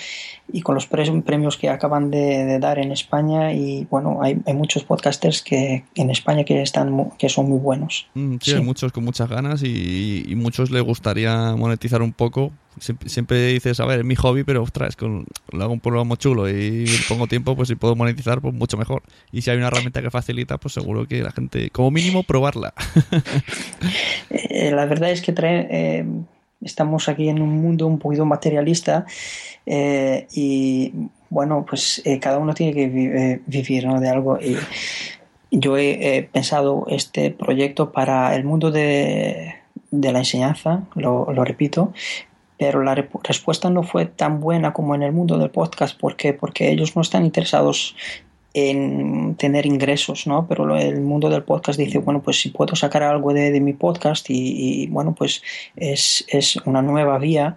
y 0.52 0.62
con 0.62 0.74
los 0.74 0.86
premios 0.86 1.56
que 1.56 1.68
acaban 1.68 2.10
de, 2.10 2.58
dar 2.58 2.78
en 2.78 2.92
España 2.92 3.52
y 3.52 3.86
bueno, 3.90 4.20
hay, 4.22 4.40
muchos 4.54 4.84
podcasters 4.84 5.42
que 5.42 5.84
en 5.94 6.10
España 6.10 6.44
que 6.44 6.60
están 6.62 7.10
que 7.18 7.28
son 7.28 7.48
muy 7.48 7.58
buenos. 7.58 8.08
Mm, 8.14 8.36
sí, 8.40 8.52
hay 8.52 8.62
muchos 8.62 8.92
con 8.92 9.04
muchas 9.04 9.28
ganas 9.28 9.62
y, 9.62 10.24
y 10.26 10.34
muchos 10.34 10.70
les 10.70 10.82
gustaría 10.82 11.54
monetizar 11.56 12.02
un 12.02 12.12
poco 12.12 12.52
Siempre, 13.06 13.46
dices, 13.46 13.80
a 13.80 13.86
ver, 13.86 14.00
es 14.00 14.04
mi 14.04 14.14
hobby, 14.14 14.44
pero 14.44 14.62
ostras, 14.62 14.94
con, 14.94 15.24
lo 15.52 15.62
hago 15.62 15.72
un 15.72 15.80
programa 15.80 16.16
chulo 16.16 16.48
y 16.50 16.84
pongo 17.08 17.26
tiempo, 17.26 17.56
pues 17.56 17.68
si 17.68 17.74
puedo 17.74 17.96
monetizar, 17.96 18.40
pues 18.40 18.52
mucho 18.52 18.76
mejor. 18.76 19.02
Y 19.32 19.42
si 19.42 19.50
hay 19.50 19.56
una 19.56 19.68
herramienta 19.68 20.02
que 20.02 20.10
facilita, 20.10 20.58
pues 20.58 20.74
seguro 20.74 21.06
que 21.06 21.22
la 21.22 21.30
gente, 21.30 21.70
como 21.70 21.90
mínimo, 21.90 22.22
probarla. 22.22 22.74
Eh, 24.32 24.70
la 24.70 24.86
verdad 24.86 25.10
es 25.10 25.22
que 25.22 25.34
eh, 25.36 26.04
estamos 26.60 27.08
aquí 27.08 27.28
en 27.28 27.42
un 27.42 27.50
mundo 27.60 27.86
un 27.86 27.98
poquito 27.98 28.24
materialista 28.24 29.04
eh, 29.66 30.26
y 30.32 30.92
bueno, 31.30 31.66
pues 31.68 32.02
cada 32.20 32.38
uno 32.38 32.54
tiene 32.54 32.72
que 32.72 32.86
vivir 32.86 33.88
de 33.88 34.08
algo. 34.08 34.38
Y 34.40 34.56
yo 35.50 35.76
he 35.76 36.28
pensado 36.32 36.86
este 36.88 37.30
proyecto 37.30 37.90
para 37.90 38.36
el 38.36 38.44
mundo 38.44 38.70
de, 38.70 39.56
de 39.90 40.12
la 40.12 40.20
enseñanza, 40.20 40.84
lo 40.94 41.44
repito, 41.44 41.92
pero 42.60 42.82
la 42.82 42.94
respuesta 42.94 43.70
no 43.70 43.82
fue 43.82 44.04
tan 44.04 44.38
buena 44.38 44.74
como 44.74 44.94
en 44.94 45.02
el 45.02 45.12
mundo 45.12 45.38
del 45.38 45.48
podcast 45.48 45.98
porque 45.98 46.34
porque 46.34 46.70
ellos 46.70 46.94
no 46.94 47.00
están 47.00 47.24
interesados 47.24 47.96
en 48.52 49.34
tener 49.36 49.64
ingresos, 49.64 50.26
¿no? 50.26 50.46
Pero 50.46 50.76
el 50.76 51.00
mundo 51.00 51.30
del 51.30 51.42
podcast 51.42 51.78
dice, 51.78 51.98
bueno, 51.98 52.20
pues 52.20 52.38
si 52.38 52.50
puedo 52.50 52.76
sacar 52.76 53.02
algo 53.02 53.32
de, 53.32 53.50
de 53.50 53.60
mi 53.62 53.72
podcast 53.72 54.28
y, 54.28 54.82
y, 54.82 54.86
bueno, 54.88 55.14
pues 55.14 55.42
es, 55.74 56.26
es, 56.28 56.56
una 56.66 56.82
nueva 56.82 57.16
vía 57.16 57.56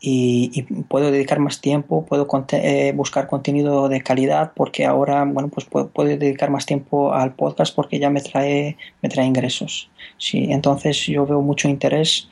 y, 0.00 0.50
y, 0.54 0.62
puedo 0.84 1.10
dedicar 1.10 1.38
más 1.38 1.60
tiempo, 1.60 2.06
puedo 2.06 2.26
eh, 2.52 2.92
buscar 2.96 3.26
contenido 3.26 3.90
de 3.90 4.00
calidad 4.02 4.52
porque 4.56 4.86
ahora, 4.86 5.24
bueno, 5.24 5.48
pues 5.48 5.66
puedo, 5.66 5.88
puedo, 5.88 6.16
dedicar 6.16 6.48
más 6.48 6.64
tiempo 6.64 7.12
al 7.12 7.34
podcast 7.34 7.74
porque 7.74 7.98
ya 7.98 8.08
me 8.08 8.22
trae, 8.22 8.78
me 9.02 9.10
trae 9.10 9.26
ingresos. 9.26 9.90
Sí, 10.16 10.46
entonces 10.50 11.04
yo 11.06 11.26
veo 11.26 11.42
mucho 11.42 11.68
interés 11.68 12.30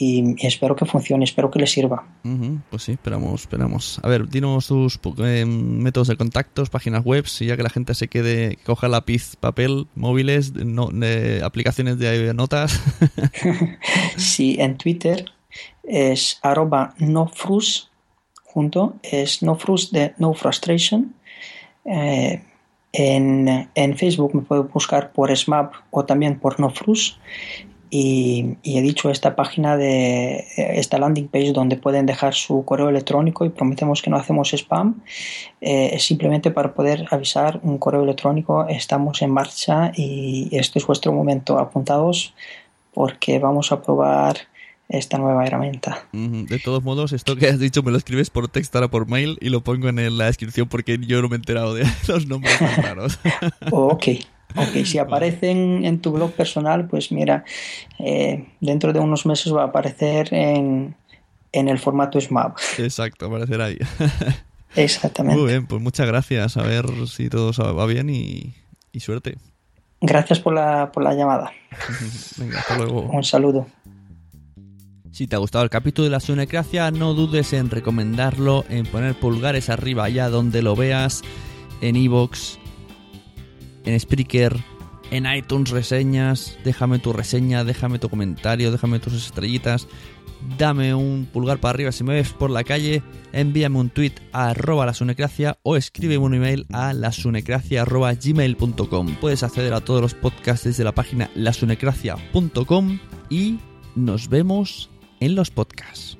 y, 0.00 0.34
espero 0.46 0.74
que 0.74 0.86
funcione, 0.86 1.24
espero 1.24 1.50
que 1.50 1.58
le 1.58 1.66
sirva. 1.66 2.06
Uh 2.24 2.28
-huh, 2.28 2.62
pues 2.70 2.84
sí, 2.84 2.92
esperamos, 2.92 3.42
esperamos. 3.42 4.00
A 4.02 4.08
ver, 4.08 4.28
dinos 4.28 4.66
tus 4.66 4.98
eh, 5.18 5.44
métodos 5.44 6.08
de 6.08 6.16
contactos, 6.16 6.70
páginas 6.70 7.04
web, 7.04 7.26
y 7.40 7.46
ya 7.46 7.56
que 7.56 7.62
la 7.62 7.68
gente 7.68 7.94
se 7.94 8.08
quede, 8.08 8.56
coja 8.64 8.88
lápiz, 8.88 9.36
papel, 9.36 9.86
móviles, 9.94 10.54
no, 10.54 10.86
de, 10.86 11.42
aplicaciones 11.44 11.98
de 11.98 12.32
notas. 12.32 12.80
sí, 14.16 14.56
en 14.58 14.78
Twitter 14.78 15.26
es 15.82 16.38
arroba 16.42 16.94
nofrus, 16.98 17.90
junto, 18.42 18.96
es 19.02 19.42
nofrus 19.42 19.92
de 19.92 20.14
no 20.16 20.32
frustration. 20.32 21.14
Eh, 21.84 22.42
en, 22.92 23.68
en, 23.74 23.96
Facebook 23.96 24.34
me 24.34 24.42
puedo 24.42 24.64
buscar 24.64 25.12
por 25.12 25.34
SMAP 25.36 25.74
o 25.90 26.04
también 26.04 26.40
por 26.40 26.58
nofrus 26.58 27.18
y, 27.90 28.56
y, 28.62 28.78
he 28.78 28.82
dicho 28.82 29.10
esta 29.10 29.34
página 29.34 29.76
de 29.76 30.46
esta 30.56 30.98
landing 30.98 31.28
page 31.28 31.52
donde 31.52 31.76
pueden 31.76 32.06
dejar 32.06 32.34
su 32.34 32.64
correo 32.64 32.88
electrónico 32.88 33.44
y 33.44 33.50
prometemos 33.50 34.00
que 34.00 34.10
no 34.10 34.16
hacemos 34.16 34.54
spam 34.54 35.02
eh, 35.60 35.90
es 35.92 36.04
simplemente 36.04 36.50
para 36.50 36.72
poder 36.72 37.06
avisar 37.10 37.60
un 37.62 37.78
correo 37.78 38.04
electrónico 38.04 38.66
estamos 38.68 39.22
en 39.22 39.30
marcha 39.30 39.92
y 39.96 40.48
este 40.52 40.78
es 40.78 40.86
vuestro 40.86 41.12
momento 41.12 41.58
apuntados 41.58 42.34
porque 42.94 43.38
vamos 43.38 43.72
a 43.72 43.82
probar 43.82 44.36
esta 44.90 45.18
nueva 45.18 45.46
herramienta. 45.46 46.04
De 46.12 46.58
todos 46.58 46.82
modos, 46.82 47.12
esto 47.12 47.36
que 47.36 47.46
has 47.46 47.60
dicho 47.60 47.82
me 47.82 47.92
lo 47.92 47.96
escribes 47.96 48.28
por 48.28 48.48
texto 48.48 48.78
ahora 48.78 48.90
por 48.90 49.08
mail 49.08 49.38
y 49.40 49.48
lo 49.48 49.62
pongo 49.62 49.88
en 49.88 50.18
la 50.18 50.26
descripción 50.26 50.68
porque 50.68 50.98
yo 51.00 51.22
no 51.22 51.28
me 51.28 51.36
he 51.36 51.38
enterado 51.38 51.74
de 51.74 51.86
los 52.08 52.26
nombres 52.26 52.58
tan 52.58 52.82
raros. 52.82 53.18
ok. 53.70 54.04
Ok, 54.56 54.84
si 54.84 54.98
aparecen 54.98 55.84
en 55.84 56.00
tu 56.00 56.12
blog 56.12 56.32
personal, 56.32 56.88
pues 56.88 57.12
mira, 57.12 57.44
eh, 57.98 58.46
dentro 58.60 58.92
de 58.92 59.00
unos 59.00 59.26
meses 59.26 59.54
va 59.54 59.62
a 59.62 59.66
aparecer 59.66 60.32
en, 60.32 60.94
en 61.52 61.68
el 61.68 61.78
formato 61.78 62.20
SMAP. 62.20 62.58
Exacto, 62.78 63.26
aparecerá 63.26 63.66
ahí. 63.66 63.78
Exactamente. 64.76 65.40
Muy 65.40 65.50
bien, 65.50 65.66
pues 65.66 65.82
muchas 65.82 66.06
gracias. 66.06 66.56
A 66.56 66.62
ver 66.62 66.86
si 67.08 67.28
todo 67.28 67.52
va 67.74 67.86
bien 67.86 68.10
y, 68.10 68.54
y 68.92 69.00
suerte. 69.00 69.36
Gracias 70.00 70.40
por 70.40 70.54
la, 70.54 70.90
por 70.92 71.02
la 71.02 71.14
llamada. 71.14 71.52
Venga, 72.38 72.60
hasta 72.60 72.76
luego. 72.76 73.02
Un 73.02 73.24
saludo. 73.24 73.66
Si 75.12 75.26
te 75.26 75.36
ha 75.36 75.38
gustado 75.40 75.64
el 75.64 75.70
capítulo 75.70 76.04
de 76.04 76.10
la 76.10 76.20
Sunecracia, 76.20 76.90
no 76.90 77.14
dudes 77.14 77.52
en 77.52 77.68
recomendarlo, 77.68 78.64
en 78.68 78.86
poner 78.86 79.14
pulgares 79.14 79.68
arriba 79.68 80.04
allá 80.04 80.30
donde 80.30 80.62
lo 80.62 80.76
veas, 80.76 81.22
en 81.80 81.96
iVoox, 81.96 82.58
en 83.84 83.98
Spreaker, 83.98 84.56
en 85.10 85.26
iTunes 85.26 85.70
reseñas, 85.70 86.58
déjame 86.64 86.98
tu 86.98 87.12
reseña, 87.12 87.64
déjame 87.64 87.98
tu 87.98 88.08
comentario, 88.08 88.70
déjame 88.70 89.00
tus 89.00 89.14
estrellitas, 89.14 89.88
dame 90.58 90.94
un 90.94 91.26
pulgar 91.30 91.58
para 91.58 91.70
arriba 91.70 91.92
si 91.92 92.04
me 92.04 92.14
ves 92.14 92.32
por 92.32 92.50
la 92.50 92.64
calle, 92.64 93.02
envíame 93.32 93.78
un 93.78 93.90
tweet 93.90 94.12
a 94.32 94.50
arroba 94.50 94.86
lasunecracia 94.86 95.58
o 95.62 95.76
escríbeme 95.76 96.24
un 96.24 96.34
email 96.34 96.66
a 96.72 96.92
lasunecracia 96.92 97.82
arroba 97.82 98.14
gmail.com. 98.14 99.16
Puedes 99.20 99.42
acceder 99.42 99.74
a 99.74 99.80
todos 99.80 100.00
los 100.00 100.14
podcasts 100.14 100.66
desde 100.66 100.84
la 100.84 100.92
página 100.92 101.30
lasunecracia.com 101.34 102.98
y 103.28 103.58
nos 103.94 104.28
vemos 104.28 104.90
en 105.20 105.34
los 105.34 105.50
podcasts. 105.50 106.19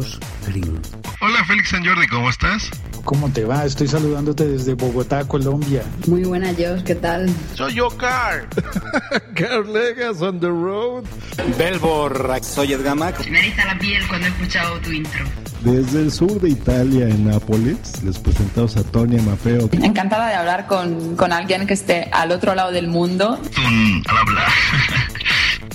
Josh 0.01 0.17
Green. 0.47 0.81
Hola 1.19 1.43
Félix 1.45 1.69
San 1.69 1.85
Jordi, 1.85 2.07
¿cómo 2.07 2.29
estás? 2.29 2.71
¿Cómo 3.03 3.29
te 3.31 3.45
va? 3.45 3.65
Estoy 3.65 3.87
saludándote 3.87 4.47
desde 4.47 4.73
Bogotá, 4.73 5.27
Colombia. 5.27 5.83
Muy 6.07 6.23
buena 6.23 6.49
Josh, 6.49 6.81
¿qué 6.83 6.95
tal? 6.95 7.29
Soy 7.53 7.75
yo, 7.75 7.89
Carl. 7.89 8.47
Carl 9.35 9.71
Legas 9.71 10.21
on 10.21 10.39
the 10.39 10.47
road. 10.47 11.03
Belbor, 11.57 12.39
soy 12.41 12.73
Edgamac. 12.73 13.27
Me 13.29 13.39
eriza 13.39 13.65
la 13.65 13.77
piel 13.77 14.07
cuando 14.07 14.27
he 14.27 14.29
escuchado 14.31 14.79
tu 14.79 14.91
intro. 14.91 15.23
Desde 15.63 16.01
el 16.01 16.11
sur 16.11 16.41
de 16.41 16.49
Italia, 16.49 17.07
en 17.07 17.27
Nápoles, 17.27 18.01
les 18.03 18.17
presentamos 18.17 18.75
a 18.77 18.83
Tonia 18.83 19.21
Mafeo. 19.21 19.69
Encantada 19.71 20.29
de 20.29 20.33
hablar 20.33 20.65
con, 20.65 21.15
con 21.15 21.31
alguien 21.31 21.67
que 21.67 21.75
esté 21.75 22.09
al 22.11 22.31
otro 22.31 22.55
lado 22.55 22.71
del 22.71 22.87
mundo. 22.87 23.39
Mm, 23.57 24.01
al 24.07 24.17
hablar. 24.17 24.51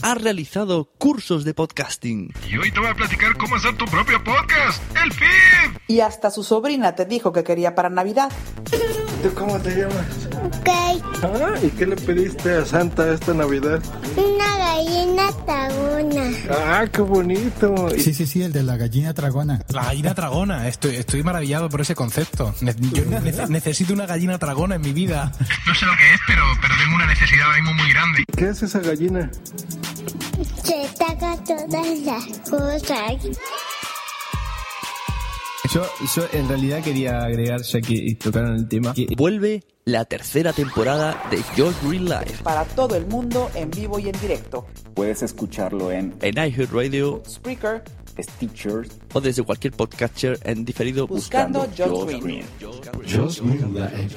Ha 0.03 0.15
realizado 0.15 0.91
cursos 0.99 1.45
de 1.45 1.55
podcasting. 1.55 2.33
Y 2.49 2.57
hoy 2.57 2.71
te 2.71 2.81
voy 2.81 2.89
a 2.89 2.95
platicar 2.95 3.37
cómo 3.37 3.57
hacer 3.57 3.77
tu 3.77 3.85
propio 3.87 4.23
podcast, 4.23 4.83
el 5.05 5.13
feed. 5.13 5.79
Y 5.89 6.01
hasta 6.01 6.31
su 6.31 6.43
sobrina 6.43 6.95
te 6.95 7.05
dijo 7.05 7.33
que 7.33 7.45
quería 7.45 7.75
para 7.75 7.89
Navidad. 7.91 8.31
¿Tú 9.23 9.35
cómo 9.35 9.59
te 9.61 9.71
llamas? 9.71 10.29
Ok. 10.45 10.69
Ah, 11.23 11.55
¿y 11.63 11.69
qué 11.71 11.87
le 11.87 11.97
pediste 11.97 12.53
a 12.53 12.65
Santa 12.65 13.13
esta 13.13 13.33
Navidad? 13.33 13.83
Una 14.17 14.59
gallina 14.59 15.29
tragona. 15.47 16.31
Ah, 16.51 16.85
qué 16.93 17.01
bonito. 17.01 17.89
Sí, 17.99 18.15
sí, 18.15 18.27
sí, 18.27 18.43
el 18.43 18.53
de 18.53 18.63
la 18.63 18.77
gallina 18.77 19.15
tragona. 19.15 19.61
La 19.69 19.85
gallina 19.85 20.15
tragona, 20.15 20.69
estoy, 20.69 20.97
estoy 20.97 21.23
maravillado 21.23 21.69
por 21.69 21.81
ese 21.81 21.95
concepto. 21.95 22.55
Ne 22.61 22.75
yo 22.93 23.05
ne 23.07 23.33
necesito 23.49 23.93
una 23.93 24.07
gallina 24.07 24.39
tragona 24.39 24.77
en 24.77 24.83
mi 24.83 24.93
vida. 24.93 25.33
No 25.67 25.75
sé 25.75 25.87
lo 25.87 25.97
que 25.97 26.15
es, 26.15 26.21
pero, 26.27 26.43
pero 26.61 26.75
tengo 26.83 26.97
una 26.97 27.07
necesidad 27.07 27.47
ahora 27.47 27.63
mismo 27.63 27.75
muy 27.75 27.91
grande. 27.91 28.25
¿Qué 28.37 28.49
hace 28.49 28.67
esa 28.67 28.81
gallina? 28.81 29.31
Se 30.63 30.89
taca 30.99 31.37
todas 31.45 31.99
las 32.01 32.39
cosas. 32.49 33.39
Yo, 35.73 35.83
yo 36.15 36.23
en 36.33 36.49
realidad 36.49 36.83
quería 36.83 37.23
agregar, 37.23 37.61
ya 37.63 37.81
que 37.81 38.17
tocaron 38.23 38.55
el 38.55 38.69
tema, 38.69 38.95
que 38.95 39.09
vuelve 39.17 39.65
la 39.85 40.05
tercera 40.05 40.53
temporada 40.53 41.23
de 41.31 41.43
Your 41.57 41.75
Real 41.83 42.05
Life. 42.05 42.43
Para 42.43 42.65
todo 42.65 42.95
el 42.97 43.07
mundo, 43.07 43.51
en 43.55 43.71
vivo 43.71 43.99
y 43.99 44.09
en 44.09 44.21
directo. 44.21 44.67
Puedes 44.95 45.23
escucharlo 45.23 45.91
en, 45.91 46.15
en 46.23 46.35
iHeartRadio, 46.37 47.23
Spreaker, 47.29 47.83
Stitcher 48.19 48.89
o 49.13 49.21
desde 49.21 49.43
cualquier 49.43 49.73
podcatcher 49.75 50.39
en 50.45 50.65
diferido 50.65 51.07
buscando, 51.07 51.67
buscando 51.67 52.07
Josh 52.07 52.21
Green. 52.21 52.45
Josh 52.61 53.41
Green 53.41 53.75
Life. 53.75 54.17